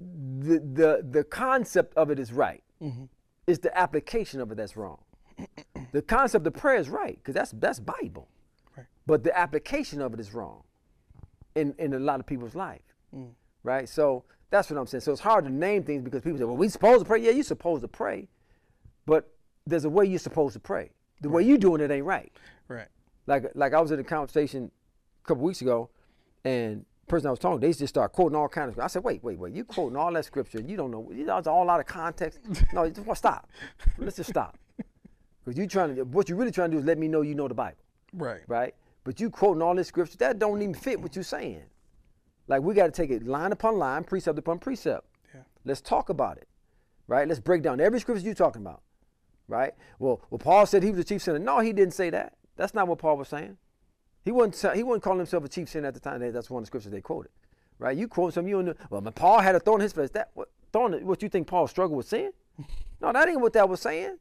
the 0.00 0.60
the 0.60 1.06
the 1.10 1.24
concept 1.24 1.94
of 1.96 2.10
it 2.10 2.18
is 2.18 2.32
right. 2.32 2.62
Mm-hmm. 2.82 3.04
It's 3.46 3.58
the 3.60 3.76
application 3.76 4.40
of 4.40 4.50
it 4.52 4.56
that's 4.56 4.76
wrong. 4.76 4.98
the 5.92 6.02
concept 6.02 6.46
of 6.46 6.54
prayer 6.54 6.76
is 6.78 6.88
right 6.88 7.16
because 7.16 7.34
that's 7.34 7.52
that's 7.52 7.80
Bible, 7.80 8.28
Right. 8.76 8.86
but 9.06 9.24
the 9.24 9.36
application 9.36 10.00
of 10.00 10.14
it 10.14 10.20
is 10.20 10.34
wrong 10.34 10.62
in 11.54 11.74
in 11.78 11.94
a 11.94 11.98
lot 11.98 12.20
of 12.20 12.26
people's 12.26 12.54
life, 12.54 12.82
Mm. 13.14 13.30
right? 13.62 13.88
So 13.88 14.24
that's 14.50 14.70
what 14.70 14.78
I'm 14.78 14.86
saying. 14.86 15.00
So 15.02 15.12
it's 15.12 15.20
hard 15.20 15.44
to 15.44 15.50
name 15.50 15.82
things 15.82 16.02
because 16.02 16.22
people 16.22 16.38
say, 16.38 16.44
"Well, 16.44 16.56
we 16.56 16.68
supposed 16.68 17.00
to 17.00 17.04
pray." 17.04 17.20
Yeah, 17.20 17.30
you're 17.32 17.42
supposed 17.44 17.82
to 17.82 17.88
pray, 17.88 18.28
but 19.06 19.30
there's 19.66 19.84
a 19.84 19.90
way 19.90 20.06
you're 20.06 20.18
supposed 20.18 20.54
to 20.54 20.60
pray. 20.60 20.90
The 21.20 21.28
way 21.28 21.42
you're 21.42 21.58
doing 21.58 21.80
it 21.80 21.90
ain't 21.90 22.04
right. 22.06 22.32
Right. 22.68 22.88
Like 23.26 23.50
like 23.54 23.74
I 23.74 23.80
was 23.80 23.90
in 23.90 23.98
a 23.98 24.04
conversation 24.04 24.70
a 25.24 25.28
couple 25.28 25.42
weeks 25.44 25.60
ago, 25.62 25.90
and 26.44 26.84
person 27.08 27.26
I 27.28 27.30
was 27.30 27.38
talking, 27.38 27.60
they 27.60 27.72
just 27.72 27.88
start 27.88 28.12
quoting 28.12 28.36
all 28.36 28.48
kinds 28.48 28.72
of. 28.72 28.78
I 28.80 28.86
said, 28.86 29.02
wait, 29.04 29.22
wait, 29.24 29.38
wait, 29.38 29.52
you 29.54 29.64
quoting 29.64 29.96
all 29.96 30.12
that 30.12 30.24
scripture, 30.24 30.58
and 30.58 30.68
you 30.70 30.76
don't 30.76 30.90
know, 30.90 31.10
you 31.12 31.24
know, 31.24 31.38
it's 31.38 31.46
all 31.48 31.68
out 31.70 31.80
of 31.80 31.86
context. 31.86 32.40
No, 32.72 32.84
you 32.84 32.90
just 32.90 33.06
want 33.06 33.18
stop. 33.18 33.48
Let's 33.98 34.16
just 34.16 34.30
stop, 34.30 34.58
because 35.44 35.58
you 35.58 35.66
trying 35.66 35.96
to, 35.96 36.04
what 36.04 36.28
you're 36.28 36.38
really 36.38 36.50
trying 36.50 36.70
to 36.70 36.76
do 36.76 36.80
is 36.80 36.84
let 36.86 36.98
me 36.98 37.08
know 37.08 37.22
you 37.22 37.34
know 37.34 37.48
the 37.48 37.54
Bible, 37.54 37.78
Right. 38.12 38.40
right? 38.46 38.74
But 39.04 39.20
you 39.20 39.30
quoting 39.30 39.62
all 39.62 39.74
this 39.74 39.88
scripture 39.88 40.18
that 40.18 40.38
don't 40.38 40.60
even 40.60 40.74
fit 40.74 41.00
what 41.00 41.16
you're 41.16 41.22
saying. 41.22 41.62
Like 42.46 42.62
we 42.62 42.74
got 42.74 42.86
to 42.86 42.92
take 42.92 43.10
it 43.10 43.26
line 43.26 43.52
upon 43.52 43.78
line, 43.78 44.04
precept 44.04 44.38
upon 44.38 44.58
precept. 44.58 45.06
Yeah. 45.34 45.42
Let's 45.64 45.80
talk 45.80 46.08
about 46.08 46.36
it, 46.38 46.48
right? 47.06 47.26
Let's 47.26 47.40
break 47.40 47.62
down 47.62 47.80
every 47.80 48.00
scripture 48.00 48.24
you're 48.24 48.34
talking 48.34 48.62
about, 48.62 48.82
right? 49.48 49.72
Well, 49.98 50.20
well, 50.30 50.38
Paul 50.38 50.66
said 50.66 50.82
he 50.82 50.90
was 50.90 50.98
a 51.00 51.04
chief 51.04 51.22
sinner. 51.22 51.38
No, 51.38 51.60
he 51.60 51.72
didn't 51.72 51.94
say 51.94 52.10
that. 52.10 52.34
That's 52.56 52.74
not 52.74 52.88
what 52.88 52.98
Paul 52.98 53.16
was 53.16 53.28
saying. 53.28 53.56
He 54.24 54.30
wasn't. 54.30 54.76
He 54.76 54.82
wasn't 54.82 55.02
calling 55.04 55.18
himself 55.18 55.44
a 55.44 55.48
chief 55.48 55.68
sinner 55.68 55.88
at 55.88 55.94
the 55.94 56.00
time. 56.00 56.20
That's 56.32 56.50
one 56.50 56.60
of 56.60 56.64
the 56.64 56.66
scriptures 56.66 56.92
they 56.92 57.00
quoted, 57.00 57.30
right? 57.78 57.96
You 57.96 58.08
quote 58.08 58.34
some. 58.34 58.46
You 58.48 58.62
know, 58.62 58.74
well, 58.90 59.00
Paul 59.02 59.40
had 59.40 59.54
a 59.54 59.60
thorn 59.60 59.80
in 59.80 59.84
his 59.84 59.92
flesh. 59.92 60.10
That 60.10 60.30
what 60.34 60.50
thorn? 60.72 60.92
What 61.06 61.22
you 61.22 61.28
think 61.28 61.46
Paul 61.46 61.66
struggled 61.68 61.96
with 61.96 62.08
sin? 62.08 62.32
No, 63.00 63.12
that 63.12 63.28
ain't 63.28 63.40
what 63.40 63.52
that 63.52 63.68
was 63.68 63.80
saying. 63.80 64.16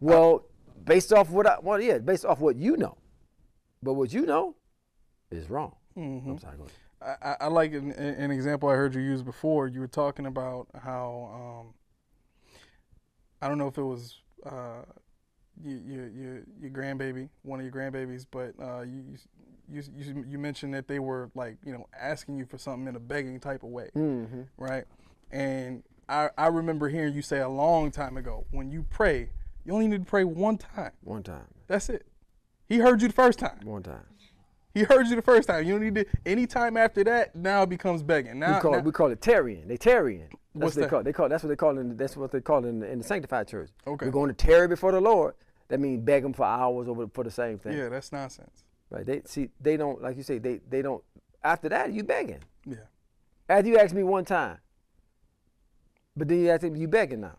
Well, 0.00 0.46
based 0.84 1.12
off 1.12 1.30
what 1.30 1.46
I, 1.46 1.56
well, 1.62 1.80
yeah, 1.80 1.98
based 1.98 2.24
off 2.24 2.40
what 2.40 2.56
you 2.56 2.76
know, 2.76 2.96
but 3.82 3.94
what 3.94 4.12
you 4.12 4.26
know 4.26 4.56
is 5.30 5.48
wrong. 5.50 5.74
I'm 5.96 6.38
sorry. 6.38 6.56
Go 6.56 6.64
ahead. 6.64 7.18
I, 7.22 7.28
I- 7.30 7.36
I 7.44 7.46
like 7.48 7.72
an, 7.74 7.92
an 7.92 8.30
example 8.30 8.68
I 8.70 8.74
heard 8.74 8.94
you 8.94 9.00
use 9.02 9.22
before. 9.22 9.66
You 9.68 9.80
were 9.80 9.86
talking 9.86 10.24
about 10.26 10.66
how 10.82 11.64
um, 11.66 11.74
I 13.42 13.48
don't 13.48 13.58
know 13.58 13.68
if 13.68 13.76
it 13.78 13.82
was 13.84 14.16
uh, 14.44 14.82
you, 15.64 15.80
you, 15.86 16.10
you, 16.14 16.46
your 16.60 16.70
grandbaby, 16.70 17.28
one 17.42 17.60
of 17.60 17.64
your 17.66 17.72
grandbabies, 17.74 18.26
but 18.30 18.52
uh, 18.62 18.82
you, 18.82 19.02
you 19.70 19.82
you 19.98 20.24
you 20.28 20.38
mentioned 20.38 20.72
that 20.74 20.86
they 20.88 20.98
were 20.98 21.30
like 21.34 21.56
you 21.64 21.72
know 21.72 21.86
asking 21.98 22.36
you 22.38 22.44
for 22.46 22.58
something 22.58 22.86
in 22.88 22.96
a 22.96 23.00
begging 23.00 23.40
type 23.40 23.62
of 23.62 23.70
way, 23.70 23.90
Mm-hmm. 23.96 24.42
right? 24.58 24.84
And 25.30 25.82
I 26.08 26.30
I 26.38 26.46
remember 26.48 26.88
hearing 26.88 27.14
you 27.14 27.22
say 27.22 27.40
a 27.40 27.48
long 27.48 27.90
time 27.90 28.16
ago, 28.16 28.44
when 28.50 28.70
you 28.70 28.84
pray, 28.90 29.30
you 29.64 29.72
only 29.72 29.88
need 29.88 30.04
to 30.04 30.10
pray 30.10 30.24
one 30.24 30.58
time. 30.58 30.92
One 31.02 31.22
time. 31.22 31.46
That's 31.66 31.88
it. 31.88 32.06
He 32.68 32.78
heard 32.78 33.00
you 33.02 33.08
the 33.08 33.14
first 33.14 33.38
time. 33.38 33.58
One 33.64 33.82
time. 33.82 34.04
He 34.74 34.82
heard 34.82 35.06
you 35.06 35.16
the 35.16 35.22
first 35.22 35.48
time. 35.48 35.64
You 35.64 35.72
don't 35.78 35.82
need 35.84 35.94
to. 35.94 36.04
Any 36.26 36.46
time 36.46 36.76
after 36.76 37.02
that, 37.04 37.34
now 37.34 37.62
it 37.62 37.70
becomes 37.70 38.02
begging. 38.02 38.38
Now, 38.38 38.56
we 38.56 38.60
call 38.60 38.72
now- 38.72 38.78
it, 38.78 38.84
we 38.84 38.92
call 38.92 39.10
it 39.10 39.20
tarrying. 39.22 39.66
They 39.66 39.76
tarrying. 39.78 40.28
That's 40.28 40.32
What's 40.52 40.64
what 40.64 40.74
they 40.74 40.80
that? 40.82 40.90
call. 40.90 41.02
They 41.02 41.12
call. 41.12 41.28
That's 41.28 41.42
what 41.44 41.48
they 41.48 41.56
call. 41.56 41.78
In, 41.78 41.96
that's 41.96 42.16
what 42.16 42.30
they 42.30 42.40
call 42.40 42.64
in, 42.64 42.82
in 42.82 42.98
the 42.98 43.04
sanctified 43.04 43.48
church. 43.48 43.70
Okay. 43.86 44.06
We're 44.06 44.12
going 44.12 44.28
to 44.28 44.34
tarry 44.34 44.68
before 44.68 44.92
the 44.92 45.00
Lord. 45.00 45.34
That 45.68 45.80
means 45.80 46.00
beg 46.04 46.24
Him 46.24 46.32
for 46.32 46.44
hours 46.44 46.88
over 46.88 47.08
for 47.08 47.24
the 47.24 47.30
same 47.30 47.58
thing. 47.58 47.76
yeah, 47.76 47.88
that's 47.88 48.12
nonsense. 48.12 48.64
Right. 48.90 49.04
They 49.04 49.22
see. 49.24 49.50
They 49.60 49.76
don't 49.76 50.00
like 50.00 50.16
you 50.16 50.22
say. 50.22 50.38
They 50.38 50.60
they 50.68 50.82
don't. 50.82 51.02
After 51.42 51.68
that, 51.68 51.92
you 51.92 52.02
begging. 52.04 52.40
Yeah, 52.64 52.76
After 53.48 53.68
you 53.68 53.78
asked 53.78 53.94
me 53.94 54.02
one 54.02 54.24
time. 54.24 54.58
But 56.16 56.28
then 56.28 56.40
you 56.40 56.50
ask 56.50 56.62
me, 56.62 56.78
you 56.80 56.88
begging 56.88 57.20
now. 57.20 57.36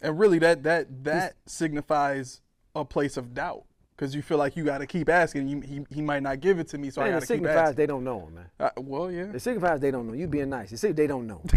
and 0.00 0.18
really, 0.18 0.38
that 0.40 0.62
that 0.62 1.04
that 1.04 1.34
signifies 1.46 2.40
a 2.74 2.84
place 2.84 3.16
of 3.16 3.34
doubt 3.34 3.64
because 3.96 4.14
you 4.14 4.22
feel 4.22 4.38
like 4.38 4.56
you 4.56 4.64
got 4.64 4.78
to 4.78 4.86
keep 4.86 5.08
asking. 5.08 5.48
You, 5.48 5.60
he 5.60 5.84
he 5.90 6.00
might 6.02 6.22
not 6.22 6.40
give 6.40 6.58
it 6.58 6.68
to 6.68 6.78
me, 6.78 6.90
so 6.90 7.02
I 7.02 7.06
Man, 7.06 7.12
got 7.14 7.16
it 7.18 7.26
to 7.26 7.32
keep 7.34 7.44
signifies 7.44 7.74
they 7.74 7.86
don't 7.86 8.04
know 8.04 8.20
him, 8.26 8.34
man. 8.36 8.46
Uh, 8.58 8.70
well, 8.78 9.10
yeah, 9.10 9.32
It 9.34 9.40
signifies 9.42 9.80
they 9.80 9.90
don't 9.90 10.06
know. 10.06 10.14
You 10.14 10.26
being 10.28 10.48
nice. 10.50 10.70
You 10.70 10.76
see, 10.76 10.92
they 10.92 11.06
don't 11.06 11.26
know. 11.26 11.42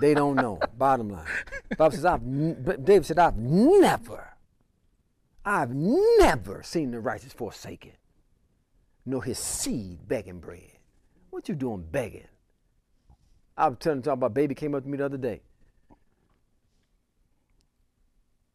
they 0.00 0.14
don't 0.14 0.36
know. 0.36 0.58
Bottom 0.76 1.10
line. 1.10 1.26
Bible 1.76 1.90
says, 1.92 2.04
I've, 2.04 2.64
but 2.64 2.84
David 2.84 3.06
said, 3.06 3.18
I've 3.18 3.36
never, 3.36 4.34
I've 5.44 5.70
never 5.72 6.62
seen 6.62 6.90
the 6.90 7.00
righteous 7.00 7.32
forsaken, 7.32 7.92
nor 9.04 9.22
his 9.22 9.38
seed 9.38 10.06
begging 10.08 10.40
bread. 10.40 10.78
What 11.30 11.48
you 11.48 11.54
doing 11.54 11.86
begging? 11.90 12.26
I 13.56 13.68
was 13.68 13.78
telling 13.78 14.02
talking 14.02 14.14
about 14.14 14.34
baby 14.34 14.54
came 14.54 14.74
up 14.74 14.82
to 14.82 14.88
me 14.88 14.96
the 14.96 15.04
other 15.04 15.18
day. 15.18 15.42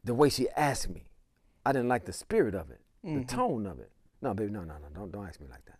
The 0.04 0.14
way 0.14 0.30
she 0.30 0.50
asked 0.50 0.90
me, 0.90 1.06
I 1.66 1.72
didn't 1.72 1.88
like 1.88 2.06
the 2.06 2.14
spirit 2.14 2.56
of 2.56 2.70
it, 2.70 2.82
the 3.04 3.10
mm-hmm. 3.10 3.24
tone 3.24 3.66
of 3.66 3.80
it. 3.80 3.92
No, 4.22 4.34
baby, 4.34 4.52
no, 4.52 4.62
no, 4.62 4.74
no, 4.74 4.88
don't, 4.94 5.12
don't 5.12 5.28
ask 5.28 5.40
me 5.40 5.48
like 5.50 5.66
that. 5.66 5.80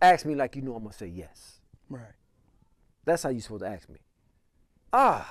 Ask 0.00 0.26
me 0.26 0.34
like 0.34 0.56
you 0.56 0.62
know 0.62 0.74
I'm 0.74 0.82
gonna 0.82 0.94
say 0.94 1.06
yes. 1.06 1.60
right. 1.88 2.02
That's 3.04 3.22
how 3.22 3.30
you're 3.30 3.40
supposed 3.40 3.62
to 3.62 3.68
ask 3.68 3.88
me. 3.88 3.98
Ah, 4.96 5.26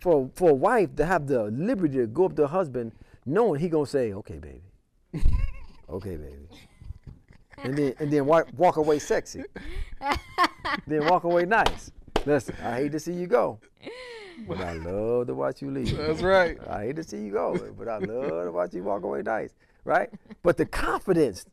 for 0.00 0.28
for 0.34 0.50
a 0.50 0.54
wife 0.54 0.96
to 0.96 1.06
have 1.06 1.28
the 1.28 1.44
liberty 1.44 1.98
to 1.98 2.08
go 2.08 2.24
up 2.24 2.34
to 2.34 2.42
her 2.42 2.48
husband, 2.48 2.90
knowing 3.24 3.60
he 3.60 3.68
gonna 3.68 3.86
say, 3.86 4.12
"Okay, 4.14 4.38
baby, 4.38 4.62
okay, 5.88 6.16
baby," 6.16 6.48
and 7.58 7.78
then 7.78 7.94
and 8.00 8.12
then 8.12 8.26
walk, 8.26 8.48
walk 8.56 8.78
away 8.78 8.98
sexy, 8.98 9.44
then 10.88 11.06
walk 11.06 11.22
away 11.22 11.44
nice. 11.44 11.92
Listen, 12.24 12.56
I 12.64 12.80
hate 12.80 12.90
to 12.92 12.98
see 12.98 13.12
you 13.12 13.28
go, 13.28 13.60
but 14.48 14.60
I 14.60 14.72
love 14.72 15.28
to 15.28 15.34
watch 15.34 15.62
you 15.62 15.70
leave. 15.70 15.96
That's 15.96 16.20
right. 16.20 16.58
I 16.68 16.86
hate 16.86 16.96
to 16.96 17.04
see 17.04 17.18
you 17.18 17.30
go, 17.30 17.56
but 17.78 17.86
I 17.86 17.98
love 17.98 18.46
to 18.46 18.50
watch 18.50 18.74
you 18.74 18.82
walk 18.82 19.04
away 19.04 19.22
nice, 19.22 19.54
right? 19.84 20.10
But 20.42 20.56
the 20.56 20.66
confidence, 20.66 21.46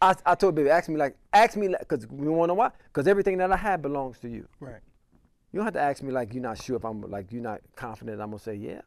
I, 0.00 0.14
I 0.24 0.36
told 0.36 0.54
baby, 0.54 0.70
ask 0.70 0.88
me 0.88 0.98
like, 0.98 1.16
ask 1.32 1.56
me 1.56 1.66
like, 1.66 1.80
because 1.80 2.06
we 2.06 2.28
want 2.28 2.44
to 2.44 2.54
know 2.54 2.58
why? 2.58 2.70
Because 2.84 3.08
everything 3.08 3.38
that 3.38 3.50
I 3.50 3.56
have 3.56 3.82
belongs 3.82 4.20
to 4.20 4.28
you. 4.28 4.46
Right. 4.60 4.78
You 5.52 5.58
don't 5.58 5.66
have 5.66 5.74
to 5.74 5.80
ask 5.80 6.02
me 6.02 6.12
like 6.12 6.32
you're 6.32 6.42
not 6.42 6.62
sure 6.62 6.76
if 6.76 6.84
I'm 6.84 7.02
like 7.02 7.30
you're 7.30 7.42
not 7.42 7.60
confident. 7.76 8.20
I'm 8.20 8.30
gonna 8.30 8.38
say 8.38 8.54
yeah. 8.54 8.80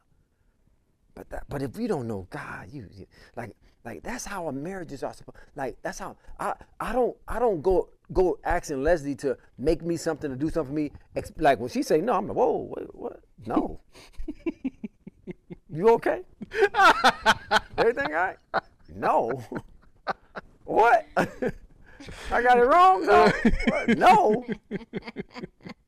But 1.14 1.30
that, 1.30 1.44
but 1.48 1.62
if 1.62 1.78
you 1.78 1.88
don't 1.88 2.08
know 2.08 2.26
God, 2.28 2.68
you, 2.70 2.88
you 2.92 3.06
like 3.36 3.54
like 3.84 4.02
that's 4.02 4.24
how 4.24 4.48
a 4.48 4.52
marriages 4.52 5.04
are 5.04 5.14
supposed. 5.14 5.38
Like 5.54 5.76
that's 5.82 6.00
how 6.00 6.16
I 6.40 6.54
I 6.80 6.92
don't 6.92 7.16
I 7.28 7.38
don't 7.38 7.62
go 7.62 7.88
go 8.12 8.38
asking 8.44 8.82
Leslie 8.82 9.14
to 9.16 9.38
make 9.58 9.82
me 9.82 9.96
something 9.96 10.28
to 10.28 10.36
do 10.36 10.50
something 10.50 10.74
for 10.74 10.74
me. 10.74 10.90
Like 11.38 11.60
when 11.60 11.70
she 11.70 11.84
say 11.84 12.00
no, 12.00 12.14
I'm 12.14 12.26
like 12.26 12.36
whoa 12.36 12.68
what, 12.68 12.96
what 12.96 13.20
no. 13.46 13.80
you 15.70 15.88
okay? 15.90 16.22
Everything 17.78 18.06
all 18.06 18.12
right? 18.12 18.36
No. 18.92 19.44
what? 20.64 21.06
I 21.16 22.42
got 22.42 22.58
it 22.58 22.62
wrong? 22.62 23.06
No. 23.06 23.32
No. 23.88 24.44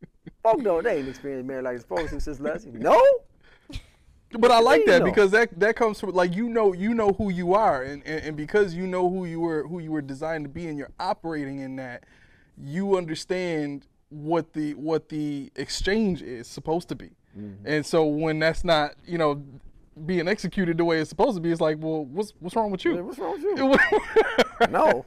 Folk 0.53 0.63
no, 0.63 0.83
they 0.83 0.99
ain't 0.99 1.09
experienced 1.09 1.47
marriage 1.47 1.65
like 1.65 1.75
it's 1.75 1.83
supposed 1.83 2.11
to, 2.11 2.21
Sis 2.21 2.41
Leslie. 2.41 2.73
No. 2.79 3.03
But 4.39 4.51
I 4.51 4.61
like 4.61 4.85
that 4.85 4.99
know? 4.99 5.05
because 5.07 5.31
that 5.31 5.59
that 5.59 5.75
comes 5.75 5.99
from 5.99 6.11
like 6.11 6.37
you 6.37 6.51
know 6.51 6.75
you 6.75 6.93
know 6.93 7.13
who 7.13 7.31
you 7.31 7.55
are 7.55 7.83
and, 7.83 8.03
and, 8.05 8.25
and 8.27 8.37
because 8.37 8.75
you 8.75 8.87
know 8.87 9.09
who 9.09 9.25
you 9.25 9.41
were 9.41 9.67
who 9.67 9.79
you 9.79 9.91
were 9.91 10.03
designed 10.03 10.45
to 10.45 10.51
be 10.51 10.67
and 10.67 10.77
you're 10.77 10.93
operating 11.01 11.61
in 11.61 11.77
that, 11.77 12.05
you 12.59 12.97
understand 12.99 13.87
what 14.11 14.53
the 14.53 14.75
what 14.75 15.09
the 15.09 15.51
exchange 15.57 16.21
is 16.23 16.47
supposed 16.47 16.89
to 16.91 16.95
be. 16.95 17.11
Mm-hmm. 17.39 17.67
And 17.67 17.87
so 17.87 18.05
when 18.05 18.39
that's 18.39 18.65
not, 18.65 18.95
you 19.07 19.19
know, 19.19 19.43
being 20.07 20.29
executed 20.29 20.79
the 20.79 20.85
way 20.85 21.01
it's 21.01 21.11
supposed 21.11 21.37
to 21.37 21.41
be, 21.41 21.51
it's 21.51 21.61
like, 21.61 21.79
well, 21.81 22.05
what's 22.05 22.33
what's 22.41 22.57
wrong 22.57 22.71
with 22.71 22.85
you? 22.85 23.03
What's 23.05 23.19
wrong 23.19 23.33
with 23.33 23.43
you? 23.43 23.77
No. 24.71 25.07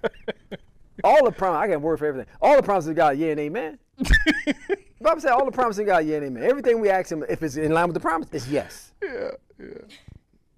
All 1.04 1.26
the 1.26 1.32
promise, 1.32 1.60
I 1.60 1.68
got 1.68 1.82
word 1.82 2.00
for 2.00 2.06
everything. 2.06 2.32
All 2.42 2.56
the 2.56 2.64
promises 2.64 2.90
of 2.90 2.96
God, 2.96 3.18
yeah 3.18 3.32
and 3.32 3.40
amen. 3.40 3.80
Bible 5.02 5.22
said 5.22 5.32
all 5.32 5.46
the 5.46 5.52
promises 5.52 5.80
of 5.80 5.88
God, 5.88 6.06
yeah 6.06 6.18
and 6.18 6.26
amen. 6.26 6.44
Everything 6.44 6.80
we 6.80 6.90
ask 6.90 7.12
Him, 7.12 7.24
if 7.28 7.42
it's 7.42 7.56
in 7.56 7.72
line 7.72 7.88
with 7.88 7.96
the 7.96 8.00
promise, 8.00 8.28
it's 8.32 8.48
yes. 8.48 8.94
yeah, 9.04 9.32
yeah. 9.60 9.66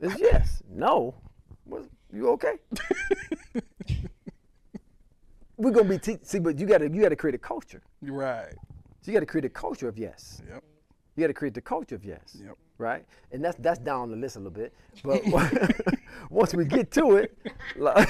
It's 0.02 0.20
yes. 0.20 0.62
No. 0.70 1.16
What, 1.64 1.84
you 2.12 2.30
okay? 2.32 2.56
We're 5.58 5.72
gonna 5.72 5.88
be 5.88 5.98
te- 5.98 6.20
see, 6.24 6.40
but 6.40 6.60
you 6.60 6.66
gotta 6.66 6.90
you 6.90 7.02
gotta 7.02 7.16
create 7.16 7.36
a 7.36 7.40
culture. 7.40 7.82
Right. 8.02 8.54
So 9.02 9.12
you 9.12 9.14
gotta 9.14 9.26
create 9.26 9.46
a 9.46 9.50
culture 9.50 9.88
of 9.88 9.98
yes. 9.98 10.42
Yep. 10.50 10.64
You 11.16 11.22
gotta 11.22 11.34
create 11.34 11.54
the 11.54 11.62
culture 11.62 11.96
of 11.96 12.04
yes. 12.04 12.38
Yep. 12.44 12.58
Right? 12.78 13.06
And 13.32 13.44
that's 13.44 13.56
that's 13.60 13.80
down 13.80 14.10
the 14.12 14.18
list 14.18 14.36
a 14.36 14.40
little 14.40 14.52
bit. 14.52 14.74
But 15.04 15.24
once 16.30 16.54
we 16.54 16.66
get 16.66 16.92
to 16.92 17.16
it, 17.16 17.38
like, 17.78 18.10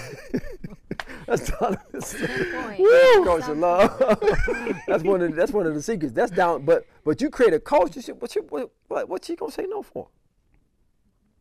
That's 1.25 1.49
tolerance. 1.49 2.13
point. 2.15 2.79
Woo, 2.79 3.23
coach 3.23 3.39
of 3.41 3.45
Some 3.45 3.61
love. 3.61 3.97
that's 4.87 5.03
one 5.03 5.21
of 5.21 5.35
that's 5.35 5.51
one 5.51 5.65
of 5.65 5.73
the 5.73 5.81
secrets. 5.81 6.13
That's 6.13 6.31
down. 6.31 6.65
But 6.65 6.85
but 7.03 7.21
you 7.21 7.29
create 7.29 7.53
a 7.53 7.59
culture. 7.59 8.01
she- 8.01 8.11
What 8.11 8.35
you 8.35 8.43
what 8.49 8.71
what, 8.87 9.09
what 9.09 9.25
she 9.25 9.35
gonna 9.35 9.51
say 9.51 9.65
no 9.67 9.81
for? 9.83 10.07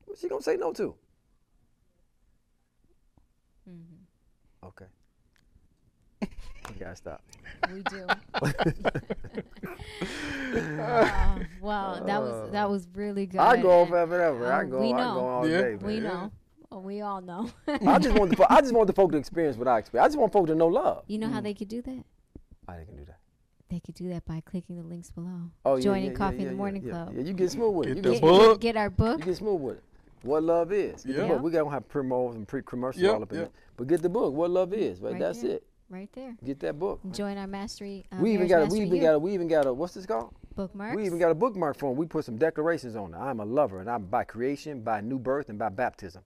What 0.06 0.18
she 0.18 0.28
gonna 0.28 0.42
say 0.42 0.56
no 0.56 0.72
to? 0.74 0.94
Mm-hmm. 3.68 4.66
Okay. 4.66 4.86
You 6.22 6.74
gotta 6.78 6.96
stop. 6.96 7.22
We 7.72 7.82
do. 7.82 8.06
Uh, 8.08 8.14
well, 11.60 12.02
that 12.06 12.20
was 12.22 12.50
that 12.52 12.70
was 12.70 12.88
really 12.94 13.26
good. 13.26 13.40
I 13.40 13.60
go 13.60 13.82
on 13.82 13.88
forever 13.88 14.20
and 14.20 14.36
ever. 14.36 14.52
I 14.52 14.64
go. 14.64 14.80
we 14.80 14.92
I 14.92 15.04
know. 15.04 15.14
go 15.14 15.26
all 15.28 15.48
Yeah. 15.48 15.60
day. 15.62 15.74
We 15.76 16.00
know. 16.00 16.30
Well, 16.72 16.82
we 16.82 17.00
all 17.02 17.20
know. 17.20 17.50
I 17.86 17.98
just 17.98 18.16
want 18.18 18.30
the 18.30 18.36
fo- 18.36 18.46
I 18.48 18.60
just 18.62 18.72
want 18.72 18.86
the 18.86 18.92
folk 18.94 19.12
to 19.12 19.18
experience 19.18 19.56
what 19.58 19.68
I 19.68 19.78
experience. 19.78 20.06
I 20.06 20.08
just 20.08 20.18
want 20.18 20.32
folk 20.32 20.46
to 20.46 20.54
know 20.54 20.68
love. 20.68 21.04
you 21.06 21.18
know 21.18 21.28
how 21.28 21.40
they 21.42 21.52
could 21.54 21.68
do 21.68 21.82
that? 21.82 22.02
I 22.66 22.78
they 22.78 22.84
can 22.86 22.96
do 22.96 23.04
that. 23.04 23.18
They 23.68 23.80
could 23.80 23.94
do 23.94 24.08
that 24.10 24.24
by 24.24 24.40
clicking 24.44 24.76
the 24.76 24.82
links 24.82 25.10
below. 25.10 25.50
Oh 25.66 25.76
yeah, 25.76 25.82
Joining 25.82 26.10
yeah, 26.12 26.16
Coffee 26.16 26.36
yeah, 26.36 26.42
in 26.42 26.46
the 26.48 26.52
yeah, 26.52 26.56
Morning 26.56 26.82
yeah, 26.82 26.90
Club. 26.92 27.12
Yeah, 27.14 27.22
you 27.24 27.32
get 27.34 27.50
smooth 27.50 27.74
with 27.74 27.88
it. 27.88 27.94
Get 27.94 27.96
You 27.96 28.02
the 28.02 28.10
get, 28.12 28.22
Get, 28.22 28.22
book. 28.22 28.60
get 28.60 28.76
our 28.76 28.90
book. 28.90 29.18
you 29.20 29.24
get 29.26 29.36
smooth 29.36 29.60
with 29.60 29.76
it. 29.76 29.82
What 30.22 30.42
love 30.44 30.72
is. 30.72 31.04
Get 31.04 31.16
the 31.16 31.22
Yeah. 31.22 31.28
book. 31.28 31.42
We 31.42 31.50
gonna 31.50 31.70
have 31.70 31.88
promos 31.88 32.34
and 32.36 32.48
pre 32.48 32.62
commercials 32.62 33.02
Yep, 33.02 33.14
all 33.14 33.22
up 33.22 33.32
in 33.32 33.38
yep. 33.40 33.52
there. 33.52 33.60
But 33.76 33.86
get 33.88 34.00
the 34.02 34.08
book. 34.08 34.32
What 34.32 34.50
love 34.50 34.72
is. 34.72 35.00
Right. 35.00 35.12
Right 35.12 35.20
That's 35.20 35.42
there. 35.42 35.52
it. 35.56 35.66
right 35.90 36.08
there. 36.14 36.36
Get 36.44 36.60
that 36.60 36.78
book. 36.78 37.00
Join 37.12 37.36
our 37.36 37.46
mastery. 37.46 38.04
Uh, 38.12 38.16
we 38.22 38.32
even 38.32 38.46
got 38.46 38.62
a, 38.62 38.66
we 38.66 38.80
even 38.80 38.96
U. 38.96 39.02
got 39.02 39.14
a, 39.14 39.18
we 39.18 39.34
even 39.34 39.48
got 39.48 39.66
a 39.66 39.72
what's 39.74 39.92
this 39.94 40.06
called? 40.06 40.32
bookmarks. 40.54 40.96
We 40.96 41.04
even 41.06 41.18
got 41.18 41.30
a 41.30 41.34
bookmark 41.34 41.76
for 41.78 41.90
'em. 41.90 41.96
We 41.96 42.06
put 42.06 42.24
some 42.26 42.36
declarations 42.36 42.94
on 42.96 43.12
it. 43.14 43.16
I'm 43.18 43.40
a 43.40 43.44
lover 43.44 43.80
and 43.80 43.90
I'm 43.90 44.04
by 44.06 44.24
creation, 44.24 44.80
by 44.82 45.00
new 45.00 45.18
birth, 45.18 45.48
and 45.48 45.58
by 45.58 45.68
baptism. 45.70 46.22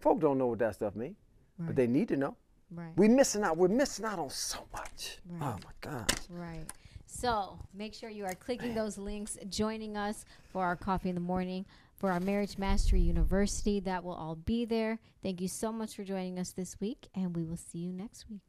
Folk 0.00 0.20
don't 0.20 0.38
know 0.38 0.46
what 0.46 0.58
that 0.60 0.74
stuff 0.74 0.94
means, 0.94 1.16
right. 1.58 1.66
but 1.66 1.76
they 1.76 1.86
need 1.86 2.08
to 2.08 2.16
know. 2.16 2.36
right. 2.70 2.92
We're 2.96 3.08
missing 3.08 3.42
out. 3.42 3.56
We're 3.56 3.68
missing 3.68 4.04
out 4.04 4.18
on 4.18 4.30
so 4.30 4.66
much. 4.72 5.18
Right. 5.28 5.42
Oh 5.42 5.58
my 5.64 5.72
God. 5.80 6.12
Right. 6.30 6.66
So 7.06 7.58
make 7.74 7.94
sure 7.94 8.10
you 8.10 8.24
are 8.24 8.34
clicking 8.34 8.74
those 8.74 8.98
links, 8.98 9.38
joining 9.48 9.96
us 9.96 10.24
for 10.52 10.64
our 10.64 10.76
coffee 10.76 11.08
in 11.08 11.14
the 11.14 11.20
morning, 11.20 11.64
for 11.96 12.12
our 12.12 12.20
Marriage 12.20 12.58
Mastery 12.58 13.00
University. 13.00 13.80
That 13.80 14.04
will 14.04 14.14
all 14.14 14.36
be 14.36 14.64
there. 14.64 14.98
Thank 15.22 15.40
you 15.40 15.48
so 15.48 15.72
much 15.72 15.96
for 15.96 16.04
joining 16.04 16.38
us 16.38 16.52
this 16.52 16.80
week, 16.80 17.08
and 17.14 17.34
we 17.34 17.44
will 17.44 17.56
see 17.56 17.78
you 17.78 17.92
next 17.92 18.26
week. 18.30 18.47